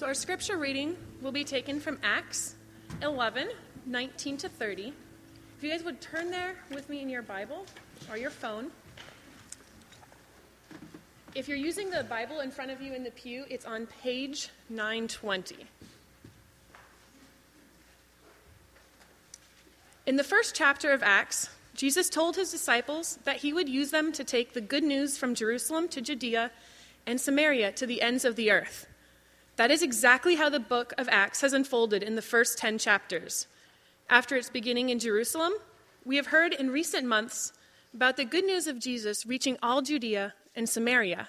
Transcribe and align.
So, 0.00 0.06
our 0.06 0.14
scripture 0.14 0.56
reading 0.56 0.96
will 1.20 1.30
be 1.30 1.44
taken 1.44 1.78
from 1.78 1.98
Acts 2.02 2.54
11 3.02 3.50
19 3.84 4.38
to 4.38 4.48
30. 4.48 4.94
If 5.58 5.62
you 5.62 5.68
guys 5.70 5.84
would 5.84 6.00
turn 6.00 6.30
there 6.30 6.56
with 6.70 6.88
me 6.88 7.02
in 7.02 7.10
your 7.10 7.20
Bible 7.20 7.66
or 8.10 8.16
your 8.16 8.30
phone. 8.30 8.70
If 11.34 11.48
you're 11.48 11.58
using 11.58 11.90
the 11.90 12.02
Bible 12.02 12.40
in 12.40 12.50
front 12.50 12.70
of 12.70 12.80
you 12.80 12.94
in 12.94 13.04
the 13.04 13.10
pew, 13.10 13.44
it's 13.50 13.66
on 13.66 13.88
page 14.02 14.48
920. 14.70 15.66
In 20.06 20.16
the 20.16 20.24
first 20.24 20.54
chapter 20.54 20.92
of 20.92 21.02
Acts, 21.02 21.50
Jesus 21.74 22.08
told 22.08 22.36
his 22.36 22.50
disciples 22.50 23.18
that 23.24 23.36
he 23.36 23.52
would 23.52 23.68
use 23.68 23.90
them 23.90 24.12
to 24.12 24.24
take 24.24 24.54
the 24.54 24.62
good 24.62 24.82
news 24.82 25.18
from 25.18 25.34
Jerusalem 25.34 25.88
to 25.88 26.00
Judea 26.00 26.52
and 27.06 27.20
Samaria 27.20 27.72
to 27.72 27.84
the 27.84 28.00
ends 28.00 28.24
of 28.24 28.36
the 28.36 28.50
earth. 28.50 28.86
That 29.60 29.70
is 29.70 29.82
exactly 29.82 30.36
how 30.36 30.48
the 30.48 30.58
book 30.58 30.94
of 30.96 31.06
Acts 31.10 31.42
has 31.42 31.52
unfolded 31.52 32.02
in 32.02 32.16
the 32.16 32.22
first 32.22 32.56
10 32.56 32.78
chapters. 32.78 33.46
After 34.08 34.34
its 34.34 34.48
beginning 34.48 34.88
in 34.88 34.98
Jerusalem, 34.98 35.52
we 36.02 36.16
have 36.16 36.28
heard 36.28 36.54
in 36.54 36.70
recent 36.70 37.06
months 37.06 37.52
about 37.92 38.16
the 38.16 38.24
good 38.24 38.46
news 38.46 38.66
of 38.66 38.78
Jesus 38.78 39.26
reaching 39.26 39.58
all 39.62 39.82
Judea 39.82 40.32
and 40.56 40.66
Samaria. 40.66 41.28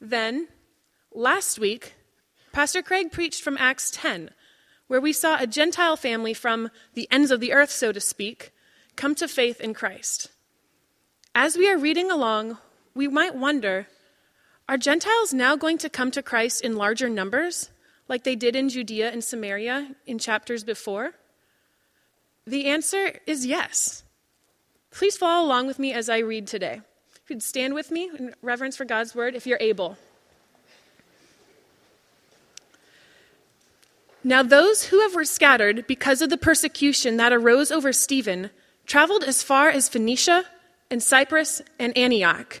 Then, 0.00 0.48
last 1.12 1.58
week, 1.58 1.96
Pastor 2.52 2.80
Craig 2.80 3.12
preached 3.12 3.42
from 3.42 3.58
Acts 3.60 3.90
10, 3.90 4.30
where 4.86 5.02
we 5.02 5.12
saw 5.12 5.36
a 5.38 5.46
Gentile 5.46 5.98
family 5.98 6.32
from 6.32 6.70
the 6.94 7.06
ends 7.10 7.30
of 7.30 7.40
the 7.40 7.52
earth, 7.52 7.70
so 7.70 7.92
to 7.92 8.00
speak, 8.00 8.54
come 8.96 9.14
to 9.14 9.28
faith 9.28 9.60
in 9.60 9.74
Christ. 9.74 10.30
As 11.34 11.58
we 11.58 11.68
are 11.68 11.76
reading 11.76 12.10
along, 12.10 12.56
we 12.94 13.08
might 13.08 13.34
wonder 13.34 13.88
are 14.68 14.76
Gentiles 14.76 15.32
now 15.32 15.56
going 15.56 15.78
to 15.78 15.88
come 15.88 16.10
to 16.10 16.22
Christ 16.22 16.62
in 16.62 16.76
larger 16.76 17.08
numbers, 17.08 17.70
like 18.08 18.24
they 18.24 18.36
did 18.36 18.56
in 18.56 18.68
Judea 18.68 19.10
and 19.10 19.22
Samaria 19.22 19.94
in 20.06 20.18
chapters 20.18 20.64
before? 20.64 21.12
The 22.46 22.66
answer 22.66 23.18
is 23.26 23.46
yes. 23.46 24.02
Please 24.90 25.16
follow 25.16 25.46
along 25.46 25.66
with 25.66 25.78
me 25.78 25.92
as 25.92 26.08
I 26.08 26.18
read 26.18 26.46
today. 26.46 26.80
If 27.22 27.30
you'd 27.30 27.42
stand 27.42 27.74
with 27.74 27.90
me 27.90 28.10
in 28.18 28.34
reverence 28.42 28.76
for 28.76 28.84
God's 28.84 29.14
word, 29.14 29.34
if 29.34 29.46
you're 29.46 29.58
able. 29.60 29.96
Now, 34.22 34.42
those 34.42 34.86
who 34.86 35.08
were 35.14 35.24
scattered 35.24 35.86
because 35.86 36.20
of 36.20 36.30
the 36.30 36.36
persecution 36.36 37.16
that 37.16 37.32
arose 37.32 37.70
over 37.70 37.92
Stephen 37.92 38.50
traveled 38.84 39.22
as 39.22 39.42
far 39.42 39.68
as 39.68 39.88
Phoenicia 39.88 40.44
and 40.90 41.00
Cyprus 41.00 41.62
and 41.78 41.96
Antioch 41.96 42.60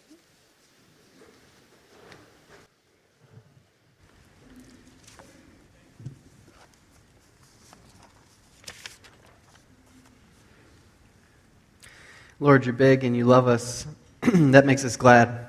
Lord, 12.41 12.65
you're 12.65 12.73
big 12.73 13.03
and 13.03 13.15
you 13.15 13.25
love 13.25 13.47
us. 13.47 13.85
that 14.21 14.65
makes 14.65 14.83
us 14.83 14.95
glad. 14.95 15.45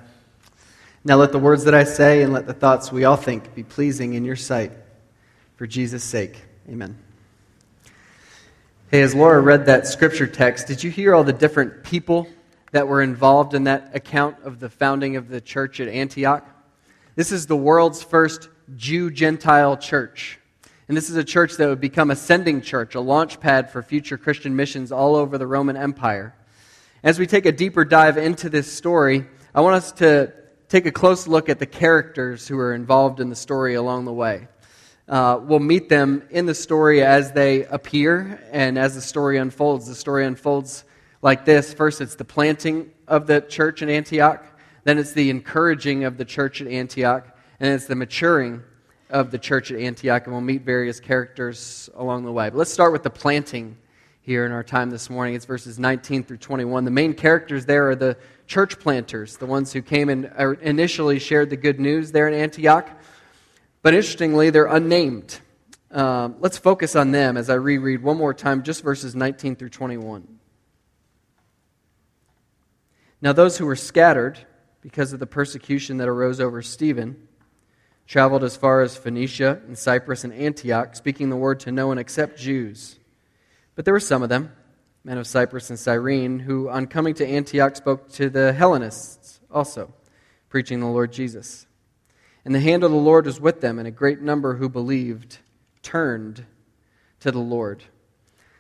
Now 1.03 1.17
let 1.17 1.33
the 1.33 1.39
words 1.39 1.65
that 1.65 1.75
I 1.75 1.85
say 1.85 2.21
and 2.21 2.35
let 2.35 2.47
the 2.47 2.53
thoughts 2.53 2.93
we 2.93 3.05
all 3.05 3.17
think 3.17 3.55
be 3.55 3.63
pleasing 3.63 4.13
in 4.13 4.27
your 4.27 4.37
sight. 4.37 4.73
For 5.57 5.67
Jesus' 5.67 6.05
sake, 6.05 6.43
amen. 6.69 6.99
Hey, 8.91 9.01
as 9.01 9.15
Laura 9.15 9.41
read 9.41 9.65
that 9.67 9.87
scripture 9.87 10.27
text, 10.27 10.67
did 10.67 10.85
you 10.85 10.91
hear 10.91 11.15
all 11.15 11.25
the 11.25 11.33
different 11.33 11.83
people 11.83 12.29
that 12.73 12.87
were 12.87 13.01
involved 13.01 13.55
in 13.55 13.65
that 13.65 13.97
account 13.97 14.37
of 14.45 14.61
the 14.61 14.69
founding 14.69 15.17
of 15.17 15.31
the 15.31 15.41
church 15.41 15.81
at 15.81 15.89
Antioch? 15.89 16.47
This 17.17 17.33
is 17.33 17.47
the 17.47 17.57
world's 17.57 18.03
first 18.03 18.51
Jew 18.77 19.11
Gentile 19.11 19.79
church. 19.79 20.39
And 20.89 20.97
this 20.97 21.09
is 21.09 21.17
a 21.17 21.25
church 21.25 21.57
that 21.57 21.71
would 21.71 21.81
become 21.81 22.11
a 22.11 22.17
sending 22.17 22.61
church, 22.61 22.95
a 22.95 23.01
launch 23.01 23.41
pad 23.41 23.71
for 23.71 23.83
future 23.83 24.19
Christian 24.19 24.55
missions 24.55 24.93
all 24.93 25.17
over 25.17 25.39
the 25.39 25.47
Roman 25.47 25.79
Empire. 25.79 26.35
As 27.05 27.19
we 27.19 27.27
take 27.27 27.47
a 27.47 27.53
deeper 27.53 27.85
dive 27.85 28.17
into 28.17 28.49
this 28.49 28.71
story, 28.71 29.27
I 29.55 29.61
want 29.61 29.75
us 29.75 29.91
to 29.93 30.33
take 30.69 30.87
a 30.87 30.93
close 30.93 31.27
look 31.27 31.49
at 31.49 31.59
the 31.59 31.67
characters 31.67 32.47
who 32.47 32.57
are 32.59 32.75
involved 32.75 33.19
in 33.19 33.29
the 33.29 33.35
story 33.35 33.75
along 33.75 34.05
the 34.05 34.13
way. 34.13 34.47
Uh, 35.09 35.41
we'll 35.43 35.59
meet 35.59 35.89
them 35.89 36.23
in 36.31 36.47
the 36.47 36.55
story 36.55 37.03
as 37.03 37.33
they 37.33 37.65
appear 37.65 38.41
and 38.53 38.79
as 38.79 38.95
the 38.95 39.01
story 39.01 39.39
unfolds. 39.39 39.89
The 39.89 39.97
story 39.97 40.25
unfolds 40.25 40.85
like 41.23 41.45
this 41.45 41.75
first, 41.75 42.01
it's 42.01 42.15
the 42.15 42.25
planting 42.25 42.93
of 43.09 43.27
the 43.27 43.41
church 43.41 43.83
in 43.83 43.89
Antioch, 43.89 44.45
then, 44.85 44.99
it's 44.99 45.13
the 45.13 45.31
encouraging 45.31 46.05
of 46.05 46.17
the 46.17 46.25
church 46.25 46.61
at 46.61 46.67
Antioch, 46.67 47.37
and 47.61 47.73
it's 47.73 47.87
the 47.87 47.95
maturing 47.95 48.63
of 49.11 49.31
the 49.31 49.39
church 49.39 49.71
at 49.71 49.79
Antioch. 49.79 50.25
And 50.25 50.33
we'll 50.33 50.41
meet 50.41 50.63
various 50.63 50.99
characters 50.99 51.89
along 51.95 52.25
the 52.25 52.33
way. 52.33 52.51
But 52.51 52.59
let's 52.59 52.73
start 52.73 52.93
with 52.93 53.05
the 53.05 53.11
planting 53.11 53.77
here 54.23 54.47
in 54.47 54.53
our 54.53 54.63
time 54.63 54.89
this 54.89 55.11
morning. 55.11 55.35
It's 55.35 55.45
verses 55.45 55.81
19 55.81 56.23
through 56.23 56.37
21. 56.39 56.85
The 56.85 56.91
main 56.93 57.13
characters 57.13 57.67
there 57.67 57.91
are 57.91 57.97
the 57.97 58.17
church 58.47 58.79
planters, 58.79 59.37
the 59.37 59.47
ones 59.47 59.73
who 59.73 59.83
came 59.83 60.09
and 60.09 60.33
uh, 60.39 60.51
initially 60.61 61.19
shared 61.19 61.51
the 61.51 61.57
good 61.57 61.81
news 61.81 62.13
there 62.13 62.29
in 62.29 62.35
Antioch. 62.35 62.89
But 63.83 63.95
interestingly, 63.95 64.51
they're 64.51 64.67
unnamed. 64.67 65.41
Um, 65.91 66.37
let's 66.39 66.57
focus 66.57 66.95
on 66.95 67.11
them 67.11 67.37
as 67.37 67.51
I 67.51 67.55
reread 67.55 68.03
one 68.03 68.17
more 68.17 68.33
time, 68.33 68.63
just 68.63 68.85
verses 68.85 69.17
19 69.17 69.57
through 69.57 69.71
21. 69.71 70.39
Now, 73.21 73.33
those 73.33 73.59
who 73.59 73.67
were 73.67 73.77
scattered 73.77 74.39
because 74.81 75.13
of 75.13 75.19
the 75.19 75.27
persecution 75.27 75.97
that 75.97 76.09
arose 76.09 76.41
over 76.41 76.63
Stephen 76.63 77.29
traveled 78.07 78.45
as 78.45 78.57
far 78.57 78.83
as 78.83 78.97
Phoenicia 78.97 79.63
and 79.67 79.77
Cyprus 79.77 80.23
and 80.23 80.33
Antioch, 80.33 80.95
speaking 80.95 81.29
the 81.29 81.37
word 81.37 81.59
to 81.61 81.73
no 81.73 81.89
one 81.89 81.99
except 81.99 82.39
Jews. 82.39 82.99
But 83.83 83.87
there 83.87 83.95
were 83.95 83.99
some 83.99 84.23
of 84.23 84.29
them, 84.29 84.53
men 85.03 85.19
of 85.19 85.27
Cyprus 85.27 85.69
and 85.69 85.77
Cyrene, 85.77 86.39
who 86.39 86.69
on 86.69 86.87
coming 86.87 87.15
to 87.15 87.27
Antioch 87.27 87.75
spoke 87.75 88.09
to 88.13 88.31
the 88.31 88.53
Hellenists 88.53 89.41
also, 89.51 89.93
preaching 90.49 90.79
the 90.79 90.87
Lord 90.87 91.13
Jesus. 91.13 91.67
And 92.45 92.55
the 92.55 92.61
hand 92.61 92.85
of 92.85 92.93
the 92.93 92.97
Lord 92.97 93.27
was 93.27 93.41
with 93.41 93.61
them, 93.61 93.81
and 93.81 93.89
a 93.89 93.91
great 93.91 94.21
number 94.21 94.55
who 94.55 94.69
believed 94.69 95.39
turned 95.83 96.47
to 97.19 97.33
the 97.33 97.41
Lord. 97.41 97.83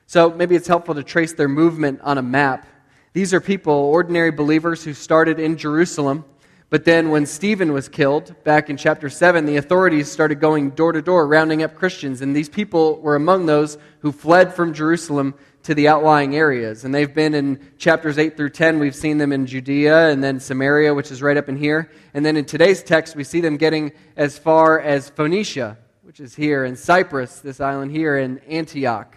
So 0.08 0.28
maybe 0.28 0.56
it's 0.56 0.66
helpful 0.66 0.96
to 0.96 1.04
trace 1.04 1.32
their 1.32 1.46
movement 1.46 2.00
on 2.00 2.19
a 2.19 2.22
map. 2.22 2.66
These 3.12 3.32
are 3.32 3.40
people, 3.40 3.74
ordinary 3.74 4.32
believers, 4.32 4.82
who 4.82 4.92
started 4.92 5.38
in 5.38 5.56
Jerusalem, 5.56 6.24
But 6.72 6.86
then, 6.86 7.10
when 7.10 7.26
Stephen 7.26 7.74
was 7.74 7.86
killed 7.86 8.34
back 8.44 8.70
in 8.70 8.78
chapter 8.78 9.10
7, 9.10 9.44
the 9.44 9.58
authorities 9.58 10.10
started 10.10 10.40
going 10.40 10.70
door 10.70 10.92
to 10.92 11.02
door, 11.02 11.26
rounding 11.26 11.62
up 11.62 11.74
Christians. 11.74 12.22
And 12.22 12.34
these 12.34 12.48
people 12.48 12.98
were 13.02 13.14
among 13.14 13.44
those 13.44 13.76
who 13.98 14.10
fled 14.10 14.54
from 14.54 14.72
Jerusalem 14.72 15.34
to 15.64 15.74
the 15.74 15.88
outlying 15.88 16.34
areas. 16.34 16.86
And 16.86 16.94
they've 16.94 17.14
been 17.14 17.34
in 17.34 17.60
chapters 17.76 18.16
8 18.16 18.38
through 18.38 18.48
10, 18.48 18.78
we've 18.78 18.94
seen 18.94 19.19
them 19.19 19.32
in 19.32 19.44
Judea 19.44 20.08
and 20.08 20.24
then 20.24 20.40
Samaria, 20.40 20.94
which 20.94 21.10
is 21.10 21.20
right 21.20 21.36
up 21.36 21.50
in 21.50 21.58
here. 21.58 21.90
And 22.14 22.24
then 22.24 22.38
in 22.38 22.46
today's 22.46 22.82
text, 22.82 23.16
we 23.16 23.24
see 23.24 23.42
them 23.42 23.58
getting 23.58 23.92
as 24.16 24.38
far 24.38 24.80
as 24.80 25.10
Phoenicia, 25.10 25.76
which 26.00 26.20
is 26.20 26.34
here, 26.34 26.64
and 26.64 26.78
Cyprus, 26.78 27.40
this 27.40 27.60
island 27.60 27.90
here, 27.90 28.16
and 28.16 28.40
Antioch, 28.48 29.14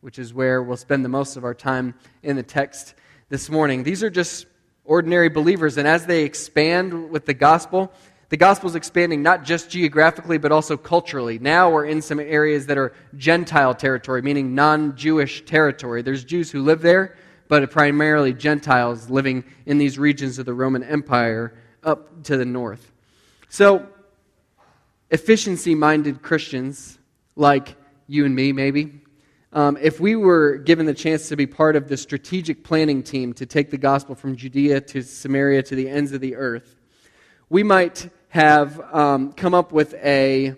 which 0.00 0.18
is 0.18 0.32
where 0.32 0.62
we'll 0.62 0.78
spend 0.78 1.04
the 1.04 1.10
most 1.10 1.36
of 1.36 1.44
our 1.44 1.52
time 1.52 1.94
in 2.22 2.36
the 2.36 2.42
text 2.42 2.94
this 3.28 3.50
morning. 3.50 3.82
These 3.82 4.02
are 4.02 4.08
just 4.08 4.46
ordinary 4.86 5.28
believers. 5.28 5.76
And 5.76 5.86
as 5.86 6.06
they 6.06 6.22
expand 6.24 7.10
with 7.10 7.26
the 7.26 7.34
gospel, 7.34 7.92
the 8.28 8.36
gospel 8.36 8.68
is 8.68 8.74
expanding 8.74 9.22
not 9.22 9.44
just 9.44 9.70
geographically, 9.70 10.38
but 10.38 10.50
also 10.50 10.76
culturally. 10.76 11.38
Now 11.38 11.70
we're 11.70 11.84
in 11.84 12.02
some 12.02 12.18
areas 12.18 12.66
that 12.66 12.78
are 12.78 12.92
Gentile 13.16 13.74
territory, 13.74 14.22
meaning 14.22 14.54
non 14.54 14.96
Jewish 14.96 15.44
territory. 15.44 16.02
There's 16.02 16.24
Jews 16.24 16.50
who 16.50 16.62
live 16.62 16.82
there, 16.82 17.16
but 17.48 17.70
primarily 17.70 18.32
Gentiles 18.32 19.08
living 19.10 19.44
in 19.64 19.78
these 19.78 19.98
regions 19.98 20.38
of 20.38 20.46
the 20.46 20.54
Roman 20.54 20.82
Empire 20.82 21.54
up 21.84 22.24
to 22.24 22.36
the 22.36 22.44
north. 22.44 22.90
So, 23.48 23.86
efficiency 25.10 25.76
minded 25.76 26.20
Christians, 26.20 26.98
like 27.36 27.76
you 28.08 28.24
and 28.24 28.34
me, 28.34 28.52
maybe, 28.52 29.02
um, 29.56 29.78
if 29.80 29.98
we 29.98 30.16
were 30.16 30.58
given 30.58 30.84
the 30.84 30.92
chance 30.92 31.30
to 31.30 31.36
be 31.36 31.46
part 31.46 31.76
of 31.76 31.88
the 31.88 31.96
strategic 31.96 32.62
planning 32.62 33.02
team 33.02 33.32
to 33.32 33.46
take 33.46 33.70
the 33.70 33.78
gospel 33.78 34.14
from 34.14 34.36
Judea 34.36 34.82
to 34.82 35.00
Samaria 35.00 35.62
to 35.62 35.74
the 35.74 35.88
ends 35.88 36.12
of 36.12 36.20
the 36.20 36.36
earth, 36.36 36.76
we 37.48 37.62
might 37.62 38.10
have 38.28 38.78
um, 38.94 39.32
come 39.32 39.54
up 39.54 39.72
with 39.72 39.94
a 39.94 40.54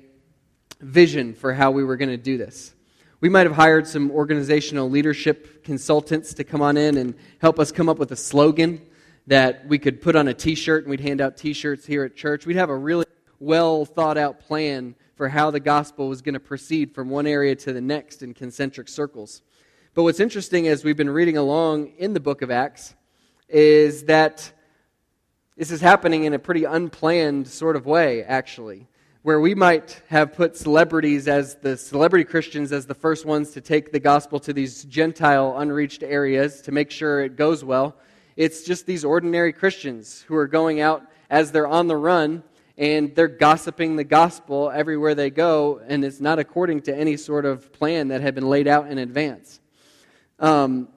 vision 0.80 1.32
for 1.32 1.54
how 1.54 1.70
we 1.70 1.84
were 1.84 1.96
going 1.96 2.08
to 2.08 2.16
do 2.16 2.38
this. 2.38 2.74
We 3.20 3.28
might 3.28 3.46
have 3.46 3.54
hired 3.54 3.86
some 3.86 4.10
organizational 4.10 4.90
leadership 4.90 5.62
consultants 5.62 6.34
to 6.34 6.42
come 6.42 6.60
on 6.60 6.76
in 6.76 6.96
and 6.96 7.14
help 7.40 7.60
us 7.60 7.70
come 7.70 7.88
up 7.88 7.98
with 8.00 8.10
a 8.10 8.16
slogan 8.16 8.80
that 9.28 9.64
we 9.68 9.78
could 9.78 10.02
put 10.02 10.16
on 10.16 10.26
a 10.26 10.34
t 10.34 10.56
shirt 10.56 10.82
and 10.82 10.90
we'd 10.90 10.98
hand 10.98 11.20
out 11.20 11.36
t 11.36 11.52
shirts 11.52 11.86
here 11.86 12.02
at 12.02 12.16
church. 12.16 12.46
We'd 12.46 12.56
have 12.56 12.70
a 12.70 12.76
really 12.76 13.06
well 13.38 13.84
thought 13.84 14.18
out 14.18 14.40
plan 14.40 14.96
for 15.18 15.28
how 15.28 15.50
the 15.50 15.58
gospel 15.58 16.08
was 16.08 16.22
going 16.22 16.34
to 16.34 16.40
proceed 16.40 16.94
from 16.94 17.10
one 17.10 17.26
area 17.26 17.52
to 17.56 17.72
the 17.72 17.80
next 17.80 18.22
in 18.22 18.32
concentric 18.32 18.88
circles. 18.88 19.42
But 19.92 20.04
what's 20.04 20.20
interesting 20.20 20.68
as 20.68 20.84
we've 20.84 20.96
been 20.96 21.10
reading 21.10 21.36
along 21.36 21.88
in 21.98 22.12
the 22.12 22.20
book 22.20 22.40
of 22.40 22.52
Acts 22.52 22.94
is 23.48 24.04
that 24.04 24.52
this 25.56 25.72
is 25.72 25.80
happening 25.80 26.22
in 26.22 26.34
a 26.34 26.38
pretty 26.38 26.62
unplanned 26.62 27.48
sort 27.48 27.74
of 27.74 27.84
way, 27.84 28.22
actually, 28.22 28.86
where 29.22 29.40
we 29.40 29.56
might 29.56 30.00
have 30.06 30.34
put 30.34 30.56
celebrities 30.56 31.26
as 31.26 31.56
the 31.56 31.76
celebrity 31.76 32.22
Christians 32.22 32.70
as 32.70 32.86
the 32.86 32.94
first 32.94 33.26
ones 33.26 33.50
to 33.50 33.60
take 33.60 33.90
the 33.90 33.98
gospel 33.98 34.38
to 34.38 34.52
these 34.52 34.84
Gentile 34.84 35.58
unreached 35.58 36.04
areas 36.04 36.62
to 36.62 36.70
make 36.70 36.92
sure 36.92 37.24
it 37.24 37.34
goes 37.34 37.64
well. 37.64 37.96
It's 38.36 38.62
just 38.62 38.86
these 38.86 39.04
ordinary 39.04 39.52
Christians 39.52 40.22
who 40.28 40.36
are 40.36 40.46
going 40.46 40.80
out 40.80 41.02
as 41.28 41.50
they're 41.50 41.66
on 41.66 41.88
the 41.88 41.96
run 41.96 42.44
and 42.78 43.12
they're 43.16 43.26
gossiping 43.26 43.96
the 43.96 44.04
gospel 44.04 44.70
everywhere 44.72 45.16
they 45.16 45.30
go, 45.30 45.80
and 45.88 46.04
it's 46.04 46.20
not 46.20 46.38
according 46.38 46.82
to 46.82 46.96
any 46.96 47.16
sort 47.16 47.44
of 47.44 47.72
plan 47.72 48.08
that 48.08 48.20
had 48.20 48.36
been 48.36 48.48
laid 48.48 48.68
out 48.68 48.88
in 48.88 48.98
advance. 48.98 49.58
Um, 50.38 50.88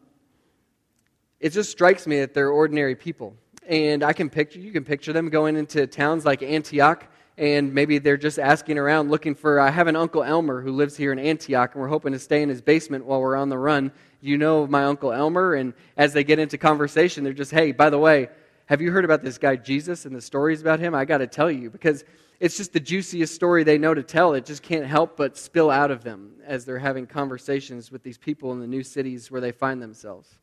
it 1.39 1.49
just 1.49 1.71
strikes 1.71 2.05
me 2.05 2.19
that 2.19 2.35
they're 2.35 2.51
ordinary 2.51 2.95
people. 2.95 3.35
And 3.67 4.03
I 4.03 4.13
can 4.13 4.29
picture, 4.29 4.59
you 4.59 4.71
can 4.71 4.83
picture 4.83 5.11
them 5.11 5.29
going 5.29 5.55
into 5.55 5.87
towns 5.87 6.23
like 6.23 6.43
Antioch, 6.43 7.03
and 7.35 7.73
maybe 7.73 7.97
they're 7.97 8.15
just 8.15 8.37
asking 8.37 8.77
around 8.77 9.09
looking 9.09 9.33
for, 9.33 9.59
I 9.59 9.71
have 9.71 9.87
an 9.87 9.95
Uncle 9.95 10.23
Elmer 10.23 10.61
who 10.61 10.71
lives 10.73 10.95
here 10.95 11.11
in 11.11 11.17
Antioch, 11.17 11.73
and 11.73 11.81
we're 11.81 11.87
hoping 11.87 12.13
to 12.13 12.19
stay 12.19 12.43
in 12.43 12.49
his 12.49 12.61
basement 12.61 13.05
while 13.05 13.19
we're 13.21 13.35
on 13.35 13.49
the 13.49 13.57
run. 13.57 13.91
You 14.19 14.37
know 14.37 14.67
my 14.67 14.83
Uncle 14.83 15.11
Elmer? 15.11 15.55
And 15.55 15.73
as 15.97 16.13
they 16.13 16.23
get 16.23 16.37
into 16.37 16.59
conversation, 16.59 17.23
they're 17.23 17.33
just, 17.33 17.49
hey, 17.49 17.71
by 17.71 17.89
the 17.89 17.97
way, 17.97 18.29
have 18.71 18.79
you 18.79 18.89
heard 18.89 19.03
about 19.03 19.21
this 19.21 19.37
guy 19.37 19.57
Jesus 19.57 20.05
and 20.05 20.15
the 20.15 20.21
stories 20.21 20.61
about 20.61 20.79
him? 20.79 20.95
I 20.95 21.03
got 21.03 21.17
to 21.17 21.27
tell 21.27 21.51
you 21.51 21.69
because 21.69 22.05
it's 22.39 22.55
just 22.55 22.71
the 22.71 22.79
juiciest 22.79 23.35
story 23.35 23.65
they 23.65 23.77
know 23.77 23.93
to 23.93 24.01
tell. 24.01 24.33
It 24.33 24.45
just 24.45 24.63
can't 24.63 24.85
help 24.85 25.17
but 25.17 25.37
spill 25.37 25.69
out 25.69 25.91
of 25.91 26.05
them 26.05 26.35
as 26.45 26.63
they're 26.63 26.79
having 26.79 27.05
conversations 27.05 27.91
with 27.91 28.01
these 28.01 28.17
people 28.17 28.53
in 28.53 28.61
the 28.61 28.67
new 28.67 28.81
cities 28.81 29.29
where 29.29 29.41
they 29.41 29.51
find 29.51 29.81
themselves. 29.81 30.39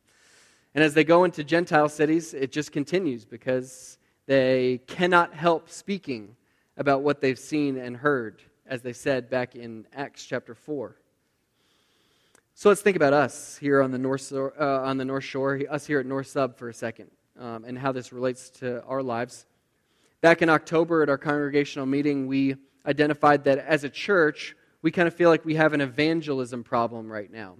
And 0.75 0.83
as 0.83 0.93
they 0.93 1.03
go 1.03 1.23
into 1.23 1.43
Gentile 1.43 1.89
cities, 1.89 2.35
it 2.35 2.51
just 2.51 2.71
continues 2.71 3.25
because 3.25 3.97
they 4.27 4.81
cannot 4.85 5.33
help 5.33 5.67
speaking 5.67 6.35
about 6.77 7.01
what 7.01 7.21
they've 7.21 7.39
seen 7.39 7.77
and 7.77 7.97
heard, 7.97 8.43
as 8.67 8.83
they 8.83 8.93
said 8.93 9.31
back 9.31 9.55
in 9.55 9.87
Acts 9.91 10.23
chapter 10.23 10.53
4. 10.53 10.95
So 12.53 12.69
let's 12.69 12.81
think 12.81 12.95
about 12.95 13.13
us 13.13 13.57
here 13.57 13.81
on 13.81 13.89
the 13.89 13.97
North, 13.97 14.31
uh, 14.31 14.51
on 14.59 14.97
the 14.97 15.05
North 15.05 15.23
Shore, 15.23 15.59
us 15.67 15.87
here 15.87 15.99
at 15.99 16.05
North 16.05 16.27
Sub 16.27 16.59
for 16.59 16.69
a 16.69 16.73
second 16.75 17.09
um, 17.39 17.63
and 17.65 17.77
how 17.77 17.91
this 17.91 18.11
relates 18.13 18.49
to 18.49 18.83
our 18.83 19.01
lives. 19.01 19.45
Back 20.21 20.41
in 20.41 20.49
October 20.49 21.01
at 21.01 21.09
our 21.09 21.17
congregational 21.17 21.85
meeting, 21.85 22.27
we 22.27 22.57
identified 22.85 23.45
that 23.45 23.57
as 23.59 23.83
a 23.83 23.89
church, 23.89 24.55
we 24.81 24.91
kind 24.91 25.07
of 25.07 25.13
feel 25.13 25.29
like 25.29 25.45
we 25.45 25.55
have 25.55 25.73
an 25.73 25.81
evangelism 25.81 26.63
problem 26.63 27.09
right 27.09 27.31
now. 27.31 27.55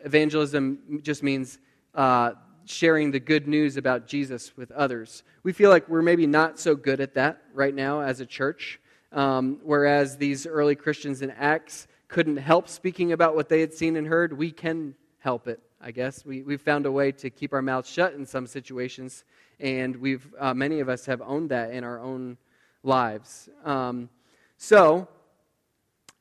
Evangelism 0.00 1.00
just 1.02 1.22
means 1.22 1.58
uh, 1.94 2.32
sharing 2.64 3.10
the 3.10 3.20
good 3.20 3.46
news 3.46 3.76
about 3.76 4.06
Jesus 4.06 4.56
with 4.56 4.70
others. 4.72 5.22
We 5.42 5.52
feel 5.52 5.70
like 5.70 5.88
we're 5.88 6.02
maybe 6.02 6.26
not 6.26 6.58
so 6.58 6.74
good 6.74 7.00
at 7.00 7.14
that 7.14 7.42
right 7.54 7.74
now 7.74 8.00
as 8.00 8.20
a 8.20 8.26
church, 8.26 8.80
um, 9.12 9.60
whereas 9.62 10.16
these 10.16 10.46
early 10.46 10.74
Christians 10.74 11.22
in 11.22 11.30
Acts 11.30 11.86
couldn't 12.08 12.36
help 12.36 12.68
speaking 12.68 13.12
about 13.12 13.34
what 13.34 13.48
they 13.48 13.60
had 13.60 13.72
seen 13.72 13.96
and 13.96 14.06
heard. 14.06 14.36
We 14.36 14.50
can 14.50 14.94
help 15.18 15.46
it 15.48 15.60
I 15.84 15.90
guess. 15.90 16.24
We, 16.24 16.42
we've 16.42 16.60
found 16.60 16.86
a 16.86 16.92
way 16.92 17.10
to 17.10 17.28
keep 17.28 17.52
our 17.52 17.60
mouths 17.60 17.90
shut 17.90 18.14
in 18.14 18.24
some 18.24 18.46
situations, 18.46 19.24
and 19.58 19.96
we've, 19.96 20.32
uh, 20.38 20.54
many 20.54 20.78
of 20.78 20.88
us 20.88 21.06
have 21.06 21.20
owned 21.20 21.50
that 21.50 21.72
in 21.72 21.82
our 21.82 21.98
own 21.98 22.36
lives. 22.84 23.48
Um, 23.64 24.08
so, 24.56 25.08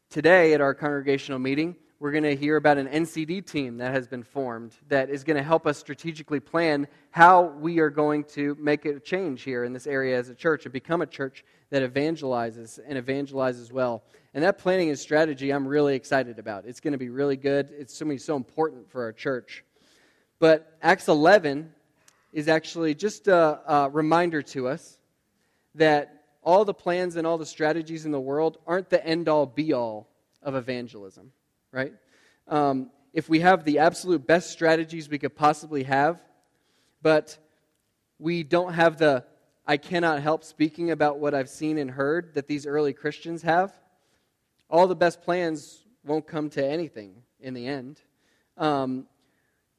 today 0.10 0.56
at 0.56 0.62
our 0.62 0.74
congregational 0.74 1.38
meeting, 1.38 1.76
we're 2.02 2.12
going 2.12 2.24
to 2.24 2.36
hear 2.36 2.56
about 2.56 2.80
an 2.80 2.88
NCD 2.88 3.46
team 3.46 3.78
that 3.78 3.94
has 3.94 4.08
been 4.08 4.24
formed 4.24 4.74
that 4.88 5.12
is 5.12 5.24
going 5.24 5.38
to 5.38 5.44
help 5.44 5.68
us 5.68 5.78
strategically 5.78 6.40
plan 6.40 6.88
how 7.12 7.44
we 7.44 7.78
are 7.78 7.92
going 7.92 8.24
to 8.24 8.58
make 8.60 8.86
a 8.86 9.00
change 9.00 9.44
here 9.44 9.66
in 9.66 9.72
this 9.72 9.86
area 9.86 10.18
as 10.18 10.28
a 10.28 10.34
church 10.34 10.66
and 10.66 10.74
become 10.74 11.04
a 11.04 11.06
church 11.06 11.46
that 11.70 11.84
evangelizes 11.84 12.80
and 12.88 12.98
evangelizes 12.98 13.72
well. 13.72 14.02
And 14.34 14.44
that 14.44 14.58
planning 14.58 14.90
and 14.90 14.98
strategy, 14.98 15.52
I'm 15.52 15.68
really 15.68 15.94
excited 15.94 16.40
about. 16.40 16.66
It's 16.66 16.80
going 16.80 16.94
to 16.94 16.98
be 16.98 17.10
really 17.10 17.38
good. 17.38 17.70
It's 17.70 18.00
be 18.00 18.18
so 18.18 18.36
important 18.36 18.90
for 18.90 19.04
our 19.04 19.14
church. 19.14 19.64
But 20.40 20.76
Acts 20.82 21.08
11 21.08 21.72
is 22.34 22.48
actually 22.48 22.96
just 22.96 23.28
a, 23.28 23.60
a 23.72 23.90
reminder 23.92 24.42
to 24.42 24.70
us 24.70 24.98
that 25.76 26.24
all 26.42 26.66
the 26.66 26.74
plans 26.74 27.16
and 27.16 27.28
all 27.28 27.38
the 27.38 27.46
strategies 27.46 28.08
in 28.08 28.12
the 28.12 28.20
world 28.20 28.58
aren't 28.66 28.90
the 28.90 29.06
end 29.06 29.30
all 29.30 29.46
be 29.46 29.72
all 29.72 30.08
of 30.42 30.56
evangelism, 30.56 31.32
right? 31.72 31.94
Um, 32.48 32.92
if 33.14 33.30
we 33.30 33.40
have 33.42 33.64
the 33.66 33.80
absolute 33.80 34.26
best 34.26 34.52
strategies 34.52 35.10
we 35.10 35.18
could 35.18 35.36
possibly 35.36 35.84
have, 35.84 36.20
but 37.02 37.38
we 38.20 38.44
don't 38.44 38.74
have 38.74 38.98
the 38.98 39.26
I 39.66 39.78
cannot 39.78 40.22
help 40.22 40.44
speaking 40.44 40.92
about 40.92 41.20
what 41.20 41.34
I've 41.34 41.50
seen 41.50 41.78
and 41.78 41.90
heard 41.90 42.34
that 42.34 42.48
these 42.48 42.66
early 42.66 42.94
Christians 42.94 43.44
have, 43.44 43.74
all 44.70 44.88
the 44.88 44.96
best 44.96 45.22
plans 45.22 45.84
won't 46.04 46.28
come 46.28 46.50
to 46.52 46.66
anything 46.66 47.14
in 47.40 47.54
the 47.54 47.68
end. 47.68 48.02
Um, 48.58 49.06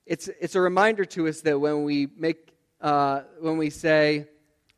it's, 0.06 0.28
it's 0.40 0.54
a 0.54 0.60
reminder 0.60 1.04
to 1.04 1.28
us 1.28 1.40
that 1.42 1.60
when 1.60 1.84
we 1.84 2.08
make 2.16 2.52
uh, 2.80 3.22
when 3.38 3.58
we 3.58 3.70
say 3.70 4.26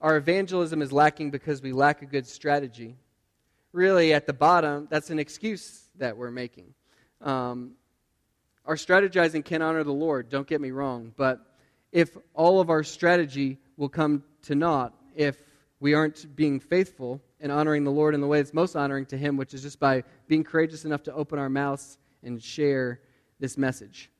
our 0.00 0.16
evangelism 0.16 0.82
is 0.82 0.92
lacking 0.92 1.30
because 1.30 1.62
we 1.62 1.72
lack 1.72 2.02
a 2.02 2.06
good 2.06 2.26
strategy, 2.26 2.96
really 3.72 4.12
at 4.12 4.26
the 4.26 4.32
bottom, 4.32 4.86
that's 4.90 5.08
an 5.08 5.18
excuse 5.18 5.88
that 5.96 6.16
we're 6.16 6.30
making. 6.30 6.74
Um, 7.24 7.72
our 8.66 8.76
strategizing 8.76 9.44
can 9.44 9.62
honor 9.62 9.82
the 9.82 9.92
Lord, 9.92 10.28
don't 10.28 10.46
get 10.46 10.60
me 10.60 10.70
wrong, 10.70 11.12
but 11.16 11.40
if 11.90 12.16
all 12.34 12.60
of 12.60 12.70
our 12.70 12.84
strategy 12.84 13.58
will 13.76 13.88
come 13.88 14.22
to 14.42 14.54
naught 14.54 14.94
if 15.16 15.42
we 15.80 15.94
aren't 15.94 16.34
being 16.36 16.60
faithful 16.60 17.20
and 17.40 17.50
honoring 17.50 17.84
the 17.84 17.90
Lord 17.90 18.14
in 18.14 18.20
the 18.20 18.26
way 18.26 18.38
that's 18.38 18.54
most 18.54 18.76
honoring 18.76 19.06
to 19.06 19.18
Him, 19.18 19.36
which 19.36 19.54
is 19.54 19.62
just 19.62 19.80
by 19.80 20.02
being 20.28 20.44
courageous 20.44 20.84
enough 20.84 21.02
to 21.04 21.14
open 21.14 21.38
our 21.38 21.48
mouths 21.48 21.98
and 22.22 22.42
share 22.42 23.00
this 23.40 23.58
message. 23.58 24.10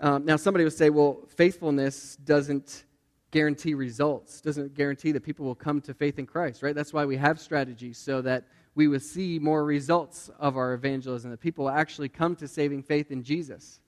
Um, 0.00 0.24
now, 0.24 0.36
somebody 0.36 0.64
would 0.64 0.72
say, 0.72 0.90
well, 0.90 1.20
faithfulness 1.36 2.16
doesn't 2.16 2.84
guarantee 3.30 3.74
results, 3.74 4.40
doesn't 4.40 4.74
guarantee 4.74 5.12
that 5.12 5.22
people 5.22 5.46
will 5.46 5.54
come 5.54 5.80
to 5.82 5.94
faith 5.94 6.18
in 6.18 6.26
Christ, 6.26 6.62
right? 6.62 6.74
That's 6.74 6.92
why 6.92 7.04
we 7.04 7.16
have 7.16 7.40
strategies, 7.40 7.98
so 7.98 8.20
that 8.22 8.44
we 8.74 8.88
would 8.88 9.02
see 9.02 9.38
more 9.38 9.64
results 9.64 10.30
of 10.38 10.56
our 10.56 10.72
evangelism, 10.72 11.30
that 11.30 11.40
people 11.40 11.68
actually 11.68 12.08
come 12.08 12.34
to 12.36 12.48
saving 12.48 12.82
faith 12.82 13.10
in 13.10 13.22
Jesus. 13.22 13.80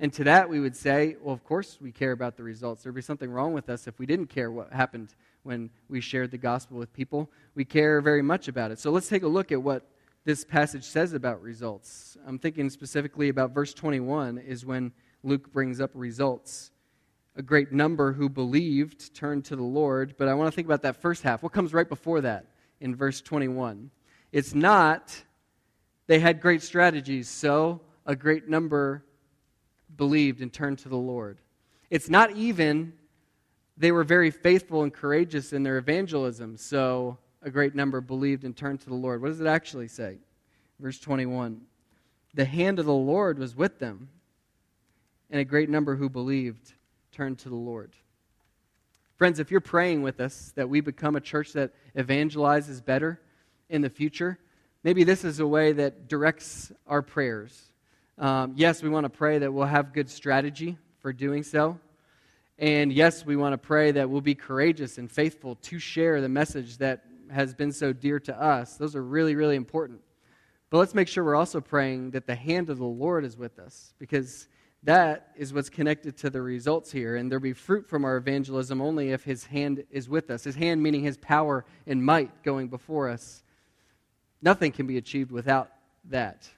And 0.00 0.12
to 0.12 0.24
that, 0.24 0.48
we 0.48 0.60
would 0.60 0.76
say, 0.76 1.16
well, 1.20 1.34
of 1.34 1.44
course 1.44 1.78
we 1.80 1.90
care 1.90 2.12
about 2.12 2.36
the 2.36 2.42
results. 2.44 2.82
There'd 2.82 2.94
be 2.94 3.02
something 3.02 3.30
wrong 3.30 3.52
with 3.52 3.68
us 3.68 3.86
if 3.86 3.98
we 3.98 4.06
didn't 4.06 4.28
care 4.28 4.50
what 4.50 4.72
happened 4.72 5.14
when 5.42 5.70
we 5.88 6.00
shared 6.00 6.30
the 6.30 6.38
gospel 6.38 6.78
with 6.78 6.92
people. 6.92 7.30
We 7.54 7.64
care 7.64 8.00
very 8.00 8.22
much 8.22 8.48
about 8.48 8.70
it. 8.70 8.78
So 8.78 8.90
let's 8.90 9.08
take 9.08 9.24
a 9.24 9.28
look 9.28 9.50
at 9.50 9.62
what 9.62 9.88
this 10.24 10.44
passage 10.44 10.84
says 10.84 11.14
about 11.14 11.42
results. 11.42 12.16
I'm 12.26 12.38
thinking 12.38 12.70
specifically 12.70 13.28
about 13.28 13.52
verse 13.52 13.74
21 13.74 14.38
is 14.38 14.64
when 14.64 14.92
Luke 15.22 15.52
brings 15.52 15.80
up 15.80 15.90
results. 15.94 16.70
A 17.34 17.42
great 17.42 17.72
number 17.72 18.12
who 18.12 18.28
believed 18.28 19.14
turned 19.14 19.44
to 19.46 19.56
the 19.56 19.62
Lord, 19.62 20.14
but 20.18 20.28
I 20.28 20.34
want 20.34 20.48
to 20.48 20.54
think 20.54 20.66
about 20.66 20.82
that 20.82 21.00
first 21.00 21.22
half. 21.22 21.42
What 21.42 21.52
comes 21.52 21.72
right 21.72 21.88
before 21.88 22.20
that 22.20 22.46
in 22.80 22.94
verse 22.94 23.20
21? 23.20 23.90
It's 24.32 24.54
not 24.54 25.24
they 26.08 26.18
had 26.18 26.40
great 26.40 26.62
strategies, 26.62 27.28
so 27.28 27.80
a 28.06 28.16
great 28.16 28.48
number 28.48 29.04
believed 29.96 30.40
and 30.40 30.52
turned 30.52 30.78
to 30.80 30.88
the 30.88 30.96
Lord. 30.96 31.38
It's 31.90 32.08
not 32.08 32.32
even 32.32 32.94
they 33.76 33.92
were 33.92 34.04
very 34.04 34.30
faithful 34.30 34.82
and 34.82 34.92
courageous 34.92 35.52
in 35.52 35.62
their 35.62 35.78
evangelism, 35.78 36.56
so 36.56 37.18
a 37.42 37.50
great 37.50 37.74
number 37.74 38.00
believed 38.00 38.44
and 38.44 38.56
turned 38.56 38.80
to 38.80 38.88
the 38.88 38.94
Lord. 38.94 39.22
What 39.22 39.28
does 39.28 39.40
it 39.40 39.46
actually 39.46 39.88
say? 39.88 40.18
Verse 40.80 40.98
21 40.98 41.60
The 42.34 42.44
hand 42.44 42.78
of 42.78 42.86
the 42.86 42.92
Lord 42.92 43.38
was 43.38 43.54
with 43.54 43.78
them, 43.78 44.08
and 45.30 45.40
a 45.40 45.44
great 45.44 45.68
number 45.68 45.94
who 45.94 46.08
believed 46.08 46.72
turned 47.12 47.38
to 47.40 47.50
the 47.50 47.54
Lord. 47.54 47.92
Friends, 49.16 49.40
if 49.40 49.50
you're 49.50 49.60
praying 49.60 50.02
with 50.02 50.20
us 50.20 50.52
that 50.54 50.68
we 50.68 50.80
become 50.80 51.16
a 51.16 51.20
church 51.20 51.52
that 51.52 51.72
evangelizes 51.96 52.84
better 52.84 53.20
in 53.68 53.82
the 53.82 53.90
future, 53.90 54.38
maybe 54.82 55.04
this 55.04 55.24
is 55.24 55.40
a 55.40 55.46
way 55.46 55.72
that 55.72 56.08
directs 56.08 56.72
our 56.86 57.02
prayers. 57.02 57.70
Um, 58.18 58.54
yes, 58.56 58.82
we 58.82 58.88
want 58.88 59.04
to 59.04 59.10
pray 59.10 59.38
that 59.38 59.52
we'll 59.52 59.66
have 59.66 59.92
good 59.92 60.10
strategy 60.10 60.76
for 61.00 61.12
doing 61.12 61.42
so. 61.42 61.78
And 62.58 62.92
yes, 62.92 63.24
we 63.24 63.36
want 63.36 63.52
to 63.52 63.58
pray 63.58 63.92
that 63.92 64.10
we'll 64.10 64.20
be 64.20 64.34
courageous 64.34 64.98
and 64.98 65.10
faithful 65.10 65.54
to 65.62 65.78
share 65.78 66.20
the 66.20 66.28
message 66.28 66.78
that 66.78 67.04
has 67.30 67.54
been 67.54 67.70
so 67.70 67.92
dear 67.92 68.18
to 68.20 68.40
us. 68.40 68.76
Those 68.76 68.96
are 68.96 69.02
really, 69.02 69.36
really 69.36 69.54
important. 69.54 70.00
But 70.70 70.78
let's 70.78 70.94
make 70.94 71.08
sure 71.08 71.24
we're 71.24 71.36
also 71.36 71.60
praying 71.60 72.10
that 72.10 72.26
the 72.26 72.34
hand 72.34 72.68
of 72.68 72.78
the 72.78 72.84
Lord 72.84 73.24
is 73.24 73.36
with 73.36 73.58
us 73.58 73.94
because 73.98 74.48
that 74.82 75.32
is 75.36 75.52
what's 75.52 75.70
connected 75.70 76.16
to 76.18 76.30
the 76.30 76.42
results 76.42 76.90
here. 76.90 77.16
And 77.16 77.30
there'll 77.30 77.42
be 77.42 77.52
fruit 77.52 77.88
from 77.88 78.04
our 78.04 78.16
evangelism 78.16 78.80
only 78.80 79.10
if 79.10 79.24
His 79.24 79.44
hand 79.46 79.84
is 79.90 80.08
with 80.08 80.30
us. 80.30 80.44
His 80.44 80.56
hand 80.56 80.82
meaning 80.82 81.02
His 81.02 81.16
power 81.16 81.64
and 81.86 82.04
might 82.04 82.42
going 82.42 82.68
before 82.68 83.08
us. 83.08 83.42
Nothing 84.40 84.72
can 84.72 84.86
be 84.86 84.98
achieved 84.98 85.30
without 85.30 85.70
that. 86.10 86.48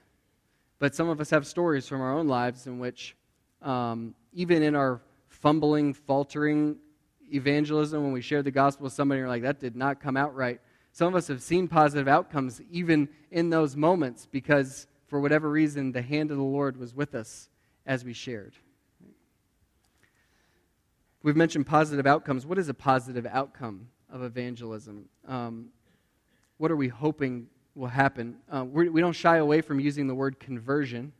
But 0.79 0.95
some 0.95 1.09
of 1.09 1.19
us 1.19 1.29
have 1.29 1.45
stories 1.45 1.87
from 1.87 2.01
our 2.01 2.13
own 2.13 2.27
lives 2.27 2.67
in 2.67 2.79
which, 2.79 3.15
um, 3.61 4.15
even 4.33 4.63
in 4.63 4.75
our 4.75 5.01
fumbling, 5.27 5.93
faltering 5.93 6.77
evangelism, 7.31 8.03
when 8.03 8.11
we 8.11 8.21
share 8.21 8.43
the 8.43 8.51
gospel 8.51 8.85
with 8.85 8.93
somebody, 8.93 9.21
we're 9.21 9.27
like, 9.27 9.43
that 9.43 9.59
did 9.59 9.75
not 9.75 9.99
come 9.99 10.17
out 10.17 10.35
right. 10.35 10.59
Some 10.91 11.07
of 11.07 11.15
us 11.15 11.27
have 11.27 11.41
seen 11.41 11.67
positive 11.67 12.07
outcomes 12.07 12.61
even 12.69 13.07
in 13.31 13.49
those 13.49 13.75
moments 13.75 14.27
because, 14.29 14.87
for 15.07 15.19
whatever 15.19 15.49
reason, 15.49 15.91
the 15.91 16.01
hand 16.01 16.31
of 16.31 16.37
the 16.37 16.43
Lord 16.43 16.77
was 16.77 16.93
with 16.93 17.15
us 17.15 17.49
as 17.85 18.03
we 18.03 18.13
shared. 18.13 18.53
We've 21.23 21.35
mentioned 21.35 21.67
positive 21.67 22.07
outcomes. 22.07 22.45
What 22.45 22.57
is 22.57 22.67
a 22.69 22.73
positive 22.73 23.27
outcome 23.27 23.87
of 24.09 24.23
evangelism? 24.23 25.05
Um, 25.27 25.67
what 26.57 26.71
are 26.71 26.75
we 26.75 26.87
hoping 26.87 27.47
will 27.75 27.87
happen? 27.87 28.37
Uh, 28.51 28.65
we 28.65 28.85
do 28.85 29.01
not 29.01 29.15
shy 29.15 29.37
away 29.37 29.61
from 29.61 29.79
using 29.79 30.07
the 30.07 30.15
word 30.15 30.39
conversion 30.39 31.13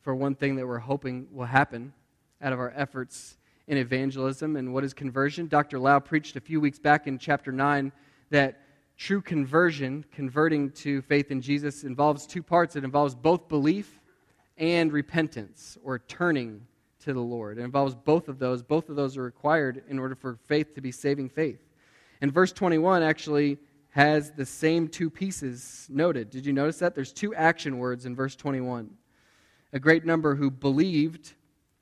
for 0.00 0.14
one 0.14 0.34
thing 0.34 0.56
that 0.56 0.66
we're 0.66 0.78
hoping 0.78 1.26
will 1.32 1.46
happen 1.46 1.92
out 2.40 2.52
of 2.52 2.58
our 2.58 2.72
efforts 2.76 3.38
in 3.66 3.76
evangelism. 3.76 4.56
And 4.56 4.72
what 4.72 4.84
is 4.84 4.94
conversion? 4.94 5.48
Dr. 5.48 5.78
Lau 5.78 5.98
preached 5.98 6.36
a 6.36 6.40
few 6.40 6.60
weeks 6.60 6.78
back 6.78 7.06
in 7.06 7.18
chapter 7.18 7.52
9 7.52 7.90
that 8.30 8.60
true 8.96 9.20
conversion, 9.20 10.04
converting 10.12 10.70
to 10.70 11.02
faith 11.02 11.30
in 11.30 11.40
Jesus, 11.40 11.84
involves 11.84 12.26
two 12.26 12.42
parts. 12.42 12.76
It 12.76 12.84
involves 12.84 13.14
both 13.14 13.48
belief 13.48 14.00
and 14.58 14.92
repentance, 14.92 15.76
or 15.84 15.98
turning 15.98 16.66
to 17.00 17.12
the 17.12 17.20
Lord. 17.20 17.58
It 17.58 17.62
involves 17.62 17.94
both 17.94 18.28
of 18.28 18.38
those. 18.38 18.62
Both 18.62 18.88
of 18.88 18.96
those 18.96 19.16
are 19.16 19.22
required 19.22 19.82
in 19.88 19.98
order 19.98 20.14
for 20.14 20.38
faith 20.46 20.74
to 20.74 20.80
be 20.80 20.90
saving 20.90 21.28
faith. 21.28 21.60
And 22.20 22.32
verse 22.32 22.52
21 22.52 23.02
actually 23.02 23.58
has 23.96 24.30
the 24.30 24.44
same 24.44 24.88
two 24.88 25.08
pieces 25.08 25.86
noted. 25.88 26.28
Did 26.28 26.44
you 26.44 26.52
notice 26.52 26.80
that? 26.80 26.94
There's 26.94 27.14
two 27.14 27.34
action 27.34 27.78
words 27.78 28.04
in 28.04 28.14
verse 28.14 28.36
21. 28.36 28.90
A 29.72 29.80
great 29.80 30.04
number 30.04 30.34
who 30.34 30.50
believed 30.50 31.32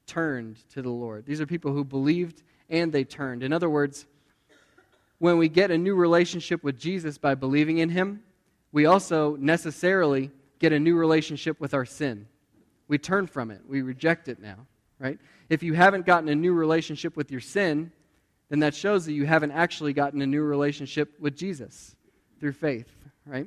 turned 0.07 0.59
to 0.71 0.81
the 0.81 0.91
Lord. 0.91 1.27
These 1.27 1.41
are 1.41 1.47
people 1.47 1.73
who 1.73 1.83
believed 1.83 2.45
and 2.71 2.93
they 2.93 3.03
turned. 3.03 3.43
In 3.43 3.53
other 3.53 3.69
words, 3.69 4.07
when 5.19 5.39
we 5.39 5.49
get 5.49 5.73
a 5.73 5.77
new 5.77 5.97
relationship 5.97 6.63
with 6.63 6.79
Jesus 6.79 7.19
by 7.19 7.35
believing 7.35 7.79
in 7.79 7.89
Him, 7.89 8.23
we 8.71 8.87
also 8.87 9.35
necessarily 9.35 10.31
get 10.61 10.73
a 10.73 10.79
new 10.79 10.97
relationship 10.97 11.59
with 11.61 11.75
our 11.75 11.85
sin. 11.85 12.29
We 12.87 12.97
turn 12.97 13.27
from 13.27 13.51
it, 13.51 13.63
we 13.69 13.83
reject 13.83 14.29
it 14.29 14.39
now, 14.39 14.69
right? 15.01 15.19
If 15.49 15.65
you 15.65 15.73
haven't 15.73 16.07
gotten 16.07 16.29
a 16.29 16.37
new 16.37 16.53
relationship 16.53 17.17
with 17.17 17.33
your 17.33 17.41
sin, 17.41 17.91
then 18.51 18.61
that 18.61 18.77
shows 18.77 19.05
that 19.07 19.15
you 19.15 19.27
haven't 19.27 19.51
actually 19.51 19.95
gotten 19.95 20.23
a 20.23 20.27
new 20.29 20.45
relationship 20.45 21.19
with 21.19 21.37
Jesus 21.37 21.97
through 22.45 22.53
faith, 22.53 22.95
right? 23.25 23.47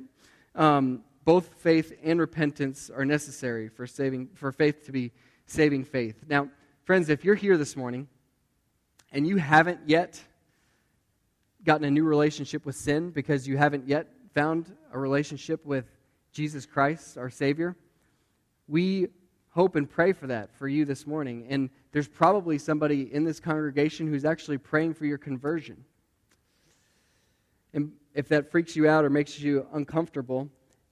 Um, 0.56 1.04
both 1.24 1.54
faith 1.60 1.96
and 2.02 2.18
repentance 2.18 2.90
are 2.90 3.04
necessary 3.04 3.68
for 3.68 3.86
saving 3.86 4.30
for 4.34 4.50
faith 4.50 4.86
to 4.86 4.90
be 4.90 5.12
saving 5.46 5.84
faith. 5.84 6.16
Now, 6.28 6.48
friends, 6.82 7.08
if 7.08 7.24
you're 7.24 7.36
here 7.36 7.56
this 7.56 7.76
morning 7.76 8.08
and 9.12 9.24
you 9.24 9.36
haven't 9.36 9.78
yet 9.86 10.20
gotten 11.62 11.84
a 11.84 11.90
new 11.92 12.02
relationship 12.02 12.66
with 12.66 12.74
sin 12.74 13.10
because 13.10 13.46
you 13.46 13.56
haven't 13.56 13.86
yet 13.86 14.08
found 14.34 14.74
a 14.92 14.98
relationship 14.98 15.64
with 15.64 15.84
Jesus 16.32 16.66
Christ, 16.66 17.16
our 17.16 17.30
Savior, 17.30 17.76
we 18.66 19.06
hope 19.50 19.76
and 19.76 19.88
pray 19.88 20.12
for 20.12 20.26
that 20.26 20.52
for 20.56 20.66
you 20.66 20.84
this 20.84 21.06
morning. 21.06 21.46
And 21.48 21.70
there's 21.92 22.08
probably 22.08 22.58
somebody 22.58 23.14
in 23.14 23.22
this 23.22 23.38
congregation 23.38 24.08
who's 24.08 24.24
actually 24.24 24.58
praying 24.58 24.94
for 24.94 25.06
your 25.06 25.18
conversion. 25.18 25.84
And 27.72 27.92
if 28.14 28.28
that 28.28 28.50
freaks 28.50 28.76
you 28.76 28.88
out 28.88 29.04
or 29.04 29.10
makes 29.10 29.38
you 29.38 29.66
uncomfortable, 29.72 30.48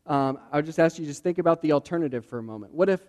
um, 0.06 0.38
I 0.52 0.56
would 0.56 0.66
just 0.66 0.78
ask 0.78 0.98
you 0.98 1.04
to 1.04 1.10
just 1.10 1.22
think 1.22 1.38
about 1.38 1.62
the 1.62 1.72
alternative 1.72 2.24
for 2.24 2.38
a 2.38 2.42
moment. 2.42 2.72
What 2.74 2.88
if 2.88 3.00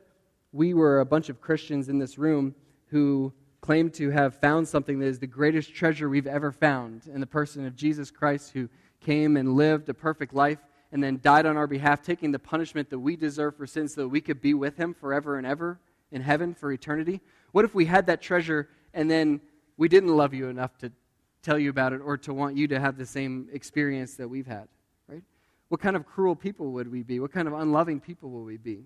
we 0.52 0.74
were 0.74 1.00
a 1.00 1.06
bunch 1.06 1.30
of 1.30 1.42
Christians 1.42 1.90
in 1.90 2.00
this 2.00 2.18
room 2.18 2.56
who 2.88 3.34
claim 3.62 3.90
to 3.92 4.10
have 4.10 4.36
found 4.36 4.68
something 4.68 5.00
that 5.00 5.08
is 5.08 5.20
the 5.20 5.28
greatest 5.28 5.74
treasure 5.74 6.10
we've 6.10 6.28
ever 6.28 6.52
found 6.52 7.08
in 7.14 7.20
the 7.20 7.28
person 7.28 7.66
of 7.66 7.76
Jesus 7.76 8.10
Christ, 8.10 8.52
who 8.52 8.70
came 9.02 9.38
and 9.38 9.54
lived 9.54 9.90
a 9.90 9.94
perfect 9.94 10.34
life 10.34 10.60
and 10.92 11.04
then 11.04 11.20
died 11.22 11.46
on 11.46 11.58
our 11.58 11.68
behalf, 11.68 12.02
taking 12.02 12.32
the 12.32 12.40
punishment 12.40 12.90
that 12.90 13.00
we 13.00 13.16
deserve 13.16 13.58
for 13.58 13.68
sin 13.68 13.88
so 13.88 14.02
that 14.02 14.08
we 14.08 14.22
could 14.22 14.42
be 14.42 14.54
with 14.54 14.78
him 14.78 14.94
forever 14.94 15.38
and 15.38 15.46
ever 15.46 15.80
in 16.12 16.22
heaven 16.22 16.54
for 16.54 16.72
eternity? 16.72 17.20
What 17.52 17.66
if 17.66 17.76
we 17.76 17.86
had 17.86 18.08
that 18.08 18.22
treasure 18.22 18.70
and 18.94 19.12
then 19.12 19.42
we 19.76 19.90
didn't 19.90 20.16
love 20.16 20.34
you 20.34 20.48
enough 20.48 20.78
to 20.80 20.92
tell 21.41 21.58
you 21.60 21.70
about 21.70 21.94
it 21.94 22.01
or 22.01 22.17
to 22.17 22.34
want 22.34 22.58
you 22.58 22.67
to 22.67 22.79
have 22.79 22.98
the 22.98 23.06
same 23.06 23.48
experience 23.51 24.15
that 24.15 24.27
we've 24.27 24.48
had? 24.48 24.67
Right? 25.08 25.24
What 25.70 25.82
kind 25.82 25.96
of 25.96 26.06
cruel 26.06 26.36
people 26.36 26.72
would 26.74 26.91
we 26.91 27.03
be? 27.03 27.20
What 27.20 27.32
kind 27.32 27.48
of 27.48 27.53
unloving 27.53 28.00
people 28.00 28.29
will 28.29 28.44
we 28.44 28.58
be? 28.58 28.86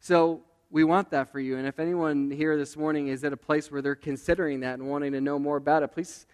So, 0.00 0.42
we 0.72 0.84
want 0.84 1.10
that 1.10 1.30
for 1.30 1.38
you. 1.38 1.58
And 1.58 1.66
if 1.66 1.78
anyone 1.78 2.30
here 2.30 2.56
this 2.56 2.78
morning 2.78 3.08
is 3.08 3.22
at 3.24 3.32
a 3.34 3.36
place 3.36 3.70
where 3.70 3.82
they're 3.82 3.94
considering 3.94 4.60
that 4.60 4.78
and 4.78 4.88
wanting 4.88 5.12
to 5.12 5.20
know 5.20 5.38
more 5.38 5.58
about 5.58 5.82
it, 5.82 5.88
please 5.88 6.26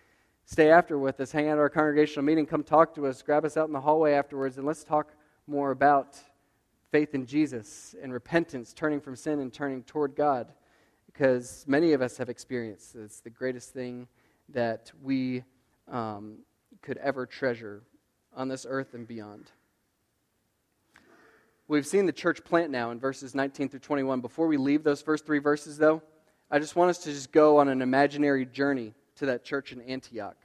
stay 0.44 0.70
after 0.70 0.96
with 0.96 1.18
us. 1.20 1.32
Hang 1.32 1.48
out 1.48 1.54
at 1.54 1.58
our 1.58 1.68
congregational 1.68 2.24
meeting. 2.24 2.46
Come 2.46 2.62
talk 2.62 2.94
to 2.94 3.08
us. 3.08 3.20
Grab 3.20 3.44
us 3.44 3.56
out 3.56 3.66
in 3.66 3.72
the 3.72 3.80
hallway 3.80 4.12
afterwards, 4.12 4.56
and 4.56 4.64
let's 4.64 4.84
talk 4.84 5.12
more 5.48 5.72
about 5.72 6.16
faith 6.92 7.14
in 7.14 7.26
Jesus 7.26 7.96
and 8.00 8.12
repentance, 8.12 8.72
turning 8.72 9.00
from 9.00 9.16
sin 9.16 9.40
and 9.40 9.52
turning 9.52 9.82
toward 9.82 10.14
God. 10.14 10.52
Because 11.06 11.64
many 11.66 11.92
of 11.92 12.00
us 12.00 12.16
have 12.18 12.28
experienced 12.28 12.94
it's 12.94 13.20
the 13.20 13.30
greatest 13.30 13.74
thing 13.74 14.06
that 14.50 14.90
we 15.02 15.44
um, 15.90 16.38
could 16.82 16.98
ever 16.98 17.26
treasure 17.26 17.82
on 18.34 18.48
this 18.48 18.66
earth 18.68 18.94
and 18.94 19.06
beyond. 19.06 19.50
We've 21.66 21.86
seen 21.86 22.06
the 22.06 22.12
church 22.12 22.44
plant 22.44 22.70
now 22.70 22.90
in 22.90 22.98
verses 22.98 23.34
19 23.34 23.68
through 23.68 23.80
21. 23.80 24.20
Before 24.20 24.46
we 24.46 24.56
leave 24.56 24.82
those 24.84 25.02
first 25.02 25.26
three 25.26 25.38
verses, 25.38 25.76
though, 25.76 26.02
I 26.50 26.58
just 26.58 26.76
want 26.76 26.88
us 26.90 26.98
to 27.00 27.10
just 27.10 27.30
go 27.30 27.58
on 27.58 27.68
an 27.68 27.82
imaginary 27.82 28.46
journey 28.46 28.94
to 29.16 29.26
that 29.26 29.44
church 29.44 29.72
in 29.72 29.82
Antioch. 29.82 30.36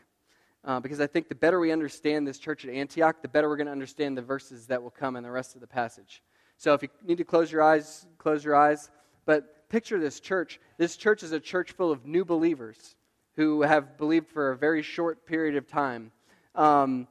Uh, 0.65 0.79
because 0.79 0.99
I 0.99 1.07
think 1.07 1.29
the 1.29 1.35
better 1.35 1.59
we 1.59 1.71
understand 1.71 2.27
this 2.27 2.39
church 2.39 2.65
at 2.65 2.73
Antioch, 2.73 3.21
the 3.21 3.27
better 3.27 3.47
we're 3.47 3.57
going 3.57 3.67
to 3.67 3.71
understand 3.71 4.17
the 4.17 4.21
verses 4.21 4.67
that 4.67 4.81
will 4.81 4.91
come 4.91 5.15
in 5.15 5.23
the 5.23 5.31
rest 5.31 5.55
of 5.55 5.61
the 5.61 5.67
passage. 5.67 6.21
So 6.57 6.73
if 6.73 6.81
you 6.81 6.89
need 7.05 7.17
to 7.17 7.25
close 7.25 7.51
your 7.51 7.61
eyes, 7.61 8.05
close 8.17 8.43
your 8.43 8.55
eyes. 8.55 8.89
But 9.25 9.69
picture 9.69 9.99
this 9.99 10.19
church. 10.19 10.59
This 10.77 10.97
church 10.97 11.23
is 11.23 11.31
a 11.31 11.39
church 11.39 11.71
full 11.71 11.91
of 11.91 12.05
new 12.05 12.25
believers 12.25 12.95
who 13.35 13.61
have 13.61 13.97
believed 13.97 14.29
for 14.29 14.51
a 14.51 14.57
very 14.57 14.81
short 14.81 15.25
period 15.25 15.55
of 15.55 15.67
time. 15.67 16.11
Um, 16.55 17.07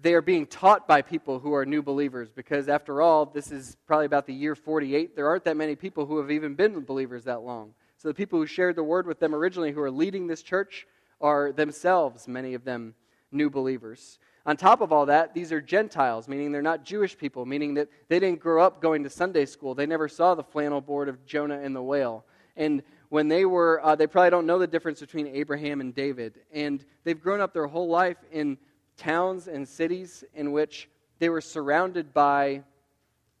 they 0.00 0.14
are 0.14 0.22
being 0.22 0.46
taught 0.46 0.88
by 0.88 1.02
people 1.02 1.38
who 1.38 1.54
are 1.54 1.64
new 1.64 1.82
believers 1.82 2.28
because, 2.30 2.68
after 2.68 3.00
all, 3.00 3.24
this 3.24 3.52
is 3.52 3.76
probably 3.86 4.06
about 4.06 4.26
the 4.26 4.34
year 4.34 4.56
48. 4.56 5.14
There 5.14 5.28
aren't 5.28 5.44
that 5.44 5.56
many 5.56 5.76
people 5.76 6.06
who 6.06 6.18
have 6.18 6.30
even 6.30 6.54
been 6.54 6.80
believers 6.80 7.24
that 7.24 7.42
long. 7.42 7.74
So, 7.98 8.08
the 8.08 8.14
people 8.14 8.40
who 8.40 8.46
shared 8.46 8.74
the 8.74 8.82
word 8.82 9.06
with 9.06 9.20
them 9.20 9.32
originally, 9.32 9.70
who 9.70 9.80
are 9.80 9.90
leading 9.90 10.26
this 10.26 10.42
church, 10.42 10.88
are 11.20 11.52
themselves, 11.52 12.26
many 12.26 12.54
of 12.54 12.64
them, 12.64 12.94
new 13.30 13.48
believers. 13.48 14.18
On 14.44 14.56
top 14.56 14.80
of 14.80 14.92
all 14.92 15.06
that, 15.06 15.34
these 15.34 15.52
are 15.52 15.60
Gentiles, 15.60 16.26
meaning 16.26 16.50
they're 16.50 16.62
not 16.62 16.84
Jewish 16.84 17.16
people, 17.16 17.46
meaning 17.46 17.74
that 17.74 17.88
they 18.08 18.18
didn't 18.18 18.40
grow 18.40 18.64
up 18.64 18.82
going 18.82 19.04
to 19.04 19.10
Sunday 19.10 19.46
school. 19.46 19.76
They 19.76 19.86
never 19.86 20.08
saw 20.08 20.34
the 20.34 20.42
flannel 20.42 20.80
board 20.80 21.08
of 21.08 21.24
Jonah 21.24 21.60
and 21.60 21.76
the 21.76 21.82
whale. 21.82 22.24
And 22.56 22.82
when 23.12 23.28
they 23.28 23.44
were, 23.44 23.78
uh, 23.84 23.94
they 23.94 24.06
probably 24.06 24.30
don't 24.30 24.46
know 24.46 24.58
the 24.58 24.66
difference 24.66 24.98
between 24.98 25.26
Abraham 25.26 25.82
and 25.82 25.94
David. 25.94 26.40
And 26.50 26.82
they've 27.04 27.20
grown 27.20 27.42
up 27.42 27.52
their 27.52 27.66
whole 27.66 27.90
life 27.90 28.16
in 28.32 28.56
towns 28.96 29.48
and 29.48 29.68
cities 29.68 30.24
in 30.32 30.50
which 30.50 30.88
they 31.18 31.28
were 31.28 31.42
surrounded 31.42 32.14
by 32.14 32.62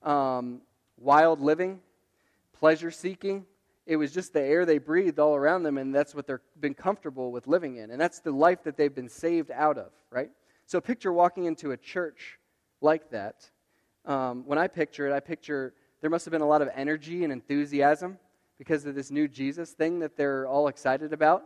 um, 0.02 0.60
wild 0.98 1.40
living, 1.40 1.80
pleasure 2.52 2.90
seeking. 2.90 3.46
It 3.86 3.96
was 3.96 4.12
just 4.12 4.34
the 4.34 4.42
air 4.42 4.66
they 4.66 4.76
breathed 4.76 5.18
all 5.18 5.34
around 5.34 5.62
them, 5.62 5.78
and 5.78 5.94
that's 5.94 6.14
what 6.14 6.26
they've 6.26 6.36
been 6.60 6.74
comfortable 6.74 7.32
with 7.32 7.46
living 7.46 7.76
in. 7.76 7.90
And 7.92 7.98
that's 7.98 8.20
the 8.20 8.30
life 8.30 8.62
that 8.64 8.76
they've 8.76 8.94
been 8.94 9.08
saved 9.08 9.50
out 9.50 9.78
of, 9.78 9.90
right? 10.10 10.28
So 10.66 10.82
picture 10.82 11.14
walking 11.14 11.46
into 11.46 11.70
a 11.70 11.78
church 11.78 12.38
like 12.82 13.08
that. 13.12 13.48
Um, 14.04 14.44
when 14.44 14.58
I 14.58 14.68
picture 14.68 15.08
it, 15.08 15.14
I 15.14 15.20
picture 15.20 15.72
there 16.02 16.10
must 16.10 16.26
have 16.26 16.32
been 16.32 16.42
a 16.42 16.46
lot 16.46 16.60
of 16.60 16.68
energy 16.74 17.24
and 17.24 17.32
enthusiasm 17.32 18.18
because 18.62 18.86
of 18.86 18.94
this 18.94 19.10
new 19.10 19.26
Jesus 19.26 19.72
thing 19.72 19.98
that 19.98 20.16
they're 20.16 20.46
all 20.46 20.68
excited 20.68 21.12
about. 21.12 21.42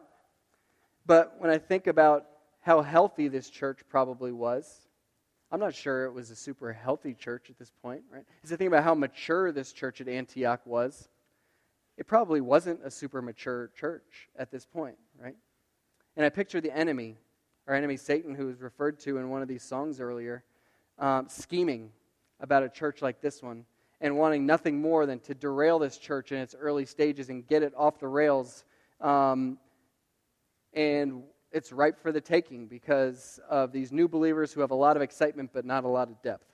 But 1.07 1.37
when 1.39 1.49
I 1.49 1.57
think 1.57 1.87
about 1.87 2.27
how 2.61 2.83
healthy 2.83 3.29
this 3.29 3.49
church 3.49 3.81
probably 3.89 4.33
was, 4.33 4.87
I'm 5.51 5.59
not 5.59 5.75
sure 5.75 6.05
it 6.05 6.13
was 6.13 6.31
a 6.31 6.37
super 6.37 6.75
healthy 6.75 7.15
church 7.15 7.49
at 7.49 7.59
this 7.59 7.73
point, 7.81 8.03
right? 8.13 8.25
As 8.45 8.53
I 8.53 8.57
think 8.57 8.69
about 8.69 8.85
how 8.85 8.95
mature 8.95 9.51
this 9.51 9.73
church 9.73 10.03
at 10.03 10.09
Antioch 10.09 10.61
was, 10.67 11.09
it 11.97 12.07
probably 12.07 12.43
wasn't 12.43 12.81
a 12.85 12.91
super 12.91 13.23
mature 13.23 13.71
church 13.75 14.29
at 14.39 14.51
this 14.51 14.67
point, 14.67 14.97
right? 15.19 15.37
And 16.19 16.27
I 16.27 16.29
picture 16.29 16.61
the 16.61 16.77
enemy 16.77 17.17
our 17.67 17.75
enemy 17.75 17.97
Satan, 17.97 18.35
who 18.35 18.47
was 18.47 18.61
referred 18.61 19.01
to 19.01 19.17
in 19.17 19.31
one 19.31 19.41
of 19.41 19.49
these 19.49 19.63
songs 19.63 20.01
earlier, 20.01 20.45
um, 20.99 21.29
scheming 21.29 21.91
about 22.41 22.63
a 22.63 22.69
church 22.69 23.01
like 23.01 23.23
this 23.23 23.43
one 23.43 23.65
and 24.07 24.17
wanting 24.17 24.47
nothing 24.47 24.81
more 24.81 25.05
than 25.05 25.19
to 25.19 25.35
derail 25.35 25.81
this 25.81 25.99
church 25.99 26.31
in 26.31 26.39
its 26.39 26.55
early 26.55 26.87
stages 26.87 27.29
and 27.29 27.45
get 27.45 27.65
it 27.65 27.73
off 27.77 27.99
the 27.99 28.07
rails. 28.07 28.65
Um, 29.01 29.59
and 30.73 31.25
it's 31.51 31.73
ripe 31.73 32.01
for 32.01 32.13
the 32.13 32.21
taking 32.21 32.69
because 32.69 33.41
of 33.51 33.73
these 33.73 33.91
new 33.91 34.07
believers 34.07 34.53
who 34.53 34.61
have 34.61 34.71
a 34.71 34.77
lot 34.77 34.95
of 34.95 35.03
excitement 35.03 35.51
but 35.53 35.65
not 35.65 35.83
a 35.83 35.89
lot 35.89 36.09
of 36.09 36.23
depth. 36.23 36.47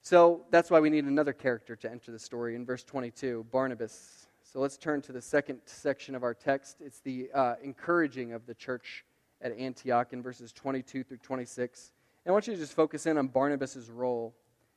So 0.00 0.46
that's 0.50 0.70
why 0.70 0.80
we 0.80 0.88
need 0.88 1.04
another 1.04 1.34
character 1.34 1.76
to 1.76 1.90
enter 1.90 2.10
the 2.10 2.18
story 2.18 2.54
in 2.54 2.64
verse 2.64 2.82
22 2.82 3.44
Barnabas. 3.52 4.28
So 4.44 4.60
let's 4.60 4.78
turn 4.78 5.02
to 5.02 5.12
the 5.12 5.20
second 5.20 5.60
section 5.66 6.14
of 6.14 6.22
our 6.22 6.32
text. 6.32 6.78
It's 6.80 7.00
the 7.00 7.28
uh, 7.34 7.56
encouraging 7.62 8.32
of 8.32 8.46
the 8.46 8.54
church 8.54 9.04
at 9.42 9.52
Antioch 9.58 10.14
in 10.14 10.22
verses 10.22 10.54
22 10.54 11.04
through 11.04 11.18
26. 11.18 11.92
And 12.24 12.30
I 12.30 12.32
want 12.32 12.46
you 12.46 12.54
to 12.54 12.58
just 12.58 12.72
focus 12.72 13.04
in 13.04 13.18
on 13.18 13.28
Barnabas' 13.28 13.90
role 13.90 14.34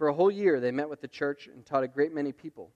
For 0.00 0.08
a 0.08 0.14
whole 0.14 0.30
year 0.30 0.60
they 0.60 0.70
met 0.70 0.88
with 0.88 1.02
the 1.02 1.08
church 1.08 1.46
and 1.46 1.66
taught 1.66 1.84
a 1.84 1.86
great 1.88 2.14
many 2.14 2.32
people. 2.32 2.70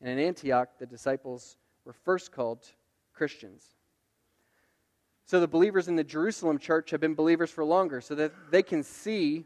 And 0.00 0.10
in 0.10 0.26
Antioch, 0.26 0.70
the 0.80 0.86
disciples 0.86 1.56
were 1.84 1.92
first 1.92 2.32
called 2.32 2.66
Christians. 3.14 3.64
So 5.24 5.38
the 5.38 5.46
believers 5.46 5.86
in 5.86 5.94
the 5.94 6.02
Jerusalem 6.02 6.58
church 6.58 6.90
have 6.90 7.00
been 7.00 7.14
believers 7.14 7.52
for 7.52 7.62
longer, 7.62 8.00
so 8.00 8.16
that 8.16 8.32
they 8.50 8.64
can 8.64 8.82
see 8.82 9.44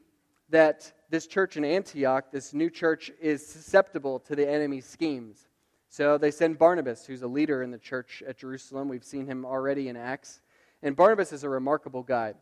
that 0.49 0.91
this 1.11 1.27
church 1.27 1.59
in 1.59 1.67
Antioch, 1.67 2.31
this 2.33 2.55
new 2.55 2.71
church, 2.71 3.11
is 3.21 3.47
susceptible 3.47 4.19
to 4.21 4.35
the 4.35 4.49
enemy's 4.49 4.87
schemes. 4.87 5.49
So 5.91 6.17
they 6.17 6.31
send 6.31 6.59
Barnabas, 6.59 7.05
who's 7.05 7.21
a 7.21 7.29
leader 7.29 7.63
in 7.63 7.71
the 7.71 7.79
church 7.79 8.23
at 8.27 8.39
Jerusalem. 8.39 8.89
We've 8.89 9.05
seen 9.05 9.27
him 9.27 9.45
already 9.45 9.91
in 9.91 9.99
Acts. 9.99 10.41
And 10.83 10.97
Barnabas 10.97 11.31
is 11.35 11.45
a 11.45 11.51
remarkable 11.51 12.05
guy. 12.05 12.33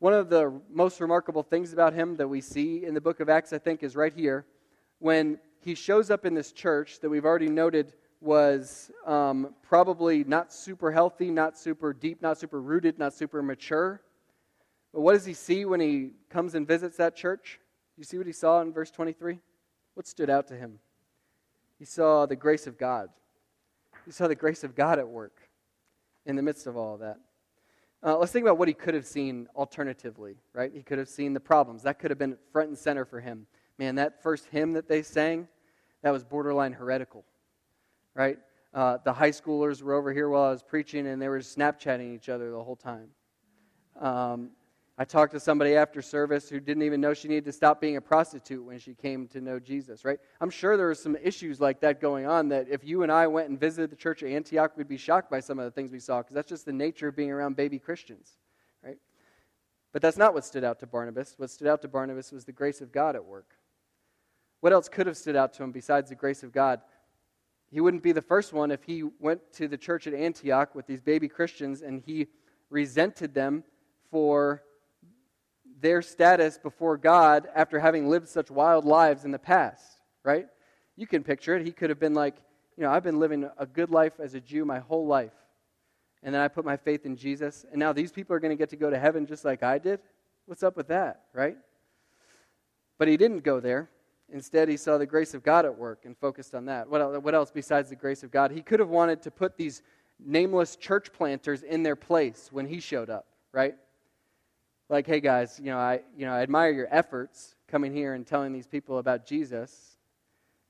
One 0.00 0.14
of 0.14 0.30
the 0.30 0.60
most 0.70 1.00
remarkable 1.00 1.42
things 1.42 1.72
about 1.72 1.92
him 1.92 2.16
that 2.16 2.28
we 2.28 2.40
see 2.40 2.84
in 2.84 2.94
the 2.94 3.00
book 3.00 3.18
of 3.18 3.28
Acts, 3.28 3.52
I 3.52 3.58
think, 3.58 3.82
is 3.82 3.96
right 3.96 4.12
here. 4.12 4.46
When 5.00 5.40
he 5.60 5.74
shows 5.74 6.08
up 6.08 6.24
in 6.24 6.34
this 6.34 6.52
church 6.52 7.00
that 7.00 7.10
we've 7.10 7.24
already 7.24 7.48
noted 7.48 7.94
was 8.20 8.92
um, 9.06 9.54
probably 9.62 10.22
not 10.22 10.52
super 10.52 10.92
healthy, 10.92 11.30
not 11.30 11.58
super 11.58 11.92
deep, 11.92 12.22
not 12.22 12.38
super 12.38 12.60
rooted, 12.60 12.96
not 12.96 13.12
super 13.12 13.42
mature. 13.42 14.00
But 14.92 15.00
what 15.00 15.14
does 15.14 15.24
he 15.24 15.34
see 15.34 15.64
when 15.64 15.80
he 15.80 16.10
comes 16.30 16.54
and 16.54 16.66
visits 16.66 16.96
that 16.98 17.16
church? 17.16 17.58
You 17.96 18.04
see 18.04 18.18
what 18.18 18.26
he 18.26 18.32
saw 18.32 18.60
in 18.60 18.72
verse 18.72 18.92
23? 18.92 19.40
What 19.94 20.06
stood 20.06 20.30
out 20.30 20.46
to 20.48 20.56
him? 20.56 20.78
He 21.76 21.84
saw 21.84 22.26
the 22.26 22.36
grace 22.36 22.68
of 22.68 22.78
God. 22.78 23.08
He 24.04 24.12
saw 24.12 24.28
the 24.28 24.36
grace 24.36 24.62
of 24.62 24.76
God 24.76 25.00
at 25.00 25.08
work 25.08 25.40
in 26.24 26.36
the 26.36 26.42
midst 26.42 26.68
of 26.68 26.76
all 26.76 26.94
of 26.94 27.00
that. 27.00 27.18
Uh, 28.04 28.16
let's 28.16 28.30
think 28.30 28.44
about 28.44 28.58
what 28.58 28.68
he 28.68 28.74
could 28.74 28.94
have 28.94 29.06
seen 29.06 29.48
alternatively, 29.56 30.36
right? 30.52 30.70
He 30.72 30.82
could 30.82 30.98
have 30.98 31.08
seen 31.08 31.32
the 31.32 31.40
problems. 31.40 31.82
That 31.82 31.98
could 31.98 32.10
have 32.10 32.18
been 32.18 32.36
front 32.52 32.68
and 32.68 32.78
center 32.78 33.04
for 33.04 33.20
him. 33.20 33.46
Man, 33.78 33.96
that 33.96 34.22
first 34.22 34.46
hymn 34.46 34.72
that 34.72 34.88
they 34.88 35.02
sang, 35.02 35.48
that 36.02 36.10
was 36.10 36.22
borderline 36.22 36.72
heretical, 36.72 37.24
right? 38.14 38.38
Uh, 38.72 38.98
the 39.04 39.12
high 39.12 39.30
schoolers 39.30 39.82
were 39.82 39.94
over 39.94 40.12
here 40.12 40.28
while 40.28 40.44
I 40.44 40.50
was 40.50 40.62
preaching, 40.62 41.08
and 41.08 41.20
they 41.20 41.28
were 41.28 41.40
Snapchatting 41.40 42.14
each 42.14 42.28
other 42.28 42.50
the 42.50 42.62
whole 42.62 42.76
time. 42.76 43.08
Um, 44.00 44.50
I 45.00 45.04
talked 45.04 45.32
to 45.34 45.38
somebody 45.38 45.76
after 45.76 46.02
service 46.02 46.48
who 46.48 46.58
didn't 46.58 46.82
even 46.82 47.00
know 47.00 47.14
she 47.14 47.28
needed 47.28 47.44
to 47.44 47.52
stop 47.52 47.80
being 47.80 47.96
a 47.96 48.00
prostitute 48.00 48.64
when 48.64 48.80
she 48.80 48.94
came 48.94 49.28
to 49.28 49.40
know 49.40 49.60
Jesus, 49.60 50.04
right? 50.04 50.18
I'm 50.40 50.50
sure 50.50 50.76
there 50.76 50.88
were 50.88 50.94
some 50.96 51.16
issues 51.22 51.60
like 51.60 51.80
that 51.82 52.00
going 52.00 52.26
on 52.26 52.48
that 52.48 52.66
if 52.68 52.84
you 52.84 53.04
and 53.04 53.12
I 53.12 53.28
went 53.28 53.48
and 53.48 53.60
visited 53.60 53.90
the 53.90 53.96
church 53.96 54.24
at 54.24 54.30
Antioch, 54.30 54.76
we'd 54.76 54.88
be 54.88 54.96
shocked 54.96 55.30
by 55.30 55.38
some 55.38 55.60
of 55.60 55.64
the 55.64 55.70
things 55.70 55.92
we 55.92 56.00
saw 56.00 56.18
because 56.18 56.34
that's 56.34 56.48
just 56.48 56.66
the 56.66 56.72
nature 56.72 57.06
of 57.06 57.14
being 57.14 57.30
around 57.30 57.54
baby 57.54 57.78
Christians, 57.78 58.38
right? 58.84 58.98
But 59.92 60.02
that's 60.02 60.16
not 60.16 60.34
what 60.34 60.44
stood 60.44 60.64
out 60.64 60.80
to 60.80 60.86
Barnabas. 60.88 61.34
What 61.36 61.50
stood 61.50 61.68
out 61.68 61.80
to 61.82 61.88
Barnabas 61.88 62.32
was 62.32 62.44
the 62.44 62.52
grace 62.52 62.80
of 62.80 62.90
God 62.90 63.14
at 63.14 63.24
work. 63.24 63.54
What 64.60 64.72
else 64.72 64.88
could 64.88 65.06
have 65.06 65.16
stood 65.16 65.36
out 65.36 65.52
to 65.54 65.62
him 65.62 65.70
besides 65.70 66.08
the 66.08 66.16
grace 66.16 66.42
of 66.42 66.50
God? 66.50 66.80
He 67.70 67.80
wouldn't 67.80 68.02
be 68.02 68.10
the 68.10 68.20
first 68.20 68.52
one 68.52 68.72
if 68.72 68.82
he 68.82 69.04
went 69.20 69.52
to 69.52 69.68
the 69.68 69.78
church 69.78 70.08
at 70.08 70.14
Antioch 70.14 70.74
with 70.74 70.88
these 70.88 71.00
baby 71.00 71.28
Christians 71.28 71.82
and 71.82 72.02
he 72.04 72.26
resented 72.68 73.32
them 73.32 73.62
for 74.10 74.64
their 75.80 76.02
status 76.02 76.58
before 76.58 76.96
God 76.96 77.48
after 77.54 77.78
having 77.78 78.08
lived 78.08 78.28
such 78.28 78.50
wild 78.50 78.84
lives 78.84 79.24
in 79.24 79.30
the 79.30 79.38
past, 79.38 80.00
right? 80.24 80.46
You 80.96 81.06
can 81.06 81.22
picture 81.22 81.56
it. 81.56 81.64
He 81.64 81.72
could 81.72 81.90
have 81.90 82.00
been 82.00 82.14
like, 82.14 82.36
you 82.76 82.82
know, 82.82 82.90
I've 82.90 83.02
been 83.02 83.18
living 83.18 83.48
a 83.58 83.66
good 83.66 83.90
life 83.90 84.20
as 84.20 84.34
a 84.34 84.40
Jew 84.40 84.64
my 84.64 84.78
whole 84.78 85.06
life. 85.06 85.32
And 86.22 86.34
then 86.34 86.42
I 86.42 86.48
put 86.48 86.64
my 86.64 86.76
faith 86.76 87.06
in 87.06 87.16
Jesus, 87.16 87.64
and 87.70 87.78
now 87.78 87.92
these 87.92 88.10
people 88.10 88.34
are 88.34 88.40
going 88.40 88.50
to 88.50 88.56
get 88.56 88.70
to 88.70 88.76
go 88.76 88.90
to 88.90 88.98
heaven 88.98 89.24
just 89.24 89.44
like 89.44 89.62
I 89.62 89.78
did? 89.78 90.00
What's 90.46 90.64
up 90.64 90.76
with 90.76 90.88
that, 90.88 91.22
right? 91.32 91.56
But 92.98 93.06
he 93.06 93.16
didn't 93.16 93.44
go 93.44 93.60
there. 93.60 93.88
Instead, 94.30 94.68
he 94.68 94.76
saw 94.76 94.98
the 94.98 95.06
grace 95.06 95.32
of 95.32 95.42
God 95.42 95.64
at 95.64 95.78
work 95.78 96.04
and 96.04 96.16
focused 96.18 96.54
on 96.54 96.66
that. 96.66 96.88
What, 96.88 97.34
else 97.34 97.50
besides 97.50 97.88
the 97.88 97.96
grace 97.96 98.22
of 98.22 98.30
God? 98.30 98.50
He 98.50 98.62
could 98.62 98.80
have 98.80 98.88
wanted 98.88 99.22
to 99.22 99.30
put 99.30 99.56
these 99.56 99.82
nameless 100.18 100.76
church 100.76 101.12
planters 101.12 101.62
in 101.62 101.82
their 101.82 101.96
place 101.96 102.48
when 102.50 102.66
he 102.66 102.80
showed 102.80 103.10
up, 103.10 103.26
right? 103.52 103.76
Like, 104.88 105.06
hey 105.06 105.20
guys, 105.20 105.60
you 105.62 105.70
know, 105.70 105.78
I, 105.78 106.00
you 106.16 106.24
know, 106.24 106.32
I 106.32 106.42
admire 106.42 106.70
your 106.70 106.88
efforts 106.90 107.54
coming 107.68 107.92
here 107.92 108.14
and 108.14 108.26
telling 108.26 108.52
these 108.52 108.66
people 108.66 108.98
about 108.98 109.26
Jesus, 109.26 109.96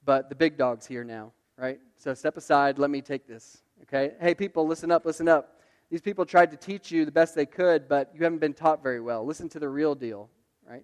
but 0.05 0.29
the 0.29 0.35
big 0.35 0.57
dog's 0.57 0.87
here 0.87 1.05
now, 1.05 1.33
right? 1.57 1.79
So 1.97 2.15
step 2.15 2.37
aside, 2.37 2.79
let 2.79 2.91
me 2.91 3.01
take 3.01 3.27
this, 3.27 3.63
okay? 3.83 4.15
Hey 4.21 4.35
people, 4.35 4.67
listen 4.67 4.91
up, 4.91 5.05
listen 5.07 5.29
up. 5.29 5.61
These 5.91 6.01
people 6.03 6.27
tried 6.27 6.51
to 6.51 6.57
teach 6.57 6.91
you 6.91 7.05
the 7.05 7.13
best 7.13 7.35
they 7.35 7.47
could, 7.47 7.89
but 7.89 8.11
you 8.15 8.25
haven't 8.25 8.41
been 8.41 8.55
taught 8.55 8.83
very 8.83 9.01
well. 9.01 9.25
Listen 9.25 9.49
to 9.51 9.59
the 9.59 9.69
real 9.69 9.95
deal, 9.95 10.29
right? 10.69 10.83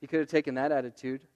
He 0.00 0.06
could 0.06 0.20
have 0.20 0.28
taken 0.28 0.54
that 0.54 0.72
attitude, 0.72 1.26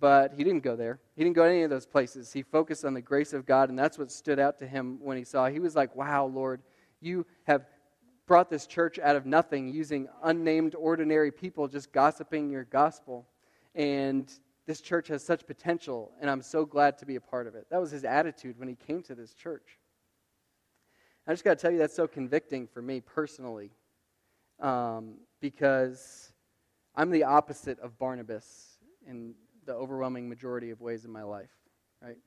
but 0.00 0.32
he 0.34 0.44
didn't 0.44 0.62
go 0.62 0.76
there. 0.76 1.00
He 1.16 1.24
didn't 1.24 1.36
go 1.36 1.44
to 1.44 1.50
any 1.50 1.62
of 1.62 1.70
those 1.70 1.86
places. 1.86 2.32
He 2.32 2.42
focused 2.42 2.84
on 2.84 2.94
the 2.94 3.02
grace 3.02 3.32
of 3.32 3.46
God, 3.46 3.68
and 3.68 3.78
that's 3.78 3.98
what 3.98 4.10
stood 4.10 4.38
out 4.38 4.58
to 4.60 4.66
him 4.66 4.98
when 5.00 5.16
he 5.16 5.24
saw. 5.24 5.48
He 5.48 5.60
was 5.60 5.76
like, 5.76 5.94
wow, 5.94 6.26
Lord, 6.26 6.62
you 7.00 7.26
have 7.44 7.66
brought 8.26 8.48
this 8.50 8.66
church 8.66 8.98
out 8.98 9.16
of 9.16 9.26
nothing 9.26 9.68
using 9.68 10.08
unnamed 10.22 10.74
ordinary 10.74 11.30
people 11.30 11.68
just 11.68 11.92
gossiping 11.92 12.50
your 12.50 12.64
gospel. 12.64 13.26
And 13.74 14.32
this 14.66 14.80
church 14.80 15.08
has 15.08 15.22
such 15.22 15.46
potential, 15.46 16.12
and 16.20 16.30
I'm 16.30 16.40
so 16.40 16.64
glad 16.64 16.96
to 16.98 17.06
be 17.06 17.16
a 17.16 17.20
part 17.20 17.46
of 17.46 17.54
it. 17.54 17.66
That 17.70 17.80
was 17.80 17.90
his 17.90 18.04
attitude 18.04 18.58
when 18.58 18.68
he 18.68 18.76
came 18.76 19.02
to 19.02 19.14
this 19.14 19.34
church. 19.34 19.78
I 21.26 21.32
just 21.32 21.44
got 21.44 21.58
to 21.58 21.62
tell 21.62 21.70
you, 21.70 21.78
that's 21.78 21.96
so 21.96 22.06
convicting 22.06 22.66
for 22.66 22.82
me 22.82 23.00
personally 23.00 23.70
um, 24.60 25.14
because 25.40 26.32
I'm 26.94 27.10
the 27.10 27.24
opposite 27.24 27.78
of 27.80 27.98
Barnabas 27.98 28.78
in 29.06 29.34
the 29.66 29.72
overwhelming 29.72 30.28
majority 30.28 30.70
of 30.70 30.80
ways 30.80 31.04
in 31.04 31.10
my 31.10 31.22
life, 31.22 31.50
right? 32.02 32.18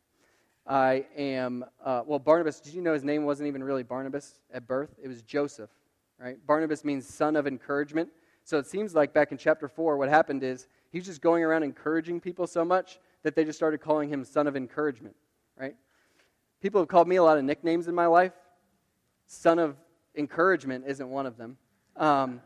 I 0.65 1.05
am, 1.15 1.63
uh, 1.83 2.03
well, 2.05 2.19
Barnabas, 2.19 2.59
did 2.59 2.73
you 2.73 2.81
know 2.81 2.93
his 2.93 3.03
name 3.03 3.23
wasn't 3.23 3.47
even 3.47 3.63
really 3.63 3.83
Barnabas 3.83 4.41
at 4.51 4.67
birth? 4.67 4.95
It 5.01 5.07
was 5.07 5.21
Joseph, 5.21 5.69
right? 6.19 6.37
Barnabas 6.45 6.83
means 6.83 7.07
son 7.07 7.35
of 7.35 7.47
encouragement. 7.47 8.09
So 8.43 8.57
it 8.57 8.65
seems 8.65 8.95
like 8.95 9.13
back 9.13 9.31
in 9.31 9.37
chapter 9.37 9.67
4, 9.67 9.97
what 9.97 10.09
happened 10.09 10.43
is 10.43 10.67
he's 10.91 11.05
just 11.05 11.21
going 11.21 11.43
around 11.43 11.63
encouraging 11.63 12.19
people 12.19 12.47
so 12.47 12.63
much 12.63 12.99
that 13.23 13.35
they 13.35 13.43
just 13.43 13.59
started 13.59 13.79
calling 13.79 14.09
him 14.09 14.23
son 14.23 14.47
of 14.47 14.55
encouragement, 14.55 15.15
right? 15.59 15.75
People 16.61 16.81
have 16.81 16.87
called 16.87 17.07
me 17.07 17.17
a 17.17 17.23
lot 17.23 17.37
of 17.37 17.43
nicknames 17.43 17.87
in 17.87 17.95
my 17.95 18.05
life. 18.05 18.33
Son 19.27 19.59
of 19.59 19.75
encouragement 20.15 20.85
isn't 20.87 21.09
one 21.09 21.25
of 21.25 21.37
them. 21.37 21.57
Um, 21.97 22.41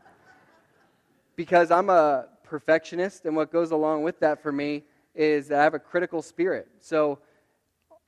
because 1.36 1.70
I'm 1.70 1.88
a 1.88 2.26
perfectionist, 2.42 3.24
and 3.24 3.34
what 3.36 3.50
goes 3.52 3.70
along 3.70 4.02
with 4.02 4.18
that 4.20 4.42
for 4.42 4.52
me 4.52 4.82
is 5.14 5.48
that 5.48 5.60
I 5.60 5.62
have 5.62 5.74
a 5.74 5.78
critical 5.78 6.20
spirit. 6.20 6.68
So 6.80 7.18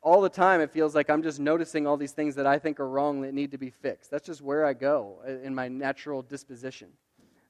all 0.04 0.20
the 0.20 0.28
time 0.28 0.60
it 0.60 0.70
feels 0.70 0.94
like 0.94 1.08
I'm 1.08 1.22
just 1.22 1.40
noticing 1.40 1.86
all 1.86 1.96
these 1.96 2.12
things 2.12 2.34
that 2.34 2.46
I 2.46 2.58
think 2.58 2.78
are 2.78 2.88
wrong 2.88 3.22
that 3.22 3.32
need 3.32 3.50
to 3.52 3.58
be 3.58 3.70
fixed. 3.70 4.10
That's 4.10 4.26
just 4.26 4.42
where 4.42 4.66
I 4.66 4.74
go 4.74 5.22
in 5.42 5.54
my 5.54 5.66
natural 5.66 6.20
disposition. 6.20 6.90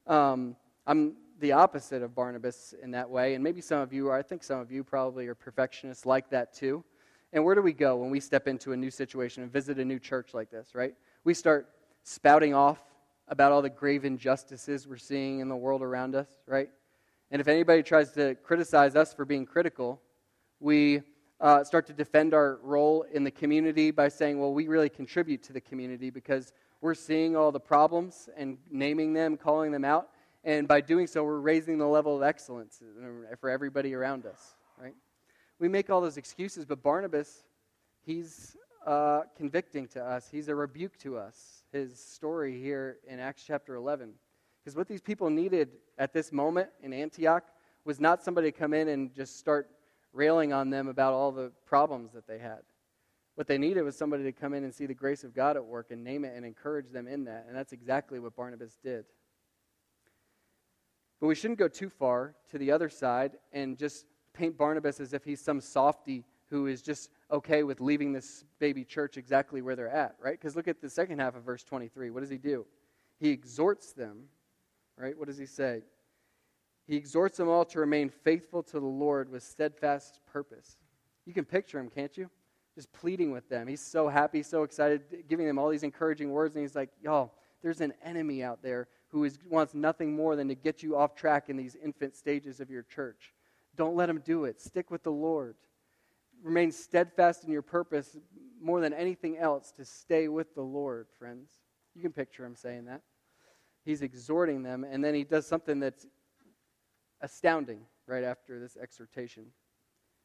Um, 0.06 0.54
I'm 0.86 1.14
the 1.40 1.50
opposite 1.50 2.00
of 2.02 2.14
Barnabas 2.14 2.72
in 2.80 2.92
that 2.92 3.10
way, 3.10 3.34
and 3.34 3.42
maybe 3.42 3.60
some 3.60 3.80
of 3.80 3.92
you, 3.92 4.08
or 4.08 4.16
I 4.16 4.22
think 4.22 4.44
some 4.44 4.60
of 4.60 4.70
you 4.70 4.84
probably 4.84 5.26
are 5.26 5.34
perfectionists 5.34 6.06
like 6.06 6.30
that 6.30 6.54
too. 6.54 6.84
And 7.32 7.44
where 7.44 7.56
do 7.56 7.60
we 7.60 7.72
go 7.72 7.96
when 7.96 8.10
we 8.10 8.20
step 8.20 8.46
into 8.46 8.70
a 8.70 8.76
new 8.76 8.90
situation 8.90 9.42
and 9.42 9.52
visit 9.52 9.80
a 9.80 9.84
new 9.84 9.98
church 9.98 10.32
like 10.32 10.48
this, 10.48 10.76
right? 10.76 10.94
We 11.24 11.34
start 11.34 11.68
spouting 12.04 12.54
off 12.54 12.78
about 13.26 13.50
all 13.50 13.62
the 13.62 13.70
grave 13.70 14.04
injustices 14.04 14.86
we're 14.86 14.96
seeing 14.96 15.40
in 15.40 15.48
the 15.48 15.56
world 15.56 15.82
around 15.82 16.14
us, 16.14 16.28
right? 16.46 16.70
And 17.32 17.40
if 17.40 17.48
anybody 17.48 17.82
tries 17.82 18.12
to 18.12 18.36
criticize 18.36 18.94
us 18.94 19.12
for 19.12 19.24
being 19.24 19.44
critical, 19.44 20.00
we 20.60 21.02
uh, 21.40 21.64
start 21.64 21.87
to 21.87 21.92
defend 21.92 22.35
our 22.35 22.59
role 22.62 23.05
in 23.12 23.25
the 23.25 23.31
community 23.31 23.90
by 23.90 24.09
saying, 24.09 24.38
well, 24.38 24.53
we 24.53 24.68
really 24.68 24.88
contribute 24.88 25.42
to 25.42 25.53
the 25.53 25.61
community 25.61 26.11
because 26.11 26.53
we're 26.81 26.94
seeing 26.94 27.37
all 27.37 27.53
the 27.53 27.61
problems 27.61 28.29
and 28.37 28.59
naming 28.70 29.12
them, 29.12 29.37
calling 29.37 29.73
them 29.73 29.85
out. 29.85 30.11
And 30.44 30.68
by 30.68 30.81
doing 30.81 31.07
so, 31.07 31.25
we're 31.25 31.40
raising 31.40 31.79
the 31.79 31.87
level 31.87 32.16
of 32.16 32.23
excellence 32.23 32.83
for 33.40 33.51
everybody 33.51 33.94
around 33.94 34.27
us, 34.27 34.57
right? 34.79 34.94
we 35.59 35.68
make 35.68 35.90
all 35.90 36.01
those 36.01 36.16
excuses, 36.16 36.64
but 36.64 36.83
Barnabas, 36.83 37.44
he's 38.05 38.57
uh, 38.87 39.23
convicting 39.37 39.87
to 39.88 40.05
us. 40.05 40.29
He's 40.31 40.49
a 40.49 40.55
rebuke 40.55 40.99
to 40.99 41.16
us, 41.16 41.64
his 41.73 41.99
story 41.99 42.61
here 42.61 42.99
in 43.09 43.18
Acts 43.18 43.44
chapter 43.47 43.75
11. 43.77 44.12
Because 44.62 44.77
what 44.77 44.88
these 44.88 45.01
people 45.01 45.31
needed 45.31 45.70
at 45.99 46.12
this 46.12 46.33
moment 46.33 46.68
in 46.83 46.92
Antioch 46.92 47.44
was 47.85 48.01
not 48.01 48.23
somebody 48.23 48.51
to 48.51 48.59
come 48.59 48.75
in 48.75 48.88
and 48.88 49.14
just 49.14 49.38
start 49.38 49.70
railing 50.14 50.53
on 50.53 50.70
them 50.70 50.88
about 50.88 51.12
all 51.12 51.33
the 51.33 51.53
problems 51.66 52.12
that 52.12 52.27
they 52.27 52.38
had. 52.38 52.61
What 53.35 53.48
they 53.48 53.59
needed 53.59 53.83
was 53.83 53.96
somebody 53.96 54.22
to 54.22 54.33
come 54.33 54.55
in 54.55 54.62
and 54.64 54.72
see 54.72 54.87
the 54.87 54.94
grace 54.94 55.24
of 55.24 55.35
God 55.35 55.57
at 55.57 55.64
work 55.64 55.90
and 55.90 56.05
name 56.05 56.24
it 56.24 56.35
and 56.37 56.46
encourage 56.46 56.90
them 56.90 57.09
in 57.09 57.24
that. 57.24 57.46
And 57.48 57.57
that's 57.57 57.72
exactly 57.72 58.20
what 58.20 58.37
Barnabas 58.37 58.79
did. 58.83 59.05
But 61.20 61.27
we 61.27 61.35
shouldn't 61.35 61.59
go 61.59 61.68
too 61.68 61.90
far 61.90 62.35
to 62.50 62.59
the 62.59 62.70
other 62.70 62.88
side 62.88 63.33
and 63.53 63.77
just 63.77 64.07
paint 64.33 64.57
Barnabas 64.57 65.00
as 65.00 65.12
if 65.12 65.24
he's 65.24 65.40
some 65.40 65.61
softy 65.61 66.24
who 66.50 66.66
is 66.66 66.83
just 66.83 67.11
okay 67.31 67.62
with 67.64 67.81
leaving 67.81 68.12
this 68.12 68.44
baby 68.61 68.85
church 68.85 69.16
exactly 69.16 69.62
where 69.62 69.74
they're 69.74 69.88
at, 69.88 70.14
right? 70.20 70.38
Because 70.38 70.55
look 70.55 70.68
at 70.68 70.81
the 70.81 70.90
second 70.90 71.18
half 71.18 71.35
of 71.35 71.42
verse 71.42 71.64
23. 71.64 72.11
What 72.11 72.20
does 72.20 72.31
he 72.31 72.38
do? 72.38 72.66
He 73.18 73.31
exhorts 73.31 73.92
them, 73.92 74.24
right? 74.96 75.18
What 75.18 75.27
does 75.27 75.38
he 75.38 75.46
say? 75.46 75.83
He 76.87 76.97
exhorts 76.97 77.38
them 77.38 77.49
all 77.49 77.64
to 77.66 77.81
remain 77.81 78.11
faithful 78.11 78.62
to 78.64 78.79
the 78.79 78.87
Lord 78.87 79.31
with 79.31 79.42
steadfast 79.42 80.20
purpose. 80.27 80.77
You 81.25 81.33
can 81.33 81.44
picture 81.44 81.79
him, 81.79 81.88
can't 81.88 82.16
you? 82.16 82.31
Just 82.75 82.92
pleading 82.92 83.31
with 83.31 83.49
them. 83.49 83.66
He's 83.66 83.81
so 83.81 84.09
happy, 84.09 84.42
so 84.42 84.64
excited, 84.64 85.03
giving 85.29 85.47
them 85.47 85.59
all 85.59 85.70
these 85.70 85.83
encouraging 85.85 86.31
words, 86.31 86.57
and 86.57 86.62
he's 86.62 86.75
like, 86.75 86.90
y'all, 87.03 87.33
there's 87.62 87.81
an 87.81 87.94
enemy 88.05 88.42
out 88.42 88.62
there 88.62 88.88
who 89.09 89.25
is, 89.25 89.38
wants 89.49 89.75
nothing 89.75 90.14
more 90.14 90.37
than 90.37 90.49
to 90.49 90.55
get 90.55 90.83
you 90.83 90.97
off 90.97 91.14
track 91.14 91.49
in 91.49 91.57
these 91.57 91.77
infant 91.83 92.16
stages 92.16 92.61
of 92.61 92.68
your 92.68 92.83
church. 92.83 93.33
Don't 93.77 93.97
let 93.97 94.11
him 94.11 94.20
do 94.25 94.44
it. 94.44 94.61
Stick 94.61 94.90
with 94.90 95.03
the 95.03 95.12
Lord. 95.12 95.55
Remain 96.42 96.73
steadfast 96.73 97.44
in 97.44 97.53
your 97.53 97.62
purpose 97.62 98.18
more 98.61 98.81
than 98.81 98.92
anything 98.92 99.38
else 99.38 99.73
to 99.73 99.85
stay 99.85 100.29
with 100.29 100.55
the 100.55 100.62
Lord, 100.62 101.07
friends. 101.18 101.49
You 101.94 102.03
can 102.03 102.12
picture 102.12 102.44
him 102.44 102.57
saying 102.57 102.85
that. 102.87 103.03
He's 103.85 104.03
exhorting 104.03 104.62
them, 104.62 104.85
and 104.85 105.03
then 105.03 105.14
he 105.14 105.25
does 105.25 105.47
something 105.47 105.79
that's 105.79 106.07
astounding 107.24 107.80
right 108.06 108.22
after 108.22 108.60
this 108.60 108.76
exhortation. 108.76 109.46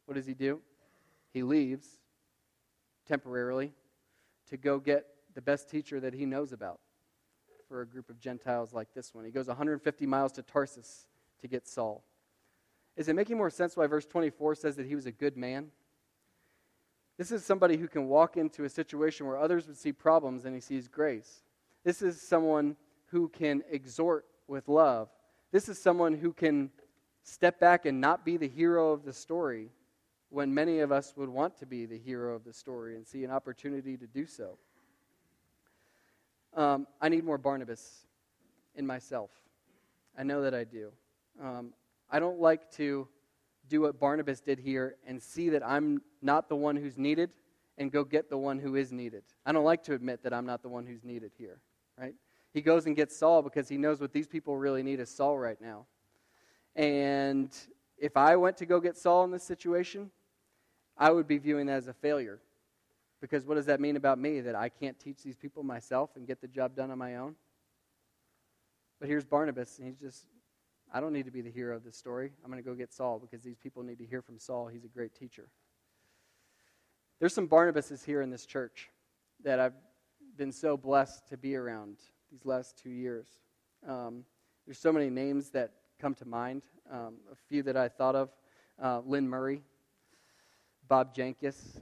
What 0.06 0.16
does 0.16 0.26
he 0.26 0.34
do? 0.34 0.60
He 1.32 1.44
leaves 1.44 1.88
temporarily 3.08 3.72
to 4.50 4.58
go 4.58 4.80
get 4.80 5.06
the 5.34 5.42
best 5.42 5.70
teacher 5.70 6.00
that 6.02 6.14
he 6.14 6.26
knows 6.26 6.52
about 6.52 6.80
for 7.68 7.82
a 7.82 7.88
group 7.88 8.10
of 8.10 8.20
Gentiles 8.20 8.74
like 8.74 8.94
this 8.94 9.14
one. 9.14 9.24
He 9.24 9.32
goes 9.32 9.48
150 9.48 10.06
miles 10.06 10.34
to 10.34 10.42
Tarsus 10.42 11.08
to 11.42 11.48
get 11.48 11.68
Saul. 11.68 12.04
Is 12.98 13.08
it 13.08 13.16
making 13.16 13.38
more 13.38 13.50
sense 13.50 13.78
why 13.78 13.88
verse 13.88 14.06
24 14.06 14.56
says 14.56 14.76
that 14.76 14.86
he 14.86 14.96
was 14.96 15.06
a 15.06 15.12
good 15.12 15.38
man? 15.38 15.68
This 17.18 17.32
is 17.32 17.46
somebody 17.46 17.78
who 17.78 17.88
can 17.88 18.08
walk 18.08 18.36
into 18.36 18.66
a 18.66 18.70
situation 18.70 19.26
where 19.26 19.38
others 19.38 19.68
would 19.68 19.78
see 19.78 19.94
problems 19.94 20.46
and 20.46 20.54
he 20.54 20.62
sees 20.62 20.88
grace. 20.88 21.44
This 21.86 22.02
is 22.02 22.22
someone 22.22 22.76
who 23.08 23.30
can 23.30 23.64
exhort 23.72 24.26
with 24.48 24.68
love. 24.68 25.10
This 25.52 25.70
is 25.70 25.82
someone 25.82 26.14
who 26.14 26.34
can 26.34 26.72
step 27.30 27.60
back 27.60 27.86
and 27.86 28.02
not 28.02 28.26
be 28.26 28.38
the 28.38 28.48
hero 28.48 28.92
of 28.92 29.06
the 29.06 29.14
story 29.14 29.70
when 30.30 30.54
many 30.54 30.80
of 30.80 30.92
us 30.92 31.14
would 31.16 31.30
want 31.30 31.58
to 31.58 31.66
be 31.66 31.86
the 31.86 31.98
hero 31.98 32.36
of 32.36 32.44
the 32.44 32.54
story 32.54 32.96
and 32.96 33.06
see 33.06 33.24
an 33.24 33.32
opportunity 33.32 33.98
to 33.98 34.08
do 34.08 34.26
so. 34.26 34.58
Um, 36.56 36.88
I 37.02 37.10
need 37.10 37.24
more 37.24 37.38
Barnabas 37.38 38.06
in 38.76 38.86
myself. 38.86 39.32
I 40.18 40.24
know 40.24 40.42
that 40.42 40.54
I 40.54 40.64
do. 40.64 40.92
Um, 41.42 41.74
I 42.10 42.20
don't 42.20 42.40
like 42.40 42.72
to 42.72 43.08
do 43.70 43.82
what 43.82 44.00
Barnabas 44.00 44.42
did 44.42 44.60
here 44.60 44.96
and 45.08 45.22
see 45.22 45.50
that 45.50 45.66
I'm 45.66 46.02
not 46.22 46.50
the 46.50 46.56
one 46.56 46.76
who's 46.76 46.98
needed 46.98 47.30
and 47.78 47.92
go 47.92 48.04
get 48.04 48.30
the 48.30 48.38
one 48.38 48.60
who 48.60 48.76
is 48.76 48.92
needed. 48.92 49.24
I 49.46 49.52
don't 49.52 49.64
like 49.64 49.84
to 49.84 49.94
admit 49.94 50.24
that 50.24 50.34
I'm 50.34 50.46
not 50.46 50.62
the 50.62 50.70
one 50.70 50.86
who's 50.86 51.04
needed 51.04 51.32
here, 51.38 51.62
right? 51.98 52.14
He 52.52 52.62
goes 52.62 52.88
and 52.88 52.96
gets 52.96 53.16
Saul 53.16 53.42
because 53.42 53.70
he 53.70 53.78
knows 53.78 54.02
what 54.02 54.12
these 54.12 54.28
people 54.28 54.58
really 54.58 54.84
need 54.84 55.00
is 55.00 55.10
Saul 55.10 55.38
right 55.38 55.60
now. 55.62 55.86
And 56.76 57.50
if 57.98 58.16
I 58.18 58.36
went 58.36 58.58
to 58.58 58.66
go 58.66 58.80
get 58.80 58.98
Saul 58.98 59.24
in 59.24 59.32
this 59.32 59.44
situation, 59.44 60.12
I 60.98 61.12
would 61.12 61.28
be 61.28 61.38
viewing 61.38 61.66
that 61.68 61.78
as 61.78 61.88
a 61.88 61.94
failure. 61.94 62.40
Because 63.22 63.46
what 63.46 63.56
does 63.56 63.66
that 63.66 63.80
mean 63.80 63.96
about 63.96 64.18
me? 64.18 64.40
That 64.42 64.56
I 64.56 64.70
can't 64.70 64.98
teach 65.00 65.24
these 65.24 65.36
people 65.36 65.64
myself 65.64 66.12
and 66.16 66.26
get 66.26 66.42
the 66.42 66.48
job 66.48 66.76
done 66.76 66.92
on 66.92 66.98
my 66.98 67.18
own? 67.18 67.36
But 69.00 69.10
here's 69.10 69.26
Barnabas, 69.26 69.78
and 69.78 69.88
he's 69.88 70.00
just 70.00 70.26
I 70.92 71.00
don't 71.00 71.14
need 71.14 71.26
to 71.26 71.32
be 71.32 71.42
the 71.42 71.52
hero 71.52 71.76
of 71.76 71.84
this 71.84 71.96
story. 71.96 72.32
I'm 72.44 72.50
going 72.50 72.62
to 72.62 72.68
go 72.68 72.76
get 72.76 72.92
Saul 72.92 73.20
because 73.20 73.44
these 73.44 73.58
people 73.58 73.84
need 73.84 74.00
to 74.00 74.06
hear 74.06 74.22
from 74.22 74.40
Saul. 74.40 74.68
He's 74.68 74.86
a 74.86 74.88
great 74.88 75.14
teacher. 75.14 75.48
There's 77.20 77.34
some 77.34 77.48
Barnabases 77.48 78.04
here 78.04 78.22
in 78.22 78.32
this 78.32 78.46
church 78.46 78.90
that 79.44 79.60
I've 79.60 79.74
been 80.36 80.52
so 80.52 80.78
blessed 80.78 81.28
to 81.28 81.38
be 81.38 81.56
around 81.56 81.98
these 82.32 82.46
last 82.46 82.78
two 82.82 82.90
years. 82.90 83.28
Um, 83.88 84.24
there's 84.66 84.80
so 84.80 84.92
many 84.92 85.10
names 85.10 85.52
that 85.52 85.74
come 86.00 86.16
to 86.16 86.26
mind. 86.26 86.62
Um, 86.92 87.16
a 87.32 87.36
few 87.50 87.62
that 87.64 87.76
I 87.76 87.90
thought 87.90 88.16
of 88.16 88.30
uh, 88.82 89.02
Lynn 89.06 89.28
Murray, 89.28 89.62
Bob 90.88 91.14
Jenkins, 91.14 91.82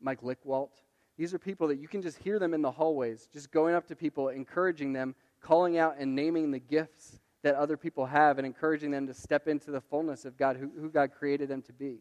Mike 0.00 0.22
Lickwalt. 0.22 0.70
These 1.18 1.34
are 1.34 1.38
people 1.38 1.68
that 1.68 1.78
you 1.78 1.88
can 1.88 2.00
just 2.00 2.18
hear 2.18 2.38
them 2.38 2.54
in 2.54 2.62
the 2.62 2.70
hallways, 2.70 3.28
just 3.32 3.50
going 3.50 3.74
up 3.74 3.86
to 3.88 3.96
people, 3.96 4.28
encouraging 4.28 4.92
them, 4.92 5.14
calling 5.40 5.76
out 5.76 5.96
and 5.98 6.14
naming 6.14 6.50
the 6.50 6.60
gifts 6.60 7.18
that 7.42 7.56
other 7.56 7.76
people 7.76 8.06
have 8.06 8.38
and 8.38 8.46
encouraging 8.46 8.90
them 8.90 9.06
to 9.06 9.14
step 9.14 9.48
into 9.48 9.70
the 9.70 9.80
fullness 9.80 10.24
of 10.24 10.36
God, 10.36 10.56
who, 10.56 10.70
who 10.80 10.88
God 10.88 11.10
created 11.12 11.48
them 11.48 11.62
to 11.62 11.72
be. 11.72 11.98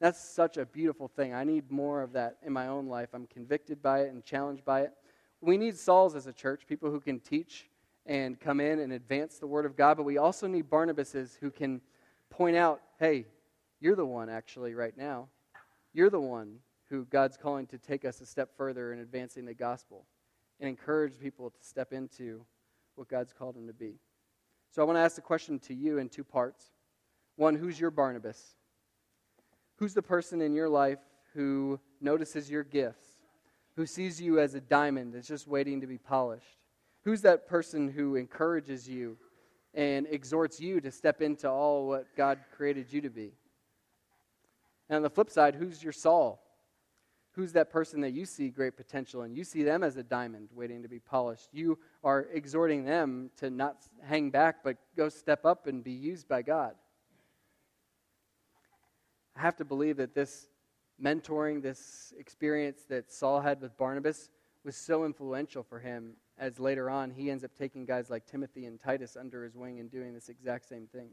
That's 0.00 0.22
such 0.22 0.56
a 0.56 0.64
beautiful 0.64 1.08
thing. 1.08 1.34
I 1.34 1.44
need 1.44 1.70
more 1.70 2.02
of 2.02 2.12
that 2.12 2.36
in 2.44 2.52
my 2.52 2.68
own 2.68 2.86
life. 2.86 3.10
I'm 3.12 3.26
convicted 3.26 3.82
by 3.82 4.02
it 4.02 4.12
and 4.12 4.24
challenged 4.24 4.64
by 4.64 4.82
it. 4.82 4.92
We 5.40 5.56
need 5.56 5.76
Sauls 5.76 6.14
as 6.14 6.26
a 6.26 6.32
church, 6.32 6.66
people 6.68 6.90
who 6.90 7.00
can 7.00 7.20
teach 7.20 7.68
and 8.06 8.38
come 8.40 8.60
in 8.60 8.80
and 8.80 8.92
advance 8.92 9.38
the 9.38 9.46
Word 9.46 9.64
of 9.64 9.76
God, 9.76 9.96
but 9.96 10.02
we 10.04 10.18
also 10.18 10.46
need 10.46 10.68
Barnabases 10.68 11.36
who 11.38 11.50
can 11.50 11.80
point 12.30 12.56
out, 12.56 12.80
hey, 12.98 13.26
you're 13.80 13.96
the 13.96 14.06
one 14.06 14.28
actually 14.28 14.74
right 14.74 14.96
now. 14.96 15.28
You're 15.92 16.10
the 16.10 16.20
one 16.20 16.58
who 16.88 17.04
God's 17.06 17.36
calling 17.36 17.66
to 17.68 17.78
take 17.78 18.04
us 18.04 18.20
a 18.20 18.26
step 18.26 18.50
further 18.56 18.92
in 18.92 18.98
advancing 18.98 19.44
the 19.44 19.54
gospel 19.54 20.06
and 20.60 20.68
encourage 20.68 21.18
people 21.18 21.50
to 21.50 21.64
step 21.64 21.92
into 21.92 22.44
what 22.94 23.08
God's 23.08 23.32
called 23.32 23.56
them 23.56 23.66
to 23.66 23.72
be. 23.72 23.94
So 24.70 24.82
I 24.82 24.84
want 24.84 24.96
to 24.96 25.00
ask 25.00 25.16
the 25.16 25.22
question 25.22 25.58
to 25.60 25.74
you 25.74 25.98
in 25.98 26.08
two 26.08 26.24
parts. 26.24 26.64
One, 27.36 27.54
who's 27.54 27.78
your 27.78 27.90
Barnabas? 27.90 28.56
Who's 29.76 29.94
the 29.94 30.02
person 30.02 30.40
in 30.40 30.54
your 30.54 30.68
life 30.68 30.98
who 31.34 31.80
notices 32.00 32.50
your 32.50 32.62
gifts, 32.62 33.08
who 33.76 33.86
sees 33.86 34.20
you 34.20 34.38
as 34.38 34.54
a 34.54 34.60
diamond 34.60 35.14
that's 35.14 35.28
just 35.28 35.46
waiting 35.46 35.80
to 35.80 35.86
be 35.86 35.98
polished, 35.98 36.58
Who's 37.04 37.22
that 37.22 37.48
person 37.48 37.88
who 37.88 38.16
encourages 38.16 38.88
you 38.88 39.16
and 39.74 40.06
exhorts 40.08 40.60
you 40.60 40.80
to 40.80 40.90
step 40.90 41.20
into 41.20 41.50
all 41.50 41.88
what 41.88 42.06
God 42.16 42.38
created 42.56 42.92
you 42.92 43.00
to 43.00 43.10
be? 43.10 43.32
And 44.88 44.96
on 44.96 45.02
the 45.02 45.10
flip 45.10 45.30
side, 45.30 45.54
who's 45.54 45.82
your 45.82 45.92
Saul? 45.92 46.40
Who's 47.32 47.52
that 47.52 47.70
person 47.70 48.02
that 48.02 48.12
you 48.12 48.26
see 48.26 48.50
great 48.50 48.76
potential 48.76 49.22
in? 49.22 49.34
You 49.34 49.42
see 49.42 49.62
them 49.62 49.82
as 49.82 49.96
a 49.96 50.02
diamond 50.02 50.50
waiting 50.54 50.82
to 50.82 50.88
be 50.88 50.98
polished. 50.98 51.48
You 51.52 51.78
are 52.04 52.26
exhorting 52.32 52.84
them 52.84 53.30
to 53.38 53.48
not 53.48 53.78
hang 54.04 54.30
back, 54.30 54.56
but 54.62 54.76
go 54.96 55.08
step 55.08 55.46
up 55.46 55.66
and 55.66 55.82
be 55.82 55.92
used 55.92 56.28
by 56.28 56.42
God. 56.42 56.74
I 59.34 59.40
have 59.40 59.56
to 59.56 59.64
believe 59.64 59.96
that 59.96 60.14
this 60.14 60.48
mentoring, 61.02 61.62
this 61.62 62.12
experience 62.18 62.84
that 62.90 63.10
Saul 63.10 63.40
had 63.40 63.62
with 63.62 63.78
Barnabas, 63.78 64.30
was 64.62 64.76
so 64.76 65.06
influential 65.06 65.62
for 65.62 65.78
him 65.78 66.12
as 66.38 66.58
later 66.58 66.90
on 66.90 67.10
he 67.10 67.30
ends 67.30 67.44
up 67.44 67.50
taking 67.56 67.84
guys 67.84 68.10
like 68.10 68.26
Timothy 68.26 68.66
and 68.66 68.80
Titus 68.80 69.16
under 69.16 69.44
his 69.44 69.54
wing 69.54 69.80
and 69.80 69.90
doing 69.90 70.14
this 70.14 70.28
exact 70.28 70.68
same 70.68 70.86
thing. 70.86 71.10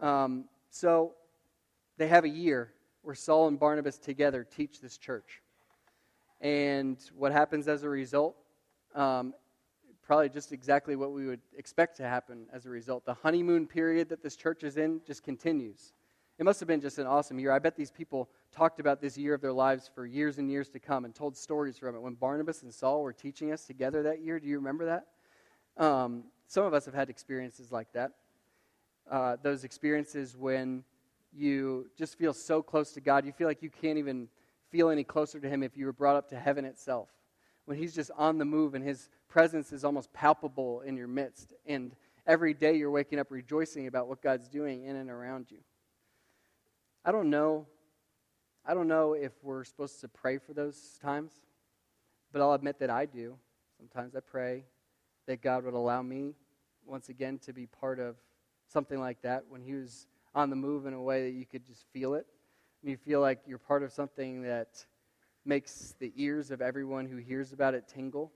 Um, 0.00 0.44
so 0.70 1.14
they 1.96 2.08
have 2.08 2.24
a 2.24 2.28
year 2.28 2.72
where 3.02 3.14
Saul 3.14 3.48
and 3.48 3.58
Barnabas 3.58 3.98
together 3.98 4.44
teach 4.44 4.80
this 4.80 4.98
church. 4.98 5.40
And 6.40 6.98
what 7.16 7.32
happens 7.32 7.68
as 7.68 7.84
a 7.84 7.88
result? 7.88 8.36
Um, 8.94 9.34
probably 10.02 10.28
just 10.28 10.52
exactly 10.52 10.96
what 10.96 11.12
we 11.12 11.26
would 11.26 11.40
expect 11.56 11.96
to 11.96 12.02
happen 12.02 12.46
as 12.52 12.66
a 12.66 12.70
result. 12.70 13.04
The 13.06 13.14
honeymoon 13.14 13.66
period 13.66 14.08
that 14.10 14.22
this 14.22 14.36
church 14.36 14.62
is 14.62 14.76
in 14.76 15.00
just 15.06 15.22
continues. 15.22 15.92
It 16.38 16.44
must 16.44 16.58
have 16.60 16.66
been 16.66 16.80
just 16.80 16.98
an 16.98 17.06
awesome 17.06 17.38
year. 17.38 17.52
I 17.52 17.60
bet 17.60 17.76
these 17.76 17.92
people 17.92 18.28
talked 18.50 18.80
about 18.80 19.00
this 19.00 19.16
year 19.16 19.34
of 19.34 19.40
their 19.40 19.52
lives 19.52 19.88
for 19.94 20.04
years 20.04 20.38
and 20.38 20.50
years 20.50 20.68
to 20.70 20.80
come 20.80 21.04
and 21.04 21.14
told 21.14 21.36
stories 21.36 21.78
from 21.78 21.94
it. 21.94 22.02
When 22.02 22.14
Barnabas 22.14 22.62
and 22.62 22.74
Saul 22.74 23.02
were 23.02 23.12
teaching 23.12 23.52
us 23.52 23.64
together 23.66 24.02
that 24.02 24.20
year, 24.20 24.40
do 24.40 24.48
you 24.48 24.56
remember 24.56 24.86
that? 24.86 25.06
Um, 25.82 26.24
some 26.48 26.64
of 26.64 26.74
us 26.74 26.84
have 26.86 26.94
had 26.94 27.08
experiences 27.08 27.70
like 27.70 27.92
that. 27.92 28.12
Uh, 29.08 29.36
those 29.42 29.64
experiences 29.64 30.36
when 30.36 30.82
you 31.32 31.88
just 31.96 32.18
feel 32.18 32.32
so 32.32 32.62
close 32.62 32.92
to 32.92 33.00
God, 33.00 33.24
you 33.24 33.32
feel 33.32 33.46
like 33.46 33.62
you 33.62 33.70
can't 33.70 33.98
even 33.98 34.28
feel 34.70 34.88
any 34.88 35.04
closer 35.04 35.38
to 35.38 35.48
Him 35.48 35.62
if 35.62 35.76
you 35.76 35.86
were 35.86 35.92
brought 35.92 36.16
up 36.16 36.28
to 36.30 36.38
heaven 36.38 36.64
itself. 36.64 37.10
When 37.66 37.78
He's 37.78 37.94
just 37.94 38.10
on 38.16 38.38
the 38.38 38.44
move 38.44 38.74
and 38.74 38.84
His 38.84 39.08
presence 39.28 39.72
is 39.72 39.84
almost 39.84 40.12
palpable 40.12 40.80
in 40.80 40.96
your 40.96 41.08
midst. 41.08 41.52
And 41.66 41.94
every 42.26 42.54
day 42.54 42.76
you're 42.76 42.90
waking 42.90 43.20
up 43.20 43.30
rejoicing 43.30 43.86
about 43.86 44.08
what 44.08 44.20
God's 44.20 44.48
doing 44.48 44.84
in 44.84 44.96
and 44.96 45.10
around 45.10 45.46
you. 45.50 45.58
I 47.06 47.12
don't 47.12 47.28
know. 47.28 47.66
I 48.64 48.72
don't 48.72 48.88
know 48.88 49.12
if 49.12 49.32
we're 49.42 49.64
supposed 49.64 50.00
to 50.00 50.08
pray 50.08 50.38
for 50.38 50.54
those 50.54 50.98
times, 51.02 51.32
but 52.32 52.40
I'll 52.40 52.54
admit 52.54 52.78
that 52.78 52.88
I 52.88 53.04
do. 53.04 53.36
Sometimes 53.76 54.16
I 54.16 54.20
pray 54.20 54.64
that 55.26 55.42
God 55.42 55.64
would 55.64 55.74
allow 55.74 56.00
me 56.00 56.32
once 56.86 57.10
again 57.10 57.38
to 57.40 57.52
be 57.52 57.66
part 57.66 58.00
of 58.00 58.16
something 58.68 58.98
like 58.98 59.20
that 59.20 59.44
when 59.50 59.60
He 59.60 59.74
was 59.74 60.06
on 60.34 60.48
the 60.48 60.56
move 60.56 60.86
in 60.86 60.94
a 60.94 61.02
way 61.02 61.24
that 61.24 61.36
you 61.36 61.44
could 61.44 61.66
just 61.66 61.84
feel 61.92 62.14
it. 62.14 62.26
And 62.80 62.90
you 62.90 62.96
feel 62.96 63.20
like 63.20 63.40
you're 63.46 63.58
part 63.58 63.82
of 63.82 63.92
something 63.92 64.40
that 64.44 64.86
makes 65.44 65.94
the 65.98 66.10
ears 66.16 66.50
of 66.50 66.62
everyone 66.62 67.04
who 67.04 67.18
hears 67.18 67.52
about 67.52 67.74
it 67.74 67.86
tingle. 67.86 68.32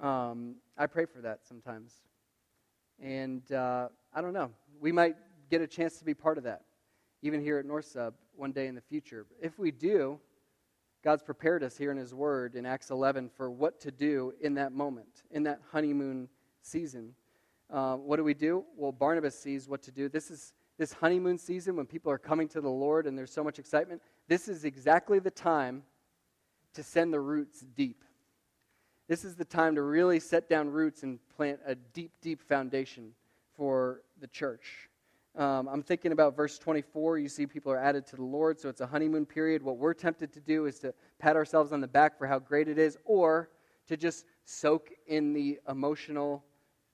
Um, 0.00 0.54
I 0.78 0.86
pray 0.86 1.06
for 1.06 1.20
that 1.22 1.40
sometimes. 1.48 1.94
And 3.02 3.50
uh, 3.50 3.88
I 4.14 4.20
don't 4.20 4.32
know. 4.32 4.52
We 4.80 4.92
might 4.92 5.16
get 5.50 5.62
a 5.62 5.66
chance 5.66 5.98
to 5.98 6.04
be 6.04 6.14
part 6.14 6.38
of 6.38 6.44
that 6.44 6.62
even 7.22 7.40
here 7.40 7.58
at 7.58 7.66
North 7.66 7.86
Sub 7.86 8.14
one 8.34 8.52
day 8.52 8.66
in 8.66 8.74
the 8.74 8.80
future. 8.80 9.26
If 9.40 9.58
we 9.58 9.70
do, 9.70 10.18
God's 11.02 11.22
prepared 11.22 11.62
us 11.62 11.76
here 11.76 11.90
in 11.90 11.96
His 11.96 12.14
Word 12.14 12.54
in 12.54 12.66
Acts 12.66 12.90
11 12.90 13.30
for 13.36 13.50
what 13.50 13.80
to 13.80 13.90
do 13.90 14.34
in 14.40 14.54
that 14.54 14.72
moment, 14.72 15.22
in 15.30 15.42
that 15.44 15.60
honeymoon 15.70 16.28
season. 16.62 17.14
Uh, 17.70 17.96
what 17.96 18.16
do 18.16 18.24
we 18.24 18.34
do? 18.34 18.64
Well, 18.76 18.92
Barnabas 18.92 19.38
sees 19.38 19.68
what 19.68 19.82
to 19.82 19.90
do. 19.90 20.08
This 20.08 20.30
is 20.30 20.52
this 20.78 20.92
honeymoon 20.92 21.38
season 21.38 21.76
when 21.76 21.86
people 21.86 22.12
are 22.12 22.18
coming 22.18 22.48
to 22.48 22.60
the 22.60 22.68
Lord 22.68 23.06
and 23.06 23.16
there's 23.16 23.32
so 23.32 23.42
much 23.42 23.58
excitement. 23.58 24.02
This 24.28 24.48
is 24.48 24.64
exactly 24.64 25.18
the 25.18 25.30
time 25.30 25.82
to 26.74 26.82
send 26.82 27.12
the 27.12 27.20
roots 27.20 27.64
deep. 27.74 28.04
This 29.08 29.24
is 29.24 29.36
the 29.36 29.44
time 29.44 29.76
to 29.76 29.82
really 29.82 30.20
set 30.20 30.48
down 30.48 30.68
roots 30.68 31.02
and 31.02 31.18
plant 31.36 31.60
a 31.64 31.74
deep, 31.74 32.10
deep 32.20 32.42
foundation 32.42 33.12
for 33.56 34.02
the 34.20 34.26
church. 34.26 34.85
Um, 35.36 35.68
I'm 35.68 35.82
thinking 35.82 36.12
about 36.12 36.34
verse 36.34 36.58
24. 36.58 37.18
You 37.18 37.28
see, 37.28 37.46
people 37.46 37.70
are 37.70 37.78
added 37.78 38.06
to 38.06 38.16
the 38.16 38.22
Lord, 38.22 38.58
so 38.58 38.70
it's 38.70 38.80
a 38.80 38.86
honeymoon 38.86 39.26
period. 39.26 39.62
What 39.62 39.76
we're 39.76 39.92
tempted 39.92 40.32
to 40.32 40.40
do 40.40 40.64
is 40.64 40.78
to 40.78 40.94
pat 41.18 41.36
ourselves 41.36 41.72
on 41.72 41.82
the 41.82 41.88
back 41.88 42.16
for 42.16 42.26
how 42.26 42.38
great 42.38 42.68
it 42.68 42.78
is, 42.78 42.96
or 43.04 43.50
to 43.88 43.98
just 43.98 44.24
soak 44.46 44.90
in 45.06 45.34
the 45.34 45.58
emotional 45.68 46.42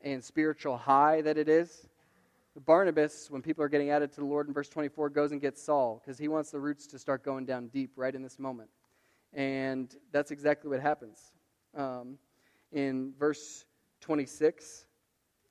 and 0.01 0.23
spiritual 0.23 0.77
high 0.77 1.23
that 1.23 1.39
it 1.39 1.49
is. 1.49 1.87
Barnabas, 2.67 3.31
when 3.31 3.43
people 3.43 3.63
are 3.63 3.69
getting 3.69 3.91
added 3.91 4.13
to 4.15 4.21
the 4.21 4.27
Lord 4.27 4.49
in 4.49 4.53
verse 4.53 4.69
24, 4.69 5.11
goes 5.11 5.31
and 5.31 5.41
gets 5.41 5.63
Saul 5.63 6.03
because 6.03 6.19
he 6.19 6.27
wants 6.27 6.51
the 6.51 6.59
roots 6.59 6.89
to 6.89 6.99
start 6.99 7.25
going 7.25 7.47
down 7.47 7.69
deep 7.69 7.93
right 7.95 8.15
in 8.15 8.23
this 8.23 8.41
moment. 8.41 8.69
And 9.33 9.95
that's 10.11 10.33
exactly 10.33 10.69
what 10.69 10.81
happens. 10.81 11.33
Um, 11.77 12.19
in 12.73 13.15
verse 13.19 13.65
26, 14.01 14.87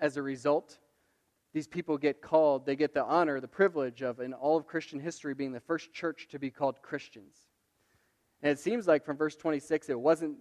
as 0.02 0.18
a 0.18 0.22
result, 0.22 0.78
these 1.54 1.68
people 1.68 1.98
get 1.98 2.22
called, 2.22 2.66
they 2.66 2.76
get 2.76 2.94
the 2.94 3.04
honor, 3.04 3.40
the 3.40 3.48
privilege 3.48 4.02
of, 4.02 4.20
in 4.20 4.34
all 4.34 4.58
of 4.58 4.66
Christian 4.66 5.00
history, 5.00 5.34
being 5.34 5.52
the 5.52 5.60
first 5.60 5.92
church 5.92 6.28
to 6.32 6.40
be 6.40 6.50
called 6.50 6.82
Christians. 6.82 7.36
And 8.42 8.52
it 8.52 8.60
seems 8.60 8.88
like 8.88 9.06
from 9.06 9.18
verse 9.18 9.36
26, 9.36 9.90
it 9.90 10.00
wasn't 10.00 10.38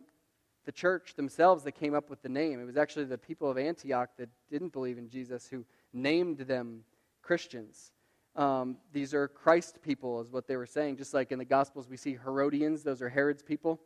the 0.65 0.73
church 0.73 1.15
themselves 1.17 1.65
that 1.65 1.73
came 1.73 1.95
up 1.95 2.11
with 2.11 2.23
the 2.23 2.29
name. 2.29 2.61
It 2.61 2.65
was 2.65 2.77
actually 2.77 3.07
the 3.07 3.19
people 3.19 3.51
of 3.51 3.59
Antioch 3.59 4.11
that 4.19 4.29
didn't 4.51 4.73
believe 4.73 4.99
in 4.99 5.09
Jesus 5.09 5.49
who 5.49 5.65
named 5.93 6.39
them 6.39 6.85
Christians. 7.23 7.93
Um, 8.37 8.77
these 8.93 9.13
are 9.13 9.27
Christ 9.27 9.83
people, 9.83 10.21
is 10.21 10.31
what 10.31 10.47
they 10.47 10.57
were 10.57 10.67
saying. 10.67 10.97
Just 10.97 11.13
like 11.13 11.33
in 11.33 11.39
the 11.39 11.45
Gospels, 11.45 11.89
we 11.89 11.97
see 11.97 12.13
Herodians, 12.13 12.83
those 12.83 13.03
are 13.03 13.09
Herod's 13.09 13.43
people. 13.43 13.81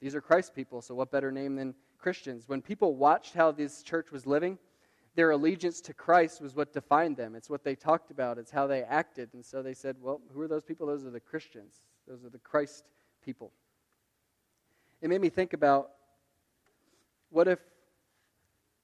These 0.00 0.14
are 0.14 0.20
Christ 0.20 0.54
people, 0.54 0.80
so 0.80 0.94
what 0.94 1.10
better 1.10 1.32
name 1.32 1.56
than 1.56 1.74
Christians? 1.98 2.44
When 2.46 2.62
people 2.62 2.94
watched 2.94 3.34
how 3.34 3.50
this 3.50 3.82
church 3.82 4.12
was 4.12 4.26
living, 4.26 4.58
their 5.18 5.32
allegiance 5.32 5.80
to 5.80 5.92
Christ 5.92 6.40
was 6.40 6.54
what 6.54 6.72
defined 6.72 7.16
them. 7.16 7.34
It's 7.34 7.50
what 7.50 7.64
they 7.64 7.74
talked 7.74 8.12
about, 8.12 8.38
it's 8.38 8.52
how 8.52 8.68
they 8.68 8.84
acted. 8.84 9.30
And 9.34 9.44
so 9.44 9.64
they 9.64 9.74
said, 9.74 9.96
well, 10.00 10.20
who 10.32 10.40
are 10.40 10.46
those 10.46 10.62
people? 10.62 10.86
Those 10.86 11.04
are 11.04 11.10
the 11.10 11.18
Christians, 11.18 11.74
those 12.06 12.24
are 12.24 12.28
the 12.28 12.38
Christ 12.38 12.84
people. 13.20 13.50
It 15.02 15.10
made 15.10 15.20
me 15.20 15.28
think 15.28 15.54
about 15.54 15.90
what 17.30 17.48
if 17.48 17.58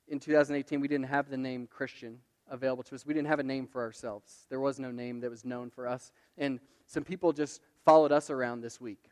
in 0.08 0.18
2018 0.18 0.80
we 0.80 0.88
didn't 0.88 1.06
have 1.06 1.30
the 1.30 1.36
name 1.36 1.68
Christian 1.68 2.18
available 2.50 2.82
to 2.82 2.96
us? 2.96 3.06
We 3.06 3.14
didn't 3.14 3.28
have 3.28 3.38
a 3.38 3.44
name 3.44 3.68
for 3.68 3.80
ourselves. 3.80 4.46
There 4.50 4.58
was 4.58 4.80
no 4.80 4.90
name 4.90 5.20
that 5.20 5.30
was 5.30 5.44
known 5.44 5.70
for 5.70 5.86
us. 5.86 6.10
And 6.36 6.58
some 6.86 7.04
people 7.04 7.32
just 7.32 7.60
followed 7.84 8.10
us 8.10 8.28
around 8.28 8.60
this 8.60 8.80
week 8.80 9.04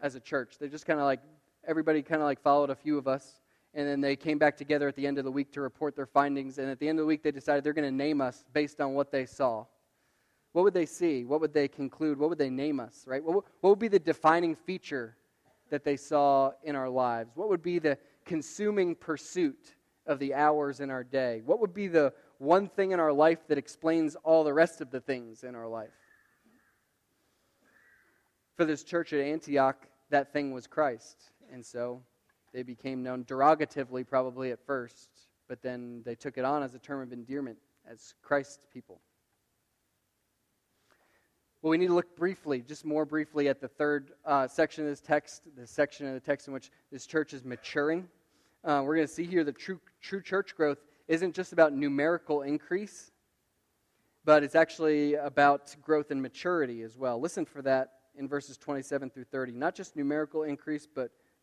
as 0.00 0.14
a 0.14 0.20
church. 0.20 0.56
They 0.58 0.68
just 0.68 0.86
kind 0.86 0.98
of 0.98 1.04
like, 1.04 1.20
everybody 1.68 2.00
kind 2.00 2.22
of 2.22 2.26
like 2.26 2.40
followed 2.40 2.70
a 2.70 2.74
few 2.74 2.96
of 2.96 3.06
us 3.06 3.39
and 3.74 3.86
then 3.86 4.00
they 4.00 4.16
came 4.16 4.38
back 4.38 4.56
together 4.56 4.88
at 4.88 4.96
the 4.96 5.06
end 5.06 5.18
of 5.18 5.24
the 5.24 5.30
week 5.30 5.52
to 5.52 5.60
report 5.60 5.94
their 5.94 6.06
findings. 6.06 6.58
And 6.58 6.68
at 6.68 6.80
the 6.80 6.88
end 6.88 6.98
of 6.98 7.04
the 7.04 7.06
week, 7.06 7.22
they 7.22 7.30
decided 7.30 7.62
they're 7.62 7.72
going 7.72 7.88
to 7.88 7.94
name 7.94 8.20
us 8.20 8.44
based 8.52 8.80
on 8.80 8.94
what 8.94 9.12
they 9.12 9.26
saw. 9.26 9.64
What 10.52 10.62
would 10.62 10.74
they 10.74 10.86
see? 10.86 11.24
What 11.24 11.40
would 11.40 11.54
they 11.54 11.68
conclude? 11.68 12.18
What 12.18 12.30
would 12.30 12.38
they 12.38 12.50
name 12.50 12.80
us, 12.80 13.04
right? 13.06 13.22
What 13.22 13.44
would 13.62 13.78
be 13.78 13.86
the 13.86 14.00
defining 14.00 14.56
feature 14.56 15.16
that 15.70 15.84
they 15.84 15.96
saw 15.96 16.50
in 16.64 16.74
our 16.74 16.88
lives? 16.88 17.30
What 17.36 17.48
would 17.48 17.62
be 17.62 17.78
the 17.78 17.96
consuming 18.24 18.96
pursuit 18.96 19.76
of 20.06 20.18
the 20.18 20.34
hours 20.34 20.80
in 20.80 20.90
our 20.90 21.04
day? 21.04 21.42
What 21.44 21.60
would 21.60 21.72
be 21.72 21.86
the 21.86 22.12
one 22.38 22.68
thing 22.68 22.90
in 22.90 22.98
our 22.98 23.12
life 23.12 23.46
that 23.46 23.58
explains 23.58 24.16
all 24.24 24.42
the 24.42 24.52
rest 24.52 24.80
of 24.80 24.90
the 24.90 25.00
things 25.00 25.44
in 25.44 25.54
our 25.54 25.68
life? 25.68 25.90
For 28.56 28.64
this 28.64 28.82
church 28.82 29.12
at 29.12 29.20
Antioch, 29.20 29.86
that 30.10 30.32
thing 30.32 30.50
was 30.50 30.66
Christ. 30.66 31.30
And 31.52 31.64
so 31.64 32.02
they 32.52 32.62
became 32.62 33.02
known 33.02 33.24
derogatively, 33.24 34.06
probably 34.06 34.50
at 34.50 34.64
first, 34.66 35.08
but 35.48 35.62
then 35.62 36.02
they 36.04 36.14
took 36.14 36.38
it 36.38 36.44
on 36.44 36.62
as 36.62 36.74
a 36.74 36.78
term 36.78 37.02
of 37.02 37.12
endearment 37.12 37.58
as 37.86 38.14
Christ's 38.22 38.66
people. 38.72 39.00
Well, 41.62 41.70
we 41.70 41.78
need 41.78 41.88
to 41.88 41.94
look 41.94 42.16
briefly, 42.16 42.62
just 42.62 42.86
more 42.86 43.04
briefly, 43.04 43.48
at 43.48 43.60
the 43.60 43.68
third 43.68 44.12
uh, 44.24 44.48
section 44.48 44.84
of 44.84 44.90
this 44.90 45.00
text, 45.00 45.42
the 45.56 45.66
section 45.66 46.06
of 46.06 46.14
the 46.14 46.20
text 46.20 46.48
in 46.48 46.54
which 46.54 46.70
this 46.90 47.04
church 47.04 47.34
is 47.34 47.44
maturing. 47.44 48.08
Uh, 48.64 48.82
we're 48.84 48.96
going 48.96 49.06
to 49.06 49.12
see 49.12 49.24
here 49.24 49.44
that 49.44 49.58
true, 49.58 49.78
true 50.00 50.22
church 50.22 50.56
growth 50.56 50.78
isn't 51.06 51.34
just 51.34 51.52
about 51.52 51.74
numerical 51.74 52.42
increase, 52.42 53.10
but 54.24 54.42
it's 54.42 54.54
actually 54.54 55.14
about 55.14 55.74
growth 55.82 56.10
and 56.10 56.22
maturity 56.22 56.82
as 56.82 56.96
well. 56.96 57.20
Listen 57.20 57.44
for 57.44 57.60
that 57.62 57.92
in 58.16 58.26
verses 58.28 58.56
27 58.56 59.10
through 59.10 59.24
30. 59.24 59.52
Not 59.52 59.74
just 59.74 59.96
numerical 59.96 60.44
increase, 60.44 60.86
but 60.86 61.10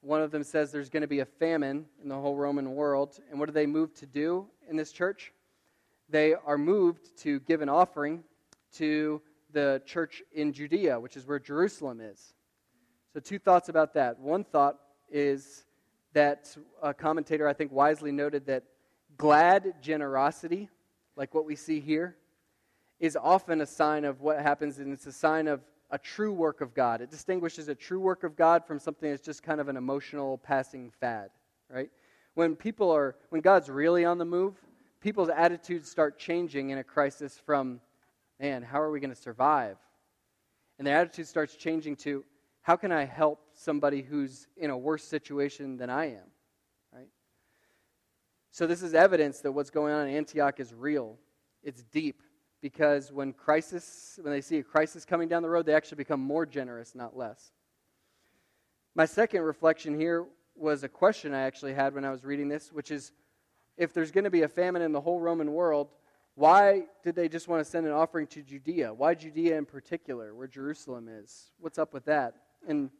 One 0.00 0.22
of 0.22 0.30
them 0.30 0.44
says 0.44 0.70
there's 0.70 0.88
going 0.88 1.02
to 1.02 1.08
be 1.08 1.20
a 1.20 1.24
famine 1.24 1.86
in 2.02 2.08
the 2.08 2.14
whole 2.14 2.36
Roman 2.36 2.74
world. 2.74 3.18
And 3.30 3.38
what 3.38 3.46
do 3.46 3.52
they 3.52 3.66
move 3.66 3.94
to 3.94 4.06
do 4.06 4.46
in 4.68 4.76
this 4.76 4.92
church? 4.92 5.32
They 6.08 6.34
are 6.34 6.58
moved 6.58 7.16
to 7.18 7.40
give 7.40 7.60
an 7.60 7.68
offering 7.68 8.22
to 8.74 9.20
the 9.52 9.82
church 9.84 10.22
in 10.32 10.52
Judea, 10.52 11.00
which 11.00 11.16
is 11.16 11.26
where 11.26 11.38
Jerusalem 11.38 12.00
is. 12.00 12.34
So, 13.12 13.20
two 13.20 13.38
thoughts 13.38 13.68
about 13.68 13.94
that. 13.94 14.18
One 14.18 14.44
thought 14.44 14.76
is 15.10 15.64
that 16.12 16.56
a 16.82 16.94
commentator, 16.94 17.48
I 17.48 17.52
think, 17.52 17.72
wisely 17.72 18.12
noted 18.12 18.46
that 18.46 18.64
glad 19.16 19.74
generosity, 19.82 20.68
like 21.16 21.34
what 21.34 21.44
we 21.44 21.56
see 21.56 21.80
here, 21.80 22.16
is 23.00 23.16
often 23.16 23.60
a 23.60 23.66
sign 23.66 24.04
of 24.04 24.20
what 24.20 24.40
happens, 24.40 24.78
and 24.78 24.92
it's 24.92 25.06
a 25.06 25.12
sign 25.12 25.48
of 25.48 25.60
a 25.90 25.98
true 25.98 26.32
work 26.32 26.60
of 26.60 26.74
God. 26.74 27.00
It 27.00 27.10
distinguishes 27.10 27.68
a 27.68 27.74
true 27.74 28.00
work 28.00 28.24
of 28.24 28.36
God 28.36 28.66
from 28.66 28.78
something 28.78 29.10
that's 29.10 29.24
just 29.24 29.42
kind 29.42 29.60
of 29.60 29.68
an 29.68 29.76
emotional 29.76 30.38
passing 30.38 30.92
fad, 31.00 31.30
right? 31.70 31.90
When 32.34 32.56
people 32.56 32.90
are, 32.90 33.16
when 33.30 33.40
God's 33.40 33.70
really 33.70 34.04
on 34.04 34.18
the 34.18 34.24
move, 34.24 34.54
people's 35.00 35.30
attitudes 35.30 35.90
start 35.90 36.18
changing 36.18 36.70
in 36.70 36.78
a 36.78 36.84
crisis 36.84 37.40
from, 37.44 37.80
man, 38.38 38.62
how 38.62 38.80
are 38.80 38.90
we 38.90 39.00
going 39.00 39.14
to 39.14 39.20
survive? 39.20 39.76
And 40.78 40.86
their 40.86 40.96
attitude 40.96 41.26
starts 41.26 41.56
changing 41.56 41.96
to, 41.96 42.24
how 42.62 42.76
can 42.76 42.92
I 42.92 43.04
help 43.04 43.40
somebody 43.54 44.02
who's 44.02 44.46
in 44.56 44.70
a 44.70 44.76
worse 44.76 45.02
situation 45.02 45.76
than 45.76 45.88
I 45.88 46.12
am? 46.12 46.30
Right? 46.92 47.08
So 48.50 48.66
this 48.66 48.82
is 48.82 48.94
evidence 48.94 49.40
that 49.40 49.52
what's 49.52 49.70
going 49.70 49.94
on 49.94 50.06
in 50.06 50.14
Antioch 50.14 50.60
is 50.60 50.74
real. 50.74 51.16
It's 51.62 51.82
deep 51.84 52.22
because 52.60 53.12
when 53.12 53.32
crisis 53.32 54.18
when 54.22 54.32
they 54.32 54.40
see 54.40 54.58
a 54.58 54.62
crisis 54.62 55.04
coming 55.04 55.28
down 55.28 55.42
the 55.42 55.50
road, 55.50 55.66
they 55.66 55.74
actually 55.74 55.96
become 55.96 56.20
more 56.20 56.46
generous, 56.46 56.94
not 56.94 57.16
less. 57.16 57.52
My 58.94 59.04
second 59.04 59.42
reflection 59.42 59.98
here 59.98 60.26
was 60.56 60.82
a 60.82 60.88
question 60.88 61.32
I 61.32 61.42
actually 61.42 61.74
had 61.74 61.94
when 61.94 62.04
I 62.04 62.10
was 62.10 62.24
reading 62.24 62.48
this, 62.48 62.72
which 62.72 62.90
is 62.90 63.12
if 63.76 63.92
there's 63.92 64.10
going 64.10 64.24
to 64.24 64.30
be 64.30 64.42
a 64.42 64.48
famine 64.48 64.82
in 64.82 64.92
the 64.92 65.00
whole 65.00 65.20
Roman 65.20 65.52
world, 65.52 65.88
why 66.34 66.84
did 67.04 67.14
they 67.14 67.28
just 67.28 67.48
want 67.48 67.64
to 67.64 67.70
send 67.70 67.86
an 67.86 67.92
offering 67.92 68.26
to 68.28 68.42
Judea? 68.42 68.92
Why 68.92 69.14
Judea 69.14 69.56
in 69.56 69.64
particular, 69.64 70.34
where 70.34 70.48
Jerusalem 70.48 71.08
is? 71.08 71.52
What's 71.60 71.78
up 71.78 71.94
with 71.94 72.04
that? 72.06 72.34
And 72.66 72.90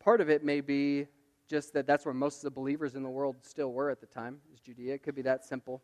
part 0.00 0.20
of 0.20 0.30
it 0.30 0.44
may 0.44 0.60
be 0.60 1.06
just 1.48 1.74
that 1.74 1.86
that's 1.86 2.04
where 2.04 2.14
most 2.14 2.38
of 2.38 2.42
the 2.44 2.50
believers 2.50 2.94
in 2.94 3.02
the 3.02 3.10
world 3.10 3.36
still 3.42 3.72
were 3.72 3.90
at 3.90 4.00
the 4.00 4.06
time, 4.06 4.38
is 4.52 4.60
Judea. 4.60 4.94
It 4.94 5.02
could 5.02 5.14
be 5.14 5.22
that 5.22 5.44
simple. 5.44 5.82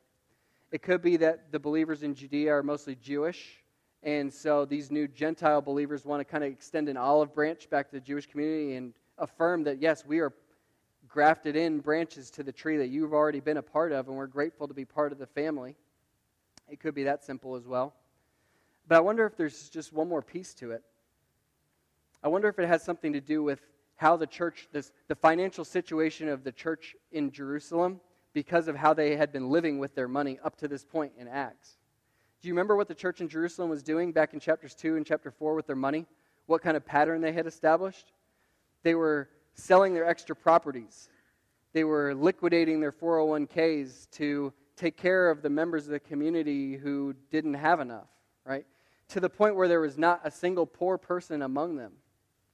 It 0.71 0.83
could 0.83 1.01
be 1.01 1.17
that 1.19 1.51
the 1.51 1.59
believers 1.59 2.03
in 2.03 2.15
Judea 2.15 2.53
are 2.53 2.63
mostly 2.63 2.95
Jewish, 2.95 3.65
and 4.03 4.33
so 4.33 4.65
these 4.65 4.91
new 4.91 5.09
Gentile 5.09 5.63
believers 5.63 6.05
want 6.05 6.21
to 6.21 6.25
kind 6.25 6.45
of 6.45 6.51
extend 6.51 6.89
an 6.89 6.97
olive 6.97 7.35
branch 7.35 7.71
back 7.71 7.89
to 7.89 7.97
the 7.97 8.01
Jewish 8.01 8.27
community 8.27 8.77
and 8.77 8.93
affirm 9.17 9.65
that, 9.65 9.81
yes, 9.81 10.05
we 10.05 10.19
are 10.19 10.33
grafted 11.09 11.57
in 11.57 11.81
branches 11.81 12.31
to 12.33 12.43
the 12.43 12.53
tree 12.53 12.77
that 12.77 12.89
you've 12.89 13.15
already 13.15 13.41
been 13.41 13.57
a 13.57 13.63
part 13.63 13.93
of, 13.93 14.09
and 14.09 14.17
we're 14.17 14.27
grateful 14.27 14.69
to 14.69 14.75
be 14.75 14.85
part 14.85 15.11
of 15.11 15.19
the 15.19 15.27
family. 15.27 15.75
It 16.69 16.81
could 16.81 16.95
be 16.95 17.05
that 17.05 17.25
simple 17.25 17.57
as 17.57 17.67
well. 17.67 17.95
But 18.87 18.97
I 18.97 19.01
wonder 19.01 19.25
if 19.25 19.37
there's 19.37 19.71
just 19.71 19.93
one 19.93 20.09
more 20.09 20.23
piece 20.23 20.53
to 20.55 20.73
it. 20.73 20.83
I 22.23 22.29
wonder 22.29 22.49
if 22.49 22.59
it 22.59 22.69
has 22.69 22.83
something 22.83 23.15
to 23.15 23.21
do 23.21 23.43
with 23.43 23.61
how 23.97 24.17
the 24.17 24.27
church, 24.27 24.69
this, 24.71 24.93
the 25.09 25.15
financial 25.15 25.65
situation 25.65 26.29
of 26.29 26.45
the 26.45 26.53
church 26.53 26.95
in 27.11 27.31
Jerusalem, 27.31 28.01
because 28.39 28.69
of 28.69 28.77
how 28.77 28.95
they 28.95 29.17
had 29.17 29.33
been 29.33 29.51
living 29.51 29.81
with 29.81 29.97
their 29.97 30.07
money 30.07 30.39
up 30.45 30.55
to 30.55 30.69
this 30.69 30.85
point 30.85 31.11
in 31.19 31.27
Acts. 31.27 31.77
Do 32.41 32.47
you 32.47 32.55
remember 32.55 32.77
what 32.77 32.87
the 32.87 32.95
church 32.95 33.21
in 33.21 33.29
Jerusalem 33.29 33.69
was 33.69 33.83
doing 33.83 34.13
back 34.13 34.33
in 34.33 34.39
chapters 34.39 34.77
2 34.77 34.97
and 34.97 35.05
chapter 35.05 35.33
4 35.33 35.57
with 35.57 35.67
their 35.67 35.75
money? 35.75 36.07
What 36.47 36.63
kind 36.63 36.77
of 36.77 36.87
pattern 36.87 37.21
they 37.21 37.33
had 37.33 37.49
established? 37.49 38.13
They 38.85 38.95
were 38.95 39.29
selling 39.55 39.93
their 39.93 40.07
extra 40.07 40.37
properties, 40.37 41.09
they 41.73 41.83
were 41.83 42.15
liquidating 42.15 42.79
their 42.81 42.93
401ks 42.93 44.09
to 44.13 44.53
take 44.77 44.97
care 44.97 45.31
of 45.31 45.43
the 45.43 45.51
members 45.51 45.87
of 45.87 45.91
the 45.91 45.99
community 45.99 46.77
who 46.77 47.17
didn't 47.33 47.55
have 47.55 47.81
enough, 47.81 48.07
right? 48.45 48.67
To 49.09 49.19
the 49.19 49.29
point 49.29 49.57
where 49.57 49.67
there 49.67 49.81
was 49.81 49.99
not 49.99 50.21
a 50.23 50.31
single 50.31 50.65
poor 50.65 50.97
person 50.97 51.43
among 51.43 51.75
them 51.75 51.95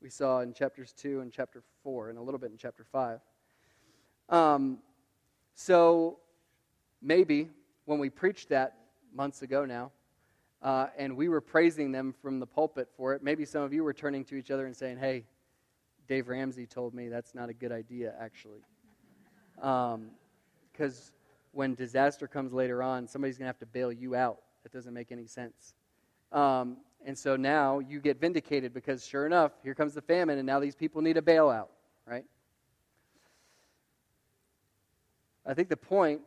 we 0.00 0.08
saw 0.08 0.40
in 0.40 0.54
chapters 0.54 0.94
2 0.94 1.20
and 1.20 1.30
chapter 1.30 1.62
4, 1.82 2.08
and 2.08 2.18
a 2.18 2.22
little 2.22 2.38
bit 2.38 2.52
in 2.52 2.56
chapter 2.56 2.84
5. 2.90 3.20
Um, 4.30 4.78
so 5.54 6.18
maybe 7.00 7.50
when 7.84 7.98
we 7.98 8.10
preached 8.10 8.48
that 8.48 8.76
months 9.14 9.42
ago 9.42 9.64
now, 9.64 9.92
uh, 10.62 10.86
and 10.96 11.16
we 11.16 11.28
were 11.28 11.40
praising 11.40 11.92
them 11.92 12.14
from 12.22 12.40
the 12.40 12.46
pulpit 12.46 12.88
for 12.96 13.12
it, 13.14 13.22
maybe 13.22 13.44
some 13.44 13.62
of 13.62 13.72
you 13.72 13.84
were 13.84 13.92
turning 13.92 14.24
to 14.24 14.34
each 14.34 14.50
other 14.50 14.66
and 14.66 14.74
saying, 14.74 14.96
hey, 14.96 15.24
Dave 16.08 16.28
Ramsey 16.28 16.66
told 16.66 16.94
me 16.94 17.08
that's 17.08 17.34
not 17.34 17.48
a 17.48 17.52
good 17.52 17.72
idea, 17.72 18.14
actually. 18.18 18.60
Because 19.56 19.92
um, 19.92 20.10
when 21.52 21.74
disaster 21.74 22.26
comes 22.26 22.52
later 22.52 22.82
on, 22.82 23.06
somebody's 23.06 23.36
going 23.38 23.44
to 23.44 23.48
have 23.48 23.58
to 23.58 23.66
bail 23.66 23.92
you 23.92 24.14
out. 24.14 24.38
That 24.62 24.72
doesn't 24.72 24.94
make 24.94 25.12
any 25.12 25.26
sense. 25.26 25.74
Um, 26.32 26.78
and 27.06 27.16
so 27.16 27.36
now 27.36 27.78
you 27.78 28.00
get 28.00 28.18
vindicated 28.18 28.72
because 28.72 29.06
sure 29.06 29.26
enough, 29.26 29.52
here 29.62 29.74
comes 29.74 29.94
the 29.94 30.02
famine, 30.02 30.38
and 30.38 30.46
now 30.46 30.60
these 30.60 30.74
people 30.74 31.02
need 31.02 31.18
a 31.18 31.22
bailout, 31.22 31.68
right? 32.06 32.24
I 35.46 35.54
think 35.54 35.68
the 35.68 35.76
point 35.76 36.20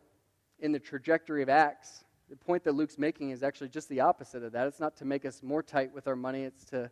in 0.60 0.71
the 0.71 0.80
trajectory 0.80 1.41
of 1.41 1.49
Acts, 1.49 2.03
the 2.30 2.36
point 2.36 2.63
that 2.63 2.73
Luke's 2.73 2.97
making 2.97 3.32
is 3.32 3.43
actually 3.43 3.69
just 3.69 3.89
the 3.89 4.01
opposite 4.01 4.43
of 4.43 4.51
that. 4.51 4.67
It's 4.67 4.80
not 4.80 4.95
to 4.97 5.06
make 5.06 5.25
us 5.25 5.41
more 5.41 5.63
tight 5.63 5.93
with 5.93 6.08
our 6.08 6.15
money, 6.15 6.43
it's 6.43 6.65
to 6.65 6.91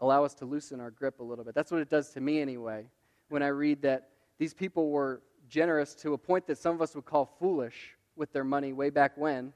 allow 0.00 0.24
us 0.24 0.34
to 0.34 0.44
loosen 0.44 0.80
our 0.80 0.90
grip 0.90 1.20
a 1.20 1.22
little 1.22 1.44
bit. 1.44 1.54
That's 1.54 1.70
what 1.70 1.80
it 1.80 1.88
does 1.88 2.10
to 2.10 2.20
me 2.20 2.40
anyway, 2.40 2.86
when 3.28 3.42
I 3.42 3.48
read 3.48 3.82
that 3.82 4.08
these 4.38 4.54
people 4.54 4.90
were 4.90 5.22
generous 5.48 5.94
to 5.96 6.14
a 6.14 6.18
point 6.18 6.46
that 6.46 6.58
some 6.58 6.74
of 6.74 6.82
us 6.82 6.94
would 6.94 7.04
call 7.04 7.26
foolish 7.38 7.96
with 8.16 8.32
their 8.32 8.44
money 8.44 8.72
way 8.72 8.90
back 8.90 9.12
when, 9.16 9.52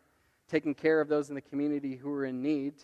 taking 0.49 0.75
care 0.75 1.01
of 1.01 1.09
those 1.09 1.29
in 1.29 1.35
the 1.35 1.41
community 1.41 1.97
who 1.97 2.11
were 2.11 2.25
in 2.25 2.43
need 2.43 2.75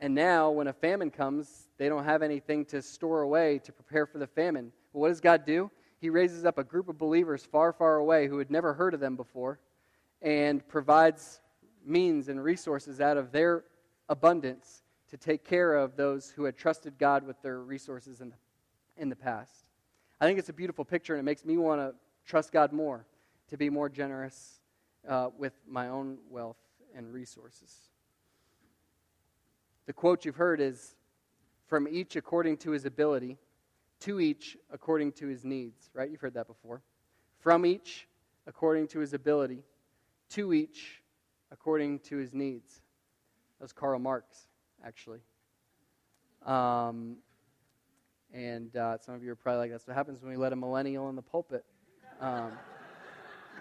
and 0.00 0.14
now, 0.14 0.50
when 0.50 0.68
a 0.68 0.72
famine 0.72 1.10
comes, 1.10 1.66
they 1.76 1.88
don't 1.88 2.04
have 2.04 2.22
anything 2.22 2.64
to 2.66 2.80
store 2.80 3.22
away 3.22 3.58
to 3.64 3.72
prepare 3.72 4.06
for 4.06 4.18
the 4.18 4.28
famine. 4.28 4.72
But 4.92 5.00
what 5.00 5.08
does 5.08 5.20
God 5.20 5.44
do? 5.44 5.70
He 6.00 6.10
raises 6.10 6.44
up 6.44 6.58
a 6.58 6.64
group 6.64 6.88
of 6.88 6.98
believers 6.98 7.44
far, 7.44 7.72
far 7.72 7.96
away 7.96 8.28
who 8.28 8.38
had 8.38 8.50
never 8.50 8.74
heard 8.74 8.94
of 8.94 9.00
them 9.00 9.16
before 9.16 9.58
and 10.22 10.66
provides 10.68 11.40
means 11.84 12.28
and 12.28 12.42
resources 12.42 13.00
out 13.00 13.16
of 13.16 13.32
their 13.32 13.64
abundance 14.08 14.82
to 15.10 15.16
take 15.16 15.44
care 15.44 15.74
of 15.74 15.96
those 15.96 16.30
who 16.30 16.44
had 16.44 16.56
trusted 16.56 16.98
God 16.98 17.26
with 17.26 17.40
their 17.42 17.60
resources 17.60 18.20
in 18.20 18.30
the, 18.30 18.36
in 18.96 19.08
the 19.08 19.16
past. 19.16 19.68
I 20.20 20.26
think 20.26 20.38
it's 20.38 20.48
a 20.48 20.54
beautiful 20.54 20.84
picture, 20.84 21.14
and 21.14 21.20
it 21.20 21.24
makes 21.24 21.44
me 21.44 21.56
want 21.56 21.80
to 21.80 21.94
trust 22.26 22.52
God 22.52 22.72
more, 22.72 23.06
to 23.48 23.56
be 23.56 23.70
more 23.70 23.88
generous 23.88 24.60
uh, 25.08 25.30
with 25.38 25.54
my 25.66 25.88
own 25.88 26.18
wealth 26.28 26.58
and 26.94 27.12
resources. 27.12 27.72
The 29.86 29.92
quote 29.92 30.24
you've 30.24 30.36
heard 30.36 30.60
is 30.60 30.96
from 31.66 31.88
each 31.88 32.16
according 32.16 32.58
to 32.58 32.72
his 32.72 32.84
ability, 32.84 33.38
to 34.00 34.20
each 34.20 34.56
according 34.72 35.12
to 35.12 35.26
his 35.26 35.44
needs, 35.44 35.90
right? 35.94 36.10
You've 36.10 36.20
heard 36.20 36.34
that 36.34 36.46
before. 36.46 36.82
From 37.40 37.66
each 37.66 38.08
according 38.46 38.88
to 38.88 38.98
his 38.98 39.12
ability, 39.12 39.62
to 40.30 40.52
each 40.52 41.02
according 41.50 41.98
to 42.00 42.16
his 42.16 42.34
needs. 42.34 42.80
That 43.58 43.64
was 43.64 43.72
Karl 43.72 43.98
Marx, 43.98 44.48
actually. 44.84 45.20
Um, 46.46 47.16
and 48.32 48.74
uh, 48.76 48.98
some 48.98 49.14
of 49.14 49.22
you 49.22 49.32
are 49.32 49.36
probably 49.36 49.60
like, 49.60 49.70
that's 49.70 49.86
what 49.86 49.96
happens 49.96 50.22
when 50.22 50.30
we 50.30 50.36
let 50.36 50.52
a 50.52 50.56
millennial 50.56 51.08
in 51.08 51.16
the 51.16 51.22
pulpit. 51.22 51.64
Um, 52.20 52.52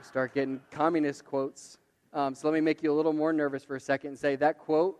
start 0.01 0.33
getting 0.33 0.61
communist 0.71 1.25
quotes. 1.25 1.77
Um, 2.13 2.35
so 2.35 2.47
let 2.47 2.53
me 2.53 2.61
make 2.61 2.83
you 2.83 2.91
a 2.91 2.95
little 2.95 3.13
more 3.13 3.33
nervous 3.33 3.63
for 3.63 3.75
a 3.75 3.79
second 3.79 4.09
and 4.09 4.19
say 4.19 4.35
that 4.37 4.57
quote 4.57 4.99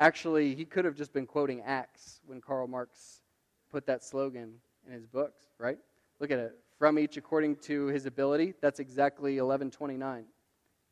Actually, 0.00 0.54
he 0.54 0.64
could 0.64 0.84
have 0.84 0.94
just 0.94 1.12
been 1.12 1.26
quoting 1.26 1.60
Acts 1.62 2.20
when 2.24 2.40
Karl 2.40 2.68
Marx 2.68 3.22
put 3.70 3.86
that 3.86 4.04
slogan 4.04 4.54
in 4.86 4.92
his 4.92 5.06
books, 5.06 5.42
right? 5.58 5.78
Look 6.20 6.30
at 6.30 6.38
it. 6.38 6.58
From 6.78 6.98
each 6.98 7.16
according 7.16 7.56
to 7.56 7.86
his 7.86 8.06
ability. 8.06 8.54
That's 8.60 8.80
exactly 8.80 9.32
1129. 9.32 10.24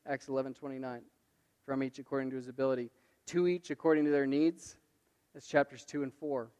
Acts 0.07 0.29
1129. 0.29 1.03
From 1.64 1.83
each 1.83 1.99
according 1.99 2.31
to 2.31 2.37
his 2.37 2.49
ability. 2.49 2.91
To 3.27 3.49
each 3.49 3.70
according 3.70 4.05
to 4.05 4.11
their 4.11 4.27
needs. 4.27 4.77
That's 5.35 5.47
chapters 5.47 5.85
2 5.85 6.03
and 6.03 6.12
4 6.12 6.51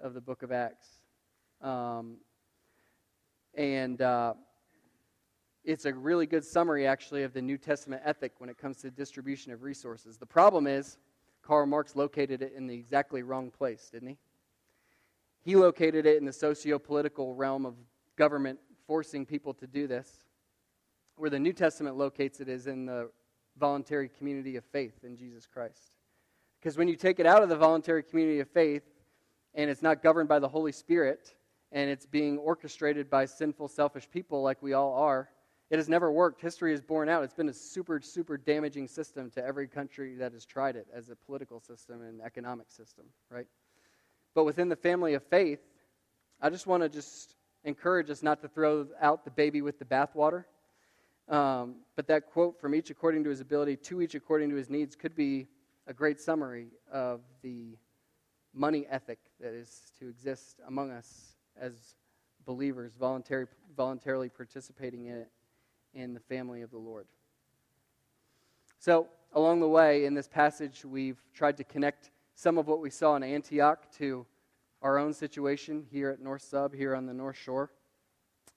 of 0.00 0.14
the 0.14 0.20
book 0.20 0.42
of 0.42 0.52
Acts. 0.52 0.88
Um, 1.62 2.16
and 3.54 4.00
uh, 4.00 4.34
it's 5.64 5.84
a 5.84 5.92
really 5.92 6.26
good 6.26 6.44
summary, 6.44 6.86
actually, 6.86 7.22
of 7.22 7.32
the 7.32 7.42
New 7.42 7.58
Testament 7.58 8.02
ethic 8.04 8.32
when 8.38 8.48
it 8.48 8.58
comes 8.58 8.78
to 8.78 8.90
distribution 8.90 9.52
of 9.52 9.62
resources. 9.62 10.16
The 10.16 10.26
problem 10.26 10.66
is, 10.66 10.98
Karl 11.42 11.66
Marx 11.66 11.96
located 11.96 12.42
it 12.42 12.54
in 12.56 12.66
the 12.66 12.74
exactly 12.74 13.22
wrong 13.22 13.50
place, 13.50 13.90
didn't 13.90 14.08
he? 14.08 14.18
He 15.42 15.56
located 15.56 16.06
it 16.06 16.18
in 16.18 16.24
the 16.24 16.32
socio 16.32 16.78
political 16.78 17.34
realm 17.34 17.64
of 17.64 17.74
government 18.16 18.58
forcing 18.86 19.24
people 19.24 19.54
to 19.54 19.66
do 19.66 19.86
this. 19.86 20.24
Where 21.16 21.30
the 21.30 21.38
New 21.38 21.52
Testament 21.52 21.96
locates 21.96 22.40
it 22.40 22.48
is 22.48 22.66
in 22.66 22.86
the 22.86 23.10
voluntary 23.58 24.08
community 24.08 24.56
of 24.56 24.64
faith 24.64 25.04
in 25.04 25.16
Jesus 25.16 25.46
Christ. 25.46 25.96
Because 26.60 26.76
when 26.76 26.88
you 26.88 26.96
take 26.96 27.20
it 27.20 27.26
out 27.26 27.42
of 27.42 27.48
the 27.48 27.56
voluntary 27.56 28.02
community 28.02 28.40
of 28.40 28.48
faith 28.48 28.82
and 29.54 29.70
it's 29.70 29.82
not 29.82 30.02
governed 30.02 30.28
by 30.28 30.38
the 30.38 30.48
Holy 30.48 30.72
Spirit 30.72 31.34
and 31.72 31.88
it's 31.88 32.06
being 32.06 32.38
orchestrated 32.38 33.08
by 33.08 33.24
sinful, 33.24 33.68
selfish 33.68 34.08
people 34.10 34.42
like 34.42 34.62
we 34.62 34.72
all 34.72 34.94
are, 34.94 35.30
it 35.70 35.76
has 35.76 35.88
never 35.88 36.10
worked. 36.10 36.40
History 36.40 36.72
has 36.72 36.80
borne 36.80 37.08
out. 37.08 37.22
It's 37.22 37.34
been 37.34 37.48
a 37.48 37.54
super, 37.54 38.00
super 38.00 38.36
damaging 38.36 38.88
system 38.88 39.30
to 39.30 39.44
every 39.44 39.68
country 39.68 40.16
that 40.16 40.32
has 40.32 40.44
tried 40.44 40.74
it 40.74 40.88
as 40.92 41.10
a 41.10 41.16
political 41.16 41.60
system 41.60 42.02
and 42.02 42.20
economic 42.20 42.70
system, 42.70 43.04
right? 43.30 43.46
But 44.34 44.44
within 44.44 44.68
the 44.68 44.76
family 44.76 45.14
of 45.14 45.22
faith, 45.24 45.60
I 46.40 46.50
just 46.50 46.66
want 46.66 46.82
to 46.82 46.88
just 46.88 47.34
encourage 47.64 48.10
us 48.10 48.22
not 48.22 48.40
to 48.42 48.48
throw 48.48 48.86
out 49.00 49.24
the 49.24 49.30
baby 49.30 49.62
with 49.62 49.78
the 49.78 49.84
bathwater. 49.84 50.44
Um, 51.28 51.76
but 51.96 52.06
that 52.08 52.26
quote 52.26 52.60
from 52.60 52.74
each 52.74 52.90
according 52.90 53.24
to 53.24 53.30
his 53.30 53.40
ability, 53.40 53.76
to 53.76 54.02
each 54.02 54.14
according 54.14 54.50
to 54.50 54.56
his 54.56 54.68
needs, 54.68 54.96
could 54.96 55.14
be 55.14 55.46
a 55.86 55.92
great 55.92 56.20
summary 56.20 56.68
of 56.92 57.20
the 57.42 57.76
money 58.52 58.86
ethic 58.90 59.18
that 59.40 59.52
is 59.52 59.92
to 59.98 60.08
exist 60.08 60.60
among 60.66 60.90
us 60.90 61.36
as 61.60 61.94
believers, 62.46 62.92
voluntary, 62.98 63.46
voluntarily 63.76 64.28
participating 64.28 65.06
in 65.06 65.18
it 65.18 65.30
in 65.94 66.14
the 66.14 66.20
family 66.20 66.62
of 66.62 66.70
the 66.70 66.78
Lord. 66.78 67.06
So, 68.78 69.08
along 69.34 69.60
the 69.60 69.68
way 69.68 70.04
in 70.04 70.14
this 70.14 70.26
passage, 70.26 70.84
we've 70.84 71.20
tried 71.34 71.56
to 71.58 71.64
connect 71.64 72.10
some 72.40 72.56
of 72.56 72.66
what 72.66 72.80
we 72.80 72.88
saw 72.88 73.16
in 73.16 73.22
Antioch 73.22 73.84
to 73.98 74.24
our 74.80 74.96
own 74.96 75.12
situation 75.12 75.84
here 75.90 76.08
at 76.08 76.22
North 76.22 76.40
Sub, 76.40 76.74
here 76.74 76.94
on 76.94 77.04
the 77.04 77.12
North 77.12 77.36
Shore. 77.36 77.70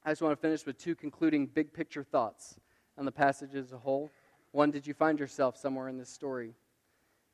I 0.05 0.11
just 0.11 0.21
want 0.21 0.31
to 0.31 0.41
finish 0.41 0.65
with 0.65 0.77
two 0.77 0.95
concluding 0.95 1.47
big 1.47 1.73
picture 1.73 2.01
thoughts 2.01 2.55
on 2.97 3.03
the 3.03 3.11
passage 3.11 3.55
as 3.55 3.73
a 3.73 3.77
whole. 3.77 4.09
One, 4.53 4.71
did 4.71 4.87
you 4.87 4.93
find 4.93 5.19
yourself 5.19 5.57
somewhere 5.57 5.89
in 5.89 5.97
this 5.97 6.09
story? 6.09 6.53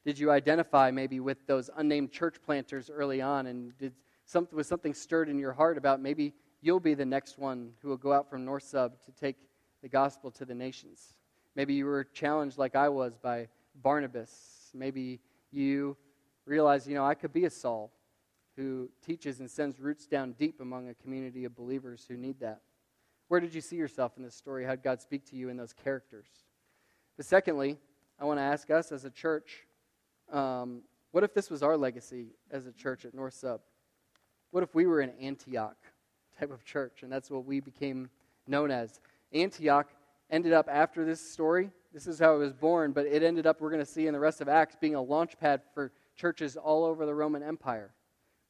Did 0.04 0.18
you 0.18 0.32
identify 0.32 0.90
maybe 0.90 1.20
with 1.20 1.46
those 1.46 1.70
unnamed 1.78 2.12
church 2.12 2.38
planters 2.44 2.90
early 2.90 3.22
on? 3.22 3.46
And 3.46 3.78
did 3.78 3.94
something, 4.26 4.58
was 4.58 4.68
something 4.68 4.96
stirred 4.96 5.30
in 5.30 5.38
your 5.38 5.54
heart 5.54 5.78
about 5.78 6.02
maybe 6.02 6.34
you'll 6.62 6.80
be 6.80 6.96
the 6.96 7.06
next 7.06 7.38
one 7.38 7.74
who 7.80 7.90
will 7.90 7.98
go 7.98 8.12
out 8.12 8.28
from 8.28 8.44
North 8.44 8.64
Sub 8.64 9.00
to 9.06 9.12
take 9.12 9.36
the 9.84 9.90
gospel 9.90 10.32
to 10.32 10.46
the 10.46 10.56
nations? 10.56 11.14
Maybe 11.56 11.76
you 11.76 11.86
were 11.86 12.06
challenged 12.06 12.58
like 12.58 12.76
I 12.76 12.90
was 12.90 13.20
by 13.22 13.50
Barnabas. 13.84 14.72
Maybe 14.74 15.20
you 15.52 15.96
realized, 16.50 16.88
you 16.88 16.96
know, 16.96 17.06
I 17.06 17.14
could 17.14 17.32
be 17.32 17.46
a 17.46 17.50
Saul 17.50 17.92
who 18.56 18.90
teaches 19.06 19.40
and 19.40 19.50
sends 19.50 19.80
roots 19.80 20.06
down 20.06 20.34
deep 20.34 20.60
among 20.60 20.90
a 20.90 20.94
community 20.96 21.46
of 21.46 21.56
believers 21.56 22.06
who 22.08 22.18
need 22.18 22.40
that. 22.42 22.62
Where 23.30 23.40
did 23.40 23.54
you 23.54 23.62
see 23.62 23.76
yourself 23.76 24.14
in 24.18 24.24
this 24.24 24.36
story? 24.36 24.66
How 24.66 24.72
did 24.72 24.84
God 24.84 25.00
speak 25.00 25.26
to 25.30 25.36
you 25.36 25.50
in 25.50 25.56
those 25.56 25.72
characters? 25.72 26.28
But 27.16 27.26
secondly, 27.26 27.78
I 28.20 28.26
want 28.26 28.40
to 28.40 28.44
ask 28.44 28.70
us 28.72 28.92
as 28.92 29.06
a 29.06 29.10
church 29.10 29.66
um, 30.32 30.82
what 31.12 31.24
if 31.24 31.34
this 31.34 31.50
was 31.50 31.64
our 31.64 31.78
legacy 31.78 32.28
as 32.52 32.66
a 32.66 32.72
church 32.72 33.06
at 33.06 33.14
North 33.14 33.34
Sub? 33.34 33.62
What 34.52 34.64
if 34.64 34.76
we 34.76 34.86
were 34.86 35.00
an 35.00 35.12
Antioch 35.22 35.78
type 36.40 36.52
of 36.52 36.64
church, 36.66 37.04
and 37.04 37.12
that's 37.12 37.32
what 37.32 37.46
we 37.46 37.60
became 37.60 38.10
known 38.48 38.72
as? 38.72 39.00
Antioch 39.32 39.88
ended 40.30 40.54
up 40.54 40.68
after 40.70 41.06
this 41.06 41.20
story. 41.20 41.72
This 41.94 42.06
is 42.08 42.20
how 42.20 42.36
it 42.36 42.40
was 42.40 42.54
born, 42.54 42.92
but 42.92 43.06
it 43.06 43.24
ended 43.24 43.48
up, 43.48 43.62
we're 43.62 43.72
going 43.72 43.84
to 43.84 43.92
see 43.92 44.06
in 44.06 44.14
the 44.14 44.20
rest 44.20 44.42
of 44.42 44.50
Acts, 44.50 44.76
being 44.80 44.96
a 44.96 45.02
launch 45.02 45.40
pad 45.40 45.62
for 45.74 45.92
churches 46.20 46.58
all 46.58 46.84
over 46.84 47.06
the 47.06 47.16
Roman 47.16 47.42
Empire. 47.42 47.92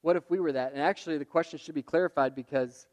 What 0.01 0.15
if 0.15 0.29
we 0.29 0.39
were 0.39 0.51
that? 0.53 0.73
And 0.73 0.81
actually, 0.81 1.17
the 1.17 1.25
question 1.25 1.59
should 1.59 1.75
be 1.75 1.83
clarified 1.83 2.33
because 2.35 2.87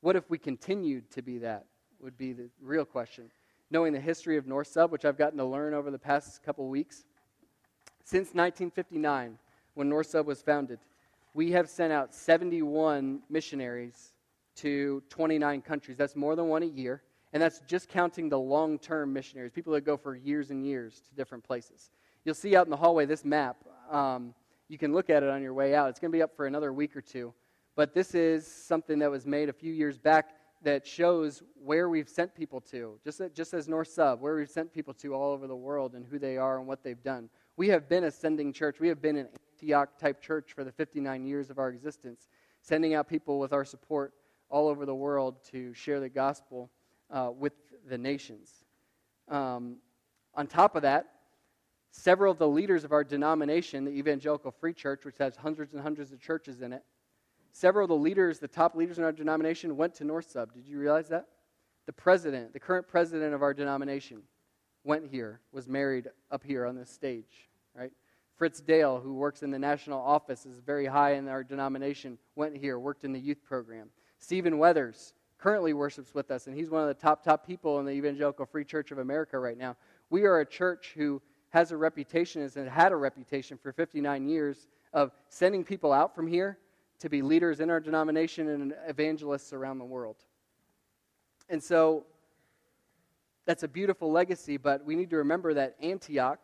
what 0.00 0.14
if 0.14 0.30
we 0.30 0.38
continued 0.38 1.10
to 1.12 1.22
be 1.22 1.38
that? 1.38 1.66
Would 2.00 2.16
be 2.16 2.32
the 2.32 2.48
real 2.62 2.84
question. 2.84 3.30
Knowing 3.70 3.92
the 3.92 4.00
history 4.00 4.36
of 4.36 4.46
North 4.46 4.68
Sub, 4.68 4.92
which 4.92 5.04
I've 5.04 5.18
gotten 5.18 5.38
to 5.38 5.44
learn 5.44 5.74
over 5.74 5.90
the 5.90 5.98
past 5.98 6.42
couple 6.44 6.68
weeks, 6.68 7.04
since 8.04 8.28
1959, 8.28 9.36
when 9.74 9.88
North 9.88 10.06
Sub 10.06 10.26
was 10.26 10.40
founded, 10.40 10.78
we 11.34 11.50
have 11.52 11.68
sent 11.68 11.92
out 11.92 12.14
71 12.14 13.20
missionaries 13.28 14.12
to 14.56 15.02
29 15.10 15.60
countries. 15.62 15.96
That's 15.96 16.16
more 16.16 16.36
than 16.36 16.46
one 16.46 16.62
a 16.62 16.66
year. 16.66 17.02
And 17.32 17.42
that's 17.42 17.60
just 17.66 17.88
counting 17.88 18.28
the 18.28 18.38
long 18.38 18.78
term 18.78 19.12
missionaries, 19.12 19.52
people 19.52 19.72
that 19.74 19.82
go 19.82 19.96
for 19.96 20.14
years 20.14 20.50
and 20.50 20.64
years 20.64 21.02
to 21.08 21.14
different 21.14 21.44
places. 21.44 21.90
You'll 22.24 22.34
see 22.34 22.56
out 22.56 22.66
in 22.66 22.70
the 22.70 22.76
hallway 22.76 23.04
this 23.04 23.24
map. 23.24 23.56
Um, 23.90 24.34
you 24.68 24.78
can 24.78 24.92
look 24.92 25.10
at 25.10 25.22
it 25.22 25.28
on 25.28 25.42
your 25.42 25.54
way 25.54 25.74
out. 25.74 25.88
It's 25.88 25.98
going 25.98 26.10
to 26.12 26.16
be 26.16 26.22
up 26.22 26.36
for 26.36 26.46
another 26.46 26.72
week 26.72 26.96
or 26.96 27.00
two. 27.00 27.32
But 27.74 27.94
this 27.94 28.14
is 28.14 28.46
something 28.46 28.98
that 28.98 29.10
was 29.10 29.24
made 29.24 29.48
a 29.48 29.52
few 29.52 29.72
years 29.72 29.98
back 29.98 30.34
that 30.62 30.86
shows 30.86 31.42
where 31.54 31.88
we've 31.88 32.08
sent 32.08 32.34
people 32.34 32.60
to, 32.60 32.98
just, 33.04 33.22
just 33.32 33.54
as 33.54 33.68
North 33.68 33.88
Sub, 33.88 34.20
where 34.20 34.34
we've 34.34 34.50
sent 34.50 34.72
people 34.72 34.92
to 34.94 35.14
all 35.14 35.32
over 35.32 35.46
the 35.46 35.56
world 35.56 35.94
and 35.94 36.04
who 36.04 36.18
they 36.18 36.36
are 36.36 36.58
and 36.58 36.66
what 36.66 36.82
they've 36.82 37.02
done. 37.02 37.30
We 37.56 37.68
have 37.68 37.88
been 37.88 38.04
a 38.04 38.10
sending 38.10 38.52
church. 38.52 38.80
We 38.80 38.88
have 38.88 39.00
been 39.00 39.16
an 39.16 39.28
Antioch 39.54 39.96
type 39.98 40.20
church 40.20 40.52
for 40.52 40.64
the 40.64 40.72
59 40.72 41.24
years 41.24 41.50
of 41.50 41.58
our 41.58 41.68
existence, 41.68 42.28
sending 42.60 42.94
out 42.94 43.08
people 43.08 43.38
with 43.38 43.52
our 43.52 43.64
support 43.64 44.12
all 44.50 44.68
over 44.68 44.84
the 44.84 44.94
world 44.94 45.36
to 45.52 45.72
share 45.74 46.00
the 46.00 46.08
gospel 46.08 46.70
uh, 47.10 47.30
with 47.36 47.52
the 47.88 47.98
nations. 47.98 48.64
Um, 49.28 49.76
on 50.34 50.46
top 50.46 50.74
of 50.76 50.82
that, 50.82 51.06
several 51.90 52.32
of 52.32 52.38
the 52.38 52.48
leaders 52.48 52.84
of 52.84 52.92
our 52.92 53.04
denomination, 53.04 53.84
the 53.84 53.92
Evangelical 53.92 54.50
Free 54.50 54.74
Church, 54.74 55.04
which 55.04 55.18
has 55.18 55.36
hundreds 55.36 55.72
and 55.72 55.82
hundreds 55.82 56.12
of 56.12 56.20
churches 56.20 56.60
in 56.60 56.72
it, 56.72 56.84
several 57.52 57.84
of 57.84 57.88
the 57.88 57.96
leaders, 57.96 58.38
the 58.38 58.48
top 58.48 58.74
leaders 58.74 58.98
in 58.98 59.04
our 59.04 59.12
denomination, 59.12 59.76
went 59.76 59.94
to 59.94 60.04
North 60.04 60.30
Sub. 60.30 60.52
Did 60.52 60.66
you 60.66 60.78
realize 60.78 61.08
that? 61.08 61.26
The 61.86 61.92
president, 61.92 62.52
the 62.52 62.60
current 62.60 62.86
president 62.86 63.34
of 63.34 63.42
our 63.42 63.54
denomination, 63.54 64.22
went 64.84 65.06
here, 65.10 65.40
was 65.52 65.68
married 65.68 66.08
up 66.30 66.44
here 66.44 66.66
on 66.66 66.76
this 66.76 66.90
stage, 66.90 67.48
right? 67.74 67.92
Fritz 68.36 68.60
Dale, 68.60 69.00
who 69.00 69.14
works 69.14 69.42
in 69.42 69.50
the 69.50 69.58
national 69.58 70.00
office, 70.00 70.46
is 70.46 70.60
very 70.60 70.86
high 70.86 71.14
in 71.14 71.26
our 71.28 71.42
denomination, 71.42 72.18
went 72.36 72.56
here, 72.56 72.78
worked 72.78 73.04
in 73.04 73.12
the 73.12 73.18
youth 73.18 73.42
program. 73.42 73.88
Stephen 74.18 74.58
Weathers, 74.58 75.14
currently 75.38 75.72
worships 75.72 76.14
with 76.14 76.30
us, 76.30 76.46
and 76.46 76.56
he's 76.56 76.70
one 76.70 76.82
of 76.82 76.88
the 76.88 76.94
top, 76.94 77.24
top 77.24 77.46
people 77.46 77.80
in 77.80 77.86
the 77.86 77.92
Evangelical 77.92 78.46
Free 78.46 78.64
Church 78.64 78.90
of 78.90 78.98
America 78.98 79.38
right 79.38 79.58
now. 79.58 79.76
We 80.10 80.24
are 80.24 80.40
a 80.40 80.46
church 80.46 80.92
who 80.96 81.20
has 81.50 81.72
a 81.72 81.76
reputation, 81.76 82.42
has 82.42 82.54
had 82.54 82.92
a 82.92 82.96
reputation 82.96 83.58
for 83.58 83.72
59 83.72 84.28
years 84.28 84.68
of 84.92 85.12
sending 85.28 85.64
people 85.64 85.92
out 85.92 86.14
from 86.14 86.26
here 86.26 86.58
to 87.00 87.08
be 87.08 87.22
leaders 87.22 87.60
in 87.60 87.70
our 87.70 87.80
denomination 87.80 88.48
and 88.48 88.74
evangelists 88.86 89.52
around 89.52 89.78
the 89.78 89.84
world. 89.84 90.16
And 91.48 91.62
so 91.62 92.04
that's 93.46 93.62
a 93.62 93.68
beautiful 93.68 94.10
legacy, 94.10 94.56
but 94.56 94.84
we 94.84 94.94
need 94.94 95.10
to 95.10 95.16
remember 95.16 95.54
that 95.54 95.76
Antioch, 95.80 96.40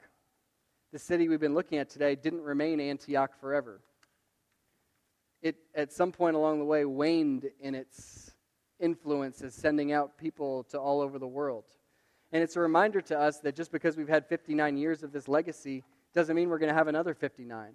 the 0.93 0.99
city 0.99 1.29
we've 1.29 1.41
been 1.41 1.55
looking 1.55 1.79
at 1.79 1.91
today, 1.91 2.15
didn't 2.15 2.43
remain 2.43 2.81
Antioch 2.81 3.39
forever. 3.39 3.81
It, 5.43 5.57
at 5.75 5.93
some 5.93 6.13
point 6.13 6.37
along 6.37 6.61
the 6.61 6.65
way, 6.65 6.87
waned 6.87 7.51
in 7.61 7.75
its 7.75 8.33
influence 8.81 9.43
as 9.43 9.55
sending 9.55 9.93
out 9.93 10.17
people 10.17 10.65
to 10.65 10.79
all 10.79 11.01
over 11.01 11.19
the 11.19 11.27
world. 11.27 11.65
And 12.35 12.43
it's 12.43 12.57
a 12.57 12.61
reminder 12.61 13.01
to 13.01 13.19
us 13.19 13.39
that 13.39 13.55
just 13.55 13.71
because 13.71 13.97
we've 13.97 14.09
had 14.09 14.27
59 14.27 14.77
years 14.77 15.05
of 15.05 15.13
this 15.13 15.29
legacy 15.29 15.85
doesn't 16.15 16.35
mean 16.35 16.49
we're 16.49 16.59
going 16.59 16.69
to 16.69 16.75
have 16.75 16.89
another 16.89 17.15
59, 17.15 17.75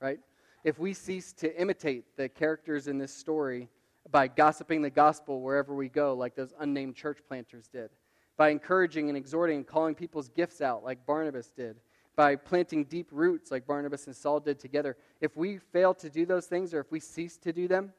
right? 0.00 0.18
If 0.64 0.78
we 0.78 0.94
cease 0.94 1.34
to 1.34 1.60
imitate 1.60 2.16
the 2.16 2.26
characters 2.30 2.88
in 2.88 2.96
this 2.96 3.12
story 3.12 3.68
by 4.10 4.28
gossiping 4.28 4.80
the 4.80 4.88
gospel 4.88 5.42
wherever 5.42 5.74
we 5.74 5.90
go, 5.90 6.14
like 6.14 6.34
those 6.34 6.54
unnamed 6.58 6.96
church 6.96 7.18
planters 7.28 7.68
did, 7.68 7.90
by 8.38 8.48
encouraging 8.48 9.10
and 9.10 9.16
exhorting 9.18 9.58
and 9.58 9.66
calling 9.66 9.94
people's 9.94 10.30
gifts 10.30 10.62
out, 10.62 10.82
like 10.82 11.04
Barnabas 11.04 11.48
did, 11.50 11.76
by 12.16 12.34
planting 12.34 12.84
deep 12.84 13.08
roots, 13.12 13.50
like 13.50 13.66
Barnabas 13.66 14.06
and 14.06 14.16
Saul 14.16 14.40
did 14.40 14.58
together, 14.58 14.96
if 15.20 15.36
we 15.36 15.58
fail 15.58 15.92
to 15.92 16.08
do 16.08 16.24
those 16.24 16.46
things 16.46 16.72
or 16.72 16.80
if 16.80 16.90
we 16.90 16.98
cease 16.98 17.36
to 17.36 17.52
do 17.52 17.68
them, 17.68 17.92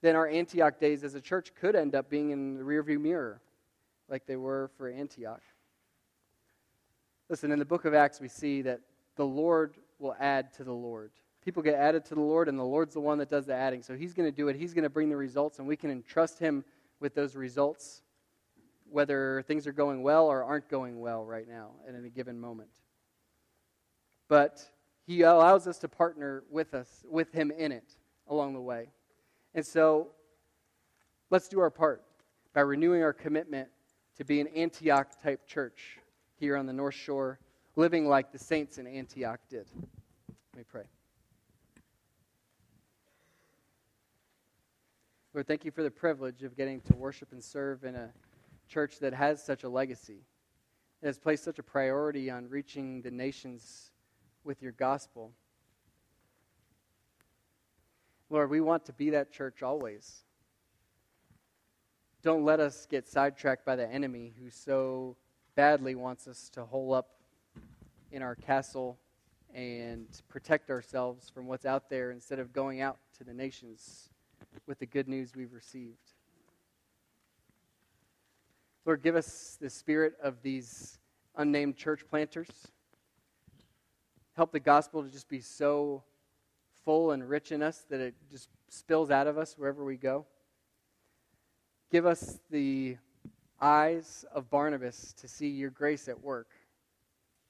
then 0.00 0.16
our 0.16 0.28
Antioch 0.28 0.80
days 0.80 1.04
as 1.04 1.14
a 1.14 1.20
church 1.20 1.52
could 1.54 1.76
end 1.76 1.94
up 1.94 2.08
being 2.08 2.30
in 2.30 2.54
the 2.54 2.62
rearview 2.62 2.98
mirror, 2.98 3.42
like 4.08 4.26
they 4.26 4.36
were 4.36 4.70
for 4.76 4.88
Antioch. 4.88 5.42
Listen, 7.28 7.50
in 7.50 7.58
the 7.58 7.64
book 7.64 7.84
of 7.84 7.94
Acts, 7.94 8.20
we 8.20 8.28
see 8.28 8.62
that 8.62 8.80
the 9.16 9.26
Lord 9.26 9.76
will 9.98 10.14
add 10.20 10.52
to 10.54 10.64
the 10.64 10.72
Lord. 10.72 11.10
People 11.44 11.62
get 11.62 11.74
added 11.74 12.04
to 12.06 12.14
the 12.14 12.20
Lord, 12.20 12.48
and 12.48 12.58
the 12.58 12.64
Lord's 12.64 12.94
the 12.94 13.00
one 13.00 13.18
that 13.18 13.30
does 13.30 13.46
the 13.46 13.54
adding. 13.54 13.82
So 13.82 13.96
He's 13.96 14.14
going 14.14 14.30
to 14.30 14.36
do 14.36 14.48
it. 14.48 14.56
He's 14.56 14.74
going 14.74 14.84
to 14.84 14.90
bring 14.90 15.08
the 15.08 15.16
results, 15.16 15.58
and 15.58 15.66
we 15.66 15.76
can 15.76 15.90
entrust 15.90 16.38
Him 16.38 16.64
with 17.00 17.14
those 17.14 17.34
results, 17.34 18.02
whether 18.90 19.42
things 19.46 19.66
are 19.66 19.72
going 19.72 20.02
well 20.02 20.26
or 20.26 20.44
aren't 20.44 20.68
going 20.68 21.00
well 21.00 21.24
right 21.24 21.48
now 21.48 21.70
at 21.88 21.94
any 21.94 22.10
given 22.10 22.38
moment. 22.38 22.70
But 24.28 24.60
He 25.06 25.22
allows 25.22 25.66
us 25.66 25.78
to 25.78 25.88
partner 25.88 26.44
with 26.50 26.74
us, 26.74 27.04
with 27.08 27.32
Him 27.32 27.50
in 27.50 27.72
it 27.72 27.94
along 28.28 28.54
the 28.54 28.60
way. 28.60 28.90
And 29.54 29.64
so 29.64 30.08
let's 31.30 31.48
do 31.48 31.60
our 31.60 31.70
part 31.70 32.02
by 32.54 32.60
renewing 32.60 33.02
our 33.02 33.12
commitment 33.12 33.68
to 34.16 34.24
be 34.24 34.40
an 34.40 34.48
Antioch 34.48 35.08
type 35.22 35.46
church 35.46 35.98
here 36.38 36.56
on 36.56 36.66
the 36.66 36.72
North 36.72 36.94
Shore, 36.94 37.38
living 37.76 38.08
like 38.08 38.32
the 38.32 38.38
saints 38.38 38.78
in 38.78 38.86
Antioch 38.86 39.40
did. 39.50 39.66
Let 40.28 40.58
me 40.58 40.64
pray. 40.70 40.84
Lord, 45.34 45.46
thank 45.46 45.66
you 45.66 45.70
for 45.70 45.82
the 45.82 45.90
privilege 45.90 46.42
of 46.44 46.56
getting 46.56 46.80
to 46.82 46.96
worship 46.96 47.32
and 47.32 47.44
serve 47.44 47.84
in 47.84 47.94
a 47.94 48.10
church 48.68 49.00
that 49.00 49.12
has 49.12 49.44
such 49.44 49.64
a 49.64 49.68
legacy, 49.68 50.22
that 51.02 51.08
has 51.08 51.18
placed 51.18 51.44
such 51.44 51.58
a 51.58 51.62
priority 51.62 52.30
on 52.30 52.48
reaching 52.48 53.02
the 53.02 53.10
nations 53.10 53.90
with 54.44 54.62
your 54.62 54.72
gospel. 54.72 55.32
Lord, 58.30 58.48
we 58.48 58.62
want 58.62 58.86
to 58.86 58.94
be 58.94 59.10
that 59.10 59.30
church 59.30 59.62
always. 59.62 60.24
Don't 62.26 62.44
let 62.44 62.58
us 62.58 62.88
get 62.90 63.06
sidetracked 63.06 63.64
by 63.64 63.76
the 63.76 63.88
enemy 63.88 64.34
who 64.42 64.50
so 64.50 65.16
badly 65.54 65.94
wants 65.94 66.26
us 66.26 66.48
to 66.54 66.64
hole 66.64 66.92
up 66.92 67.20
in 68.10 68.20
our 68.20 68.34
castle 68.34 68.98
and 69.54 70.08
protect 70.26 70.68
ourselves 70.68 71.30
from 71.30 71.46
what's 71.46 71.64
out 71.64 71.88
there 71.88 72.10
instead 72.10 72.40
of 72.40 72.52
going 72.52 72.80
out 72.80 72.98
to 73.16 73.22
the 73.22 73.32
nations 73.32 74.08
with 74.66 74.80
the 74.80 74.86
good 74.86 75.06
news 75.06 75.36
we've 75.36 75.52
received. 75.52 76.14
Lord, 78.84 79.04
give 79.04 79.14
us 79.14 79.56
the 79.60 79.70
spirit 79.70 80.14
of 80.20 80.42
these 80.42 80.98
unnamed 81.36 81.76
church 81.76 82.08
planters. 82.10 82.50
Help 84.34 84.50
the 84.50 84.58
gospel 84.58 85.04
to 85.04 85.08
just 85.08 85.28
be 85.28 85.40
so 85.40 86.02
full 86.84 87.12
and 87.12 87.28
rich 87.28 87.52
in 87.52 87.62
us 87.62 87.84
that 87.88 88.00
it 88.00 88.16
just 88.28 88.48
spills 88.68 89.12
out 89.12 89.28
of 89.28 89.38
us 89.38 89.54
wherever 89.56 89.84
we 89.84 89.96
go. 89.96 90.26
Give 91.90 92.04
us 92.04 92.40
the 92.50 92.96
eyes 93.60 94.24
of 94.34 94.50
Barnabas 94.50 95.14
to 95.14 95.28
see 95.28 95.48
your 95.48 95.70
grace 95.70 96.08
at 96.08 96.20
work, 96.20 96.48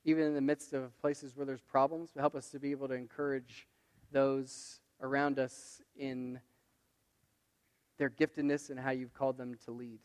even 0.05 0.25
in 0.25 0.35
the 0.35 0.41
midst 0.41 0.73
of 0.73 0.97
places 1.01 1.37
where 1.37 1.47
there's 1.47 1.63
problems. 1.63 2.11
Help 2.19 2.35
us 2.35 2.51
to 2.51 2.59
be 2.59 2.71
able 2.71 2.89
to 2.89 2.95
encourage 2.95 3.67
those 4.13 4.81
around 5.01 5.39
us 5.39 5.81
in 5.99 6.39
their 7.99 8.11
giftedness 8.11 8.71
and 8.71 8.79
how 8.79 8.91
you've 8.91 9.15
called 9.15 9.39
them 9.39 9.55
to 9.65 9.71
lead. 9.71 10.01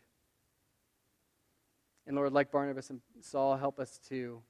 And 2.07 2.15
Lord, 2.15 2.34
like 2.34 2.51
Barnabas 2.51 2.89
and 2.89 3.01
Saul, 3.19 3.57
help 3.57 3.79
us 3.79 3.99
to 4.09 4.41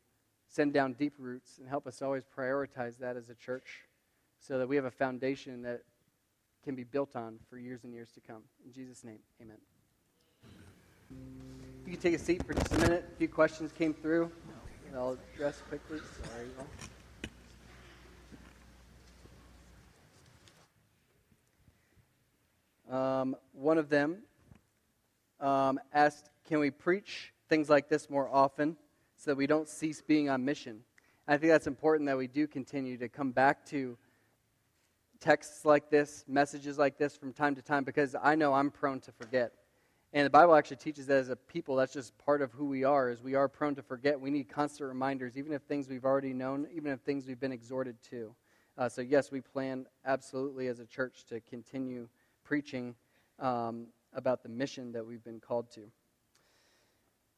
send 0.48 0.74
down 0.74 0.94
deep 0.94 1.14
roots 1.18 1.58
and 1.58 1.68
help 1.68 1.88
us 1.88 2.02
always 2.02 2.24
prioritize 2.26 3.00
that 3.00 3.18
as 3.18 3.30
a 3.30 3.36
church 3.36 3.86
so 4.40 4.58
that 4.58 4.68
we 4.68 4.76
have 4.76 4.86
a 4.86 4.92
foundation 4.92 5.64
that 5.64 5.82
can 6.64 6.76
be 6.76 6.84
built 6.84 7.16
on 7.16 7.40
for 7.50 7.58
years 7.58 7.84
and 7.84 7.94
years 7.94 8.12
to 8.12 8.20
come. 8.20 8.44
In 8.66 8.72
Jesus' 8.72 9.04
name, 9.04 9.20
amen. 9.42 9.58
You 11.92 11.98
take 11.98 12.14
a 12.14 12.20
seat 12.20 12.42
for 12.48 12.54
just 12.54 12.72
a 12.72 12.80
minute. 12.80 13.06
A 13.14 13.18
few 13.18 13.28
questions 13.28 13.74
came 13.74 13.94
through. 13.94 14.32
I'll 14.96 15.18
address 15.36 15.62
quickly. 15.68 16.00
Sorry. 16.24 16.48
Um, 22.90 23.36
one 23.52 23.78
of 23.78 23.90
them 23.90 24.20
um, 25.42 25.82
asked, 25.94 26.30
Can 26.48 26.60
we 26.60 26.72
preach 26.72 27.34
things 27.50 27.70
like 27.70 27.90
this 27.90 28.10
more 28.10 28.30
often 28.32 28.78
so 29.18 29.32
that 29.32 29.36
we 29.36 29.46
don't 29.46 29.68
cease 29.68 30.02
being 30.02 30.30
on 30.30 30.46
mission? 30.46 30.86
I 31.28 31.36
think 31.36 31.52
that's 31.52 31.68
important 31.68 32.08
that 32.08 32.18
we 32.18 32.28
do 32.28 32.48
continue 32.48 32.96
to 33.00 33.10
come 33.10 33.32
back 33.32 33.66
to 33.66 33.98
texts 35.20 35.66
like 35.66 35.90
this, 35.90 36.24
messages 36.26 36.78
like 36.78 36.98
this 36.98 37.18
from 37.18 37.34
time 37.34 37.54
to 37.56 37.62
time 37.62 37.84
because 37.84 38.16
I 38.24 38.36
know 38.36 38.54
I'm 38.54 38.72
prone 38.72 39.02
to 39.02 39.12
forget. 39.12 39.52
And 40.14 40.26
the 40.26 40.30
Bible 40.30 40.56
actually 40.56 40.78
teaches 40.78 41.08
that 41.08 41.18
as 41.18 41.30
a 41.30 41.38
people, 41.38 41.78
that's 41.78 41.94
just 41.94 42.18
part 42.18 42.42
of 42.42 42.52
who 42.52 42.66
we 42.66 42.84
are, 42.84 43.10
is 43.10 43.24
we 43.24 43.36
are 43.36 43.48
prone 43.48 43.76
to 43.76 43.82
forget. 43.82 44.20
We 44.20 44.30
need 44.30 44.50
constant 44.50 44.90
reminders, 44.90 45.38
even 45.38 45.54
of 45.54 45.64
things 45.64 45.88
we've 45.88 46.04
already 46.04 46.34
known, 46.34 46.68
even 46.74 46.92
of 46.92 47.00
things 47.02 47.28
we've 47.28 47.40
been 47.40 47.54
exhorted 47.54 47.96
to. 48.10 48.36
Uh, 48.78 48.90
so, 48.90 49.02
yes, 49.02 49.32
we 49.32 49.40
plan 49.40 49.86
absolutely 50.06 50.68
as 50.68 50.80
a 50.80 50.86
church 50.86 51.24
to 51.30 51.40
continue 51.42 52.10
preaching 52.44 52.96
um, 53.40 53.88
about 54.14 54.44
the 54.44 54.50
mission 54.50 54.92
that 54.92 55.06
we've 55.06 55.24
been 55.24 55.40
called 55.40 55.72
to. 55.72 55.82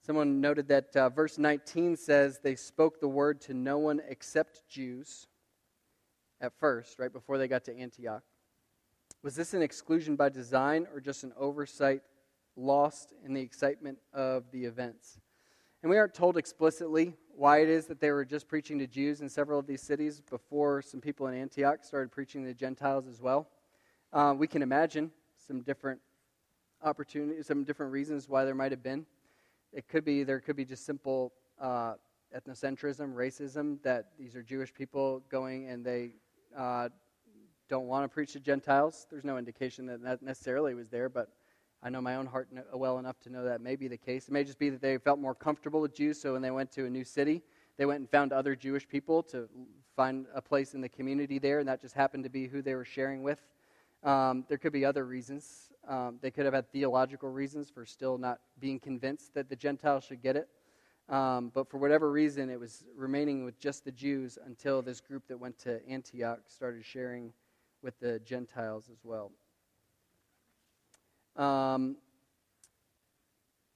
Someone 0.04 0.42
noted 0.42 0.68
that 0.68 0.96
uh, 0.96 1.10
verse 1.10 1.38
19 1.38 1.96
says 1.96 2.40
they 2.44 2.56
spoke 2.56 3.00
the 3.00 3.08
word 3.08 3.40
to 3.42 3.54
no 3.54 3.78
one 3.78 4.02
except 4.10 4.68
Jews 4.68 5.28
at 6.42 6.52
first, 6.60 6.98
right 6.98 7.14
before 7.14 7.38
they 7.38 7.48
got 7.48 7.64
to 7.66 7.78
Antioch. 7.78 8.24
Was 9.22 9.36
this 9.36 9.54
an 9.54 9.62
exclusion 9.62 10.16
by 10.16 10.30
design 10.30 10.88
or 10.94 11.00
just 11.00 11.24
an 11.24 11.34
oversight 11.38 12.02
lost 12.56 13.14
in 13.26 13.34
the 13.34 13.42
excitement 13.42 13.98
of 14.14 14.44
the 14.52 14.66
events? 14.66 15.20
And 15.82 15.90
we 15.90 15.98
aren't 15.98 16.14
told 16.14 16.38
explicitly 16.38 17.16
why 17.36 17.58
it 17.62 17.70
is 17.70 17.88
that 17.88 18.00
they 18.00 18.12
were 18.12 18.24
just 18.24 18.48
preaching 18.48 18.80
to 18.80 18.88
Jews 18.88 19.22
in 19.22 19.28
several 19.28 19.60
of 19.60 19.68
these 19.68 19.82
cities 19.82 20.22
before 20.22 20.82
some 20.82 21.02
people 21.02 21.28
in 21.28 21.34
Antioch 21.34 21.84
started 21.84 22.12
preaching 22.12 22.46
to 22.46 22.54
Gentiles 22.54 23.08
as 23.08 23.22
well. 23.22 23.48
Uh, 24.14 24.34
we 24.38 24.48
can 24.48 24.62
imagine 24.62 25.12
some 25.46 25.62
different 25.62 26.00
opportunities, 26.82 27.48
some 27.48 27.64
different 27.64 27.92
reasons 27.92 28.30
why 28.30 28.46
there 28.46 28.56
might 28.56 28.72
have 28.72 28.84
been. 28.84 29.06
It 29.72 29.88
could 29.88 30.06
be 30.06 30.24
there 30.24 30.40
could 30.40 30.56
be 30.56 30.66
just 30.66 30.86
simple 30.86 31.34
uh, 31.60 31.96
ethnocentrism, 32.36 33.14
racism, 33.14 33.82
that 33.84 34.12
these 34.18 34.36
are 34.36 34.44
Jewish 34.44 34.74
people 34.74 35.24
going 35.30 35.68
and 35.68 35.86
they 35.86 36.12
uh, 36.58 36.90
don't 37.70 37.88
want 37.88 38.04
to 38.04 38.08
preach 38.08 38.34
to 38.34 38.40
Gentiles. 38.40 39.08
There's 39.10 39.24
no 39.24 39.38
indication 39.38 39.86
that 39.88 40.04
that 40.04 40.22
necessarily 40.22 40.76
was 40.76 40.90
there, 40.90 41.10
but 41.10 41.30
I 41.86 41.90
know 41.90 42.00
my 42.00 42.16
own 42.16 42.26
heart 42.26 42.48
well 42.74 42.98
enough 42.98 43.20
to 43.24 43.30
know 43.30 43.44
that 43.44 43.60
may 43.60 43.76
be 43.76 43.90
the 43.90 43.98
case. 43.98 44.30
It 44.30 44.32
may 44.32 44.46
just 44.46 44.58
be 44.58 44.70
that 44.70 44.82
they 44.82 44.98
felt 44.98 45.20
more 45.20 45.36
comfortable 45.36 45.82
with 45.82 45.94
Jews, 45.94 46.20
so 46.20 46.32
when 46.32 46.42
they 46.42 46.50
went 46.50 46.72
to 46.72 46.86
a 46.86 46.90
new 46.90 47.04
city, 47.04 47.42
they 47.78 47.86
went 47.86 48.00
and 48.00 48.10
found 48.10 48.32
other 48.32 48.56
Jewish 48.56 48.88
people 48.88 49.22
to 49.24 49.50
find 49.94 50.26
a 50.34 50.42
place 50.42 50.76
in 50.76 50.80
the 50.80 50.88
community 50.88 51.40
there, 51.40 51.60
and 51.60 51.68
that 51.68 51.82
just 51.82 51.94
happened 51.94 52.24
to 52.24 52.30
be 52.30 52.48
who 52.48 52.62
they 52.62 52.74
were 52.74 52.86
sharing 52.86 53.22
with. 53.22 53.42
Um, 54.02 54.46
there 54.48 54.58
could 54.58 54.72
be 54.72 54.86
other 54.86 55.06
reasons. 55.06 55.72
Um, 55.86 56.20
they 56.22 56.32
could 56.32 56.46
have 56.46 56.54
had 56.54 56.72
theological 56.72 57.30
reasons 57.30 57.70
for 57.70 57.86
still 57.86 58.18
not 58.18 58.40
being 58.62 58.80
convinced 58.80 59.34
that 59.34 59.50
the 59.50 59.56
Gentiles 59.56 60.06
should 60.06 60.22
get 60.22 60.38
it. 60.38 60.48
Um, 61.10 61.52
but 61.54 61.70
for 61.70 61.80
whatever 61.80 62.12
reason, 62.12 62.50
it 62.50 62.60
was 62.60 62.86
remaining 62.96 63.44
with 63.44 63.60
just 63.60 63.84
the 63.84 63.92
Jews 63.92 64.38
until 64.46 64.82
this 64.82 65.02
group 65.02 65.28
that 65.28 65.38
went 65.38 65.60
to 65.60 65.86
Antioch 65.86 66.40
started 66.48 66.86
sharing 66.86 67.34
with 67.82 68.00
the 68.00 68.20
Gentiles 68.20 68.90
as 68.90 69.00
well. 69.04 69.32
Um, 71.36 71.96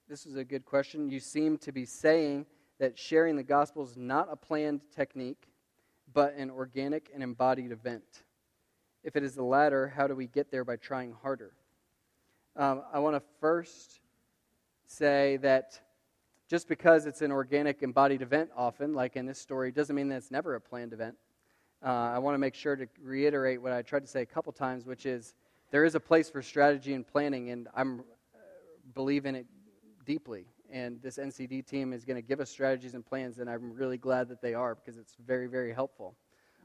this 0.08 0.26
is 0.26 0.36
a 0.36 0.44
good 0.44 0.64
question. 0.66 1.10
You 1.10 1.20
seem 1.20 1.58
to 1.60 1.72
be 1.72 1.86
saying 1.86 2.46
that 2.80 2.98
sharing 2.98 3.36
the 3.36 3.44
gospel 3.44 3.84
is 3.84 3.98
not 3.98 4.28
a 4.32 4.36
planned 4.36 4.82
technique, 4.96 5.48
but 6.14 6.36
an 6.36 6.50
organic 6.50 7.10
and 7.14 7.24
embodied 7.24 7.72
event. 7.72 8.24
If 9.04 9.16
it 9.16 9.24
is 9.24 9.36
the 9.36 9.44
latter, 9.44 9.88
how 9.88 10.08
do 10.08 10.16
we 10.16 10.28
get 10.28 10.52
there 10.52 10.64
by 10.64 10.76
trying 10.76 11.14
harder? 11.22 11.54
Um, 12.56 12.84
I 12.94 13.00
want 13.00 13.16
to 13.16 13.24
first 13.40 14.00
say 14.86 15.38
that 15.38 15.80
just 16.50 16.68
because 16.68 17.06
it's 17.06 17.22
an 17.22 17.32
organic, 17.32 17.84
embodied 17.84 18.22
event, 18.22 18.50
often, 18.56 18.94
like 18.94 19.16
in 19.16 19.26
this 19.26 19.40
story, 19.40 19.72
doesn't 19.72 19.96
mean 19.96 20.08
that 20.10 20.18
it's 20.18 20.32
never 20.32 20.56
a 20.56 20.62
planned 20.62 20.94
event. 20.94 21.16
Uh, 21.84 21.90
I 21.90 22.20
want 22.20 22.36
to 22.36 22.40
make 22.40 22.56
sure 22.56 22.76
to 22.76 22.88
reiterate 23.02 23.62
what 23.62 23.74
I 23.74 23.82
tried 23.82 24.02
to 24.02 24.08
say 24.08 24.22
a 24.22 24.26
couple 24.26 24.52
times, 24.54 24.86
which 24.86 25.06
is 25.06 25.34
there 25.72 25.84
is 25.84 25.96
a 25.96 26.00
place 26.00 26.30
for 26.30 26.42
strategy 26.42 26.94
and 26.94 27.06
planning, 27.06 27.50
and 27.50 27.68
I'm 27.76 28.00
uh, 28.00 28.04
believe 28.94 29.26
in 29.26 29.36
it 29.36 29.46
deeply. 30.06 30.46
And 30.72 31.02
this 31.02 31.18
NCD 31.18 31.66
team 31.66 31.94
is 31.94 32.04
going 32.04 32.16
to 32.16 32.22
give 32.22 32.40
us 32.40 32.50
strategies 32.50 32.94
and 32.94 33.06
plans, 33.06 33.40
and 33.40 33.50
I'm 33.50 33.74
really 33.74 33.98
glad 33.98 34.28
that 34.30 34.42
they 34.42 34.54
are 34.54 34.76
because 34.76 34.98
it's 34.98 35.16
very, 35.26 35.48
very 35.48 35.74
helpful. 35.74 36.16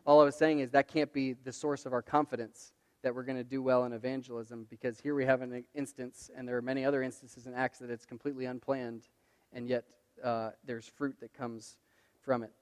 All 0.04 0.20
I 0.20 0.24
was 0.24 0.34
saying 0.34 0.60
is 0.60 0.70
that 0.70 0.88
can't 0.88 1.12
be 1.12 1.34
the 1.44 1.52
source 1.52 1.86
of 1.86 1.92
our 1.92 2.02
confidence 2.02 2.72
that 3.02 3.14
we're 3.14 3.22
going 3.22 3.38
to 3.38 3.44
do 3.44 3.62
well 3.62 3.84
in 3.84 3.92
evangelism 3.92 4.66
because 4.70 4.98
here 5.00 5.14
we 5.14 5.24
have 5.24 5.42
an 5.42 5.64
instance, 5.74 6.30
and 6.36 6.46
there 6.46 6.56
are 6.56 6.62
many 6.62 6.84
other 6.84 7.02
instances 7.02 7.46
in 7.46 7.54
Acts 7.54 7.78
that 7.78 7.90
it's 7.90 8.04
completely 8.04 8.46
unplanned, 8.46 9.08
and 9.52 9.68
yet 9.68 9.84
uh, 10.22 10.50
there's 10.64 10.86
fruit 10.86 11.16
that 11.20 11.32
comes 11.34 11.76
from 12.20 12.42
it. 12.42 12.52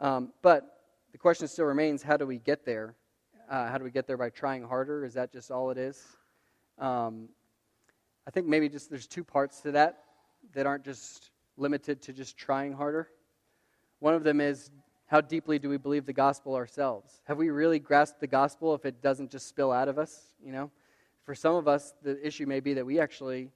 Um, 0.00 0.32
but 0.42 0.80
the 1.12 1.18
question 1.18 1.46
still 1.46 1.66
remains 1.66 2.02
how 2.02 2.16
do 2.16 2.26
we 2.26 2.38
get 2.38 2.64
there? 2.64 2.96
Uh, 3.50 3.68
how 3.68 3.78
do 3.78 3.84
we 3.84 3.90
get 3.90 4.06
there 4.06 4.16
by 4.16 4.30
trying 4.30 4.62
harder? 4.62 5.04
Is 5.04 5.14
that 5.14 5.32
just 5.32 5.50
all 5.50 5.70
it 5.70 5.78
is? 5.78 6.02
Um, 6.78 7.28
I 8.26 8.30
think 8.30 8.46
maybe 8.46 8.68
just 8.68 8.88
there's 8.88 9.06
two 9.06 9.24
parts 9.24 9.60
to 9.60 9.72
that 9.72 9.98
that 10.54 10.66
aren't 10.66 10.84
just 10.84 11.30
limited 11.56 12.00
to 12.02 12.12
just 12.12 12.36
trying 12.36 12.72
harder. 12.72 13.08
One 14.00 14.14
of 14.14 14.24
them 14.24 14.40
is 14.40 14.70
how 15.06 15.20
deeply 15.20 15.58
do 15.58 15.68
we 15.68 15.76
believe 15.76 16.06
the 16.06 16.12
gospel 16.12 16.54
ourselves? 16.54 17.20
Have 17.24 17.36
we 17.36 17.50
really 17.50 17.78
grasped 17.78 18.20
the 18.20 18.26
gospel 18.26 18.74
if 18.74 18.84
it 18.84 19.02
doesn't 19.02 19.30
just 19.30 19.46
spill 19.48 19.70
out 19.70 19.88
of 19.88 19.98
us? 19.98 20.34
You 20.44 20.52
know, 20.52 20.70
for 21.24 21.34
some 21.34 21.54
of 21.54 21.68
us, 21.68 21.94
the 22.02 22.24
issue 22.26 22.46
may 22.46 22.60
be 22.60 22.74
that 22.74 22.84
we 22.84 22.98
actually 22.98 23.50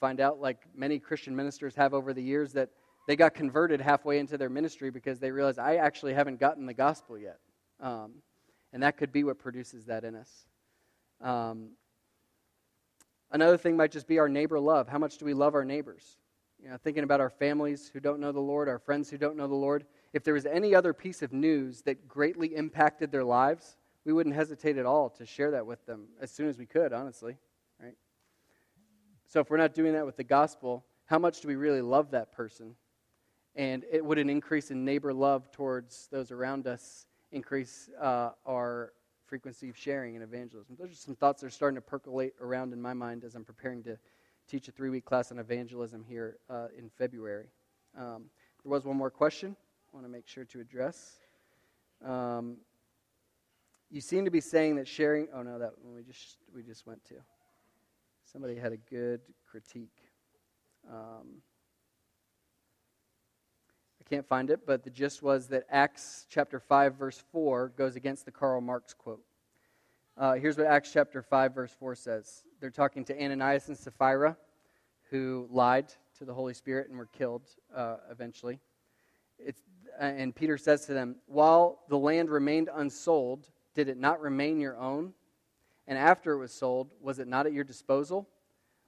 find 0.00 0.20
out, 0.20 0.40
like 0.40 0.58
many 0.74 0.98
Christian 0.98 1.34
ministers 1.34 1.74
have 1.74 1.92
over 1.92 2.14
the 2.14 2.22
years, 2.22 2.52
that 2.52 2.70
they 3.06 3.16
got 3.16 3.34
converted 3.34 3.80
halfway 3.80 4.18
into 4.18 4.38
their 4.38 4.48
ministry 4.48 4.90
because 4.90 5.18
they 5.18 5.30
realized 5.30 5.58
I 5.58 5.76
actually 5.76 6.14
haven't 6.14 6.40
gotten 6.40 6.66
the 6.66 6.74
gospel 6.74 7.18
yet, 7.18 7.38
um, 7.80 8.12
and 8.74 8.82
that 8.82 8.98
could 8.98 9.10
be 9.10 9.24
what 9.24 9.38
produces 9.38 9.86
that 9.86 10.04
in 10.04 10.14
us. 10.14 10.30
Um, 11.22 11.70
another 13.30 13.56
thing 13.56 13.78
might 13.78 13.92
just 13.92 14.06
be 14.06 14.18
our 14.18 14.28
neighbor 14.28 14.60
love. 14.60 14.88
How 14.88 14.98
much 14.98 15.16
do 15.16 15.24
we 15.24 15.32
love 15.32 15.54
our 15.54 15.64
neighbors? 15.64 16.18
You 16.62 16.68
know, 16.68 16.76
thinking 16.76 17.04
about 17.04 17.20
our 17.22 17.30
families 17.30 17.90
who 17.90 18.00
don't 18.00 18.20
know 18.20 18.32
the 18.32 18.40
Lord, 18.40 18.68
our 18.68 18.78
friends 18.78 19.08
who 19.08 19.16
don't 19.16 19.36
know 19.36 19.48
the 19.48 19.54
Lord 19.54 19.86
if 20.14 20.22
there 20.22 20.32
was 20.32 20.46
any 20.46 20.76
other 20.76 20.94
piece 20.94 21.22
of 21.22 21.32
news 21.32 21.82
that 21.82 22.06
greatly 22.06 22.54
impacted 22.54 23.10
their 23.10 23.24
lives, 23.24 23.76
we 24.04 24.12
wouldn't 24.12 24.34
hesitate 24.34 24.78
at 24.78 24.86
all 24.86 25.10
to 25.10 25.26
share 25.26 25.50
that 25.50 25.66
with 25.66 25.84
them 25.86 26.06
as 26.20 26.30
soon 26.30 26.48
as 26.48 26.56
we 26.56 26.66
could, 26.66 26.92
honestly. 26.92 27.36
Right? 27.82 27.96
So 29.26 29.40
if 29.40 29.50
we're 29.50 29.56
not 29.56 29.74
doing 29.74 29.92
that 29.94 30.06
with 30.06 30.16
the 30.16 30.24
gospel, 30.24 30.84
how 31.06 31.18
much 31.18 31.40
do 31.40 31.48
we 31.48 31.56
really 31.56 31.82
love 31.82 32.12
that 32.12 32.30
person? 32.30 32.76
And 33.56 33.84
it 33.90 34.04
would 34.04 34.18
an 34.18 34.30
increase 34.30 34.70
in 34.70 34.84
neighbor 34.84 35.12
love 35.12 35.50
towards 35.50 36.08
those 36.12 36.30
around 36.30 36.68
us 36.68 37.06
increase 37.34 37.90
uh, 38.00 38.30
our 38.46 38.92
frequency 39.26 39.68
of 39.68 39.76
sharing 39.76 40.14
and 40.14 40.22
evangelism. 40.22 40.76
Those 40.78 40.92
are 40.92 40.96
some 40.96 41.16
thoughts 41.16 41.40
that 41.40 41.48
are 41.48 41.50
starting 41.50 41.74
to 41.74 41.80
percolate 41.80 42.34
around 42.40 42.72
in 42.72 42.80
my 42.80 42.94
mind 42.94 43.24
as 43.24 43.34
I'm 43.34 43.44
preparing 43.44 43.82
to 43.84 43.98
teach 44.48 44.68
a 44.68 44.72
three 44.72 44.90
week 44.90 45.04
class 45.04 45.32
on 45.32 45.38
evangelism 45.38 46.04
here 46.06 46.36
uh, 46.48 46.68
in 46.78 46.88
February. 46.88 47.48
Um, 47.98 48.26
there 48.62 48.70
was 48.70 48.84
one 48.84 48.96
more 48.96 49.10
question 49.10 49.56
I 49.92 49.96
want 49.96 50.06
to 50.06 50.12
make 50.12 50.28
sure 50.28 50.44
to 50.44 50.60
address. 50.60 51.16
Um, 52.04 52.58
you 53.90 54.00
seem 54.00 54.24
to 54.24 54.30
be 54.30 54.40
saying 54.40 54.76
that 54.76 54.86
sharing. 54.86 55.28
Oh 55.34 55.42
no, 55.42 55.58
that 55.58 55.72
one 55.82 55.94
we 55.94 56.02
just 56.02 56.36
we 56.54 56.62
just 56.62 56.86
went 56.86 57.04
to. 57.06 57.14
Somebody 58.24 58.56
had 58.56 58.72
a 58.72 58.76
good 58.76 59.20
critique. 59.46 59.96
Um, 60.90 61.42
I 64.04 64.10
can't 64.14 64.26
find 64.26 64.50
it, 64.50 64.66
but 64.66 64.84
the 64.84 64.90
gist 64.90 65.22
was 65.22 65.46
that 65.48 65.64
Acts 65.70 66.26
chapter 66.28 66.60
5, 66.60 66.96
verse 66.96 67.22
4 67.32 67.72
goes 67.76 67.96
against 67.96 68.26
the 68.26 68.30
Karl 68.30 68.60
Marx 68.60 68.92
quote. 68.92 69.22
Uh, 70.16 70.34
here's 70.34 70.58
what 70.58 70.66
Acts 70.66 70.92
chapter 70.92 71.22
5, 71.22 71.54
verse 71.54 71.72
4 71.78 71.94
says. 71.94 72.44
They're 72.60 72.70
talking 72.70 73.04
to 73.06 73.18
Ananias 73.18 73.68
and 73.68 73.78
Sapphira, 73.78 74.36
who 75.10 75.48
lied 75.50 75.86
to 76.18 76.26
the 76.26 76.34
Holy 76.34 76.52
Spirit 76.52 76.88
and 76.90 76.98
were 76.98 77.06
killed 77.06 77.48
uh, 77.74 77.96
eventually. 78.10 78.60
It's, 79.38 79.62
uh, 79.98 80.04
and 80.04 80.34
Peter 80.34 80.58
says 80.58 80.84
to 80.86 80.92
them, 80.92 81.16
While 81.26 81.80
the 81.88 81.98
land 81.98 82.28
remained 82.28 82.68
unsold, 82.74 83.48
did 83.74 83.88
it 83.88 83.96
not 83.96 84.20
remain 84.20 84.60
your 84.60 84.78
own? 84.78 85.14
And 85.86 85.98
after 85.98 86.32
it 86.32 86.38
was 86.38 86.52
sold, 86.52 86.92
was 87.00 87.18
it 87.20 87.26
not 87.26 87.46
at 87.46 87.54
your 87.54 87.64
disposal? 87.64 88.28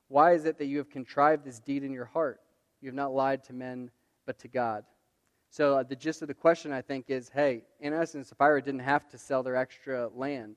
Why 0.09 0.35
is 0.35 0.45
it 0.45 0.59
that 0.59 0.67
you 0.67 0.77
have 0.79 0.91
contrived 0.91 1.45
this 1.45 1.59
deed 1.59 1.85
in 1.85 1.93
your 1.93 2.05
heart? 2.05 2.41
You 2.83 2.89
have 2.89 2.95
not 2.95 3.15
lied 3.15 3.45
to 3.45 3.55
men, 3.55 3.91
but 4.27 4.39
to 4.41 4.49
God. 4.49 4.85
So 5.51 5.79
uh, 5.79 5.83
the 5.83 5.97
gist 5.97 6.23
of 6.23 6.29
the 6.29 6.35
question, 6.35 6.73
I 6.73 6.83
think, 6.83 7.07
is 7.09 7.31
hey, 7.33 7.65
Ananias 7.83 8.15
and 8.15 8.27
Sapphira 8.27 8.61
didn't 8.63 8.81
have 8.81 9.09
to 9.09 9.19
sell 9.19 9.43
their 9.43 9.57
extra 9.57 10.09
land. 10.15 10.57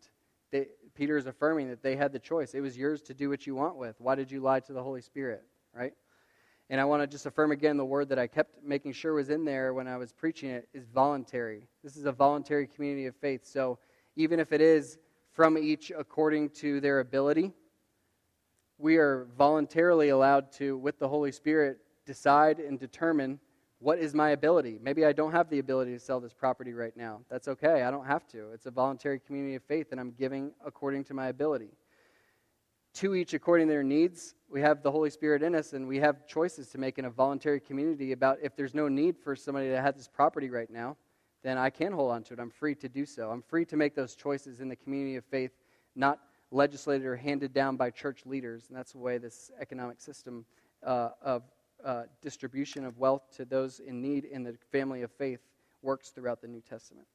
They, 0.51 0.67
Peter 0.95 1.15
is 1.15 1.27
affirming 1.27 1.69
that 1.69 1.83
they 1.83 1.95
had 1.95 2.11
the 2.11 2.19
choice. 2.19 2.53
It 2.53 2.61
was 2.61 2.77
yours 2.77 3.01
to 3.03 3.13
do 3.13 3.29
what 3.29 3.45
you 3.45 3.55
want 3.55 3.77
with. 3.77 3.95
Why 3.99 4.15
did 4.15 4.31
you 4.31 4.41
lie 4.41 4.59
to 4.61 4.73
the 4.73 4.81
Holy 4.81 5.01
Spirit, 5.01 5.43
right? 5.73 5.93
And 6.69 6.79
I 6.79 6.85
want 6.85 7.01
to 7.01 7.07
just 7.07 7.25
affirm 7.25 7.51
again 7.51 7.77
the 7.77 7.85
word 7.85 8.09
that 8.09 8.19
I 8.19 8.27
kept 8.27 8.63
making 8.63 8.93
sure 8.93 9.13
was 9.13 9.29
in 9.29 9.43
there 9.43 9.73
when 9.73 9.87
I 9.87 9.97
was 9.97 10.11
preaching 10.11 10.49
it 10.49 10.67
is 10.73 10.85
voluntary. 10.85 11.67
This 11.83 11.97
is 11.97 12.05
a 12.05 12.11
voluntary 12.11 12.67
community 12.67 13.07
of 13.07 13.15
faith. 13.15 13.45
So 13.45 13.79
even 14.15 14.39
if 14.39 14.51
it 14.51 14.61
is 14.61 14.99
from 15.31 15.57
each 15.57 15.91
according 15.97 16.49
to 16.49 16.79
their 16.79 16.99
ability, 16.99 17.53
we 18.77 18.97
are 18.97 19.27
voluntarily 19.37 20.09
allowed 20.09 20.51
to, 20.53 20.77
with 20.77 20.99
the 20.99 21.07
Holy 21.07 21.31
Spirit, 21.31 21.79
decide 22.05 22.59
and 22.59 22.79
determine 22.79 23.39
what 23.79 23.97
is 23.97 24.13
my 24.13 24.31
ability? 24.31 24.77
Maybe 24.81 25.05
I 25.05 25.13
don't 25.13 25.31
have 25.31 25.49
the 25.49 25.59
ability 25.59 25.93
to 25.93 25.99
sell 25.99 26.19
this 26.19 26.33
property 26.33 26.73
right 26.73 26.95
now. 26.97 27.21
That's 27.29 27.47
okay. 27.47 27.83
I 27.83 27.91
don't 27.91 28.05
have 28.05 28.27
to. 28.27 28.51
It's 28.51 28.65
a 28.65 28.71
voluntary 28.71 29.19
community 29.19 29.55
of 29.55 29.63
faith, 29.63 29.87
and 29.91 29.99
I'm 29.99 30.11
giving 30.11 30.51
according 30.65 31.05
to 31.05 31.13
my 31.13 31.27
ability. 31.27 31.69
To 32.95 33.15
each 33.15 33.33
according 33.33 33.67
to 33.67 33.73
their 33.73 33.83
needs, 33.83 34.35
we 34.49 34.59
have 34.61 34.83
the 34.83 34.91
Holy 34.91 35.09
Spirit 35.09 35.43
in 35.43 35.55
us, 35.55 35.71
and 35.71 35.87
we 35.87 35.97
have 35.97 36.27
choices 36.27 36.67
to 36.69 36.77
make 36.77 36.99
in 36.99 37.05
a 37.05 37.09
voluntary 37.09 37.61
community 37.61 38.11
about 38.11 38.39
if 38.41 38.55
there's 38.55 38.73
no 38.73 38.89
need 38.89 39.17
for 39.17 39.35
somebody 39.35 39.69
to 39.69 39.81
have 39.81 39.95
this 39.95 40.09
property 40.09 40.49
right 40.49 40.69
now, 40.69 40.97
then 41.41 41.57
I 41.57 41.69
can 41.69 41.93
hold 41.93 42.11
on 42.11 42.23
to 42.23 42.33
it. 42.33 42.39
I'm 42.39 42.49
free 42.49 42.75
to 42.75 42.89
do 42.89 43.05
so. 43.05 43.29
I'm 43.29 43.41
free 43.41 43.63
to 43.65 43.77
make 43.77 43.95
those 43.95 44.13
choices 44.13 44.59
in 44.59 44.67
the 44.67 44.75
community 44.75 45.15
of 45.15 45.23
faith, 45.23 45.51
not 45.95 46.19
legislated 46.51 47.05
or 47.05 47.15
handed 47.15 47.53
down 47.53 47.77
by 47.77 47.91
church 47.91 48.25
leaders. 48.25 48.65
And 48.67 48.77
that's 48.77 48.91
the 48.91 48.97
way 48.97 49.19
this 49.19 49.51
economic 49.61 50.01
system 50.01 50.43
uh, 50.85 51.11
of 51.21 51.43
uh, 51.83 52.03
distribution 52.21 52.85
of 52.85 52.97
wealth 52.97 53.23
to 53.37 53.45
those 53.45 53.79
in 53.79 54.01
need 54.01 54.25
in 54.25 54.43
the 54.43 54.55
family 54.71 55.01
of 55.01 55.11
faith 55.11 55.39
works 55.81 56.09
throughout 56.09 56.41
the 56.41 56.47
New 56.47 56.61
Testament. 56.61 57.07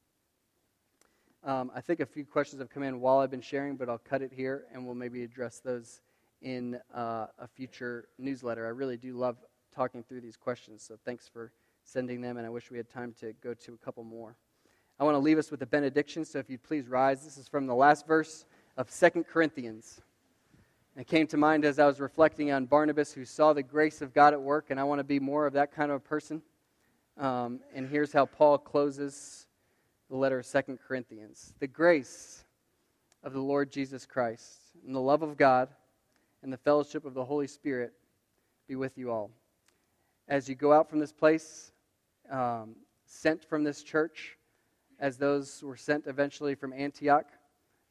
Um, 1.43 1.71
I 1.75 1.81
think 1.81 1.99
a 1.99 2.05
few 2.05 2.25
questions 2.25 2.59
have 2.59 2.69
come 2.69 2.81
in 2.81 2.99
while 2.99 3.19
I've 3.19 3.29
been 3.29 3.41
sharing, 3.41 3.75
but 3.75 3.87
I'll 3.87 3.99
cut 3.99 4.23
it 4.23 4.31
here 4.33 4.65
and 4.73 4.85
we'll 4.85 4.95
maybe 4.95 5.23
address 5.23 5.59
those 5.59 6.01
in 6.41 6.79
uh, 6.93 7.27
a 7.37 7.47
future 7.47 8.07
newsletter. 8.17 8.65
I 8.65 8.69
really 8.69 8.97
do 8.97 9.13
love 9.13 9.37
talking 9.73 10.03
through 10.03 10.21
these 10.21 10.37
questions, 10.37 10.83
so 10.83 10.97
thanks 11.05 11.27
for 11.27 11.51
sending 11.83 12.21
them, 12.21 12.37
and 12.37 12.45
I 12.45 12.49
wish 12.49 12.71
we 12.71 12.77
had 12.77 12.89
time 12.89 13.13
to 13.19 13.33
go 13.43 13.53
to 13.53 13.73
a 13.73 13.77
couple 13.77 14.03
more. 14.03 14.35
I 14.99 15.03
want 15.03 15.15
to 15.15 15.19
leave 15.19 15.37
us 15.37 15.51
with 15.51 15.61
a 15.61 15.65
benediction, 15.65 16.25
so 16.25 16.39
if 16.39 16.49
you'd 16.49 16.63
please 16.63 16.87
rise. 16.87 17.23
This 17.23 17.37
is 17.37 17.47
from 17.47 17.67
the 17.67 17.75
last 17.75 18.07
verse 18.07 18.45
of 18.77 18.89
Second 18.89 19.25
Corinthians. 19.27 20.01
It 20.97 21.07
came 21.07 21.27
to 21.27 21.37
mind 21.37 21.65
as 21.65 21.77
I 21.77 21.87
was 21.87 21.99
reflecting 21.99 22.53
on 22.53 22.67
Barnabas, 22.67 23.11
who 23.11 23.25
saw 23.25 23.51
the 23.51 23.61
grace 23.61 24.01
of 24.01 24.13
God 24.13 24.31
at 24.31 24.41
work, 24.41 24.67
and 24.69 24.79
I 24.79 24.85
want 24.85 24.99
to 24.99 25.03
be 25.03 25.19
more 25.19 25.45
of 25.45 25.51
that 25.53 25.73
kind 25.73 25.91
of 25.91 25.97
a 25.97 25.99
person. 25.99 26.41
Um, 27.17 27.59
and 27.73 27.85
here's 27.85 28.13
how 28.13 28.25
Paul 28.25 28.57
closes 28.57 29.47
the 30.09 30.15
letter 30.15 30.39
of 30.39 30.45
Second 30.45 30.79
Corinthians 30.87 31.53
The 31.59 31.67
grace 31.67 32.45
of 33.23 33.33
the 33.33 33.41
Lord 33.41 33.71
Jesus 33.71 34.05
Christ, 34.05 34.57
and 34.85 34.95
the 34.95 35.01
love 35.01 35.21
of 35.21 35.35
God, 35.35 35.67
and 36.43 36.53
the 36.53 36.57
fellowship 36.57 37.03
of 37.03 37.13
the 37.13 37.25
Holy 37.25 37.47
Spirit 37.47 37.91
be 38.65 38.77
with 38.77 38.97
you 38.97 39.11
all. 39.11 39.31
As 40.29 40.47
you 40.47 40.55
go 40.55 40.71
out 40.71 40.89
from 40.89 40.99
this 40.99 41.11
place, 41.11 41.73
um, 42.31 42.73
sent 43.05 43.43
from 43.43 43.65
this 43.65 43.83
church, 43.83 44.37
as 44.97 45.17
those 45.17 45.61
were 45.61 45.75
sent 45.75 46.07
eventually 46.07 46.55
from 46.55 46.71
Antioch, 46.71 47.27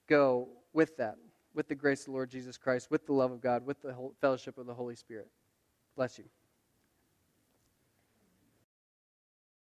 go 0.09 0.49
with 0.73 0.97
that 0.97 1.19
with 1.55 1.69
the 1.69 1.75
grace 1.75 2.01
of 2.01 2.07
the 2.07 2.13
Lord 2.13 2.31
Jesus 2.31 2.57
Christ, 2.57 2.91
with 2.91 3.07
the 3.07 3.13
love 3.13 3.31
of 3.33 3.41
God, 3.41 3.65
with 3.65 3.81
the 3.81 3.95
fellowship 4.21 4.59
of 4.59 4.67
the 4.67 4.75
Holy 4.75 4.97
Spirit. 4.97 5.29
Bless 5.97 6.19
you. 6.19 6.25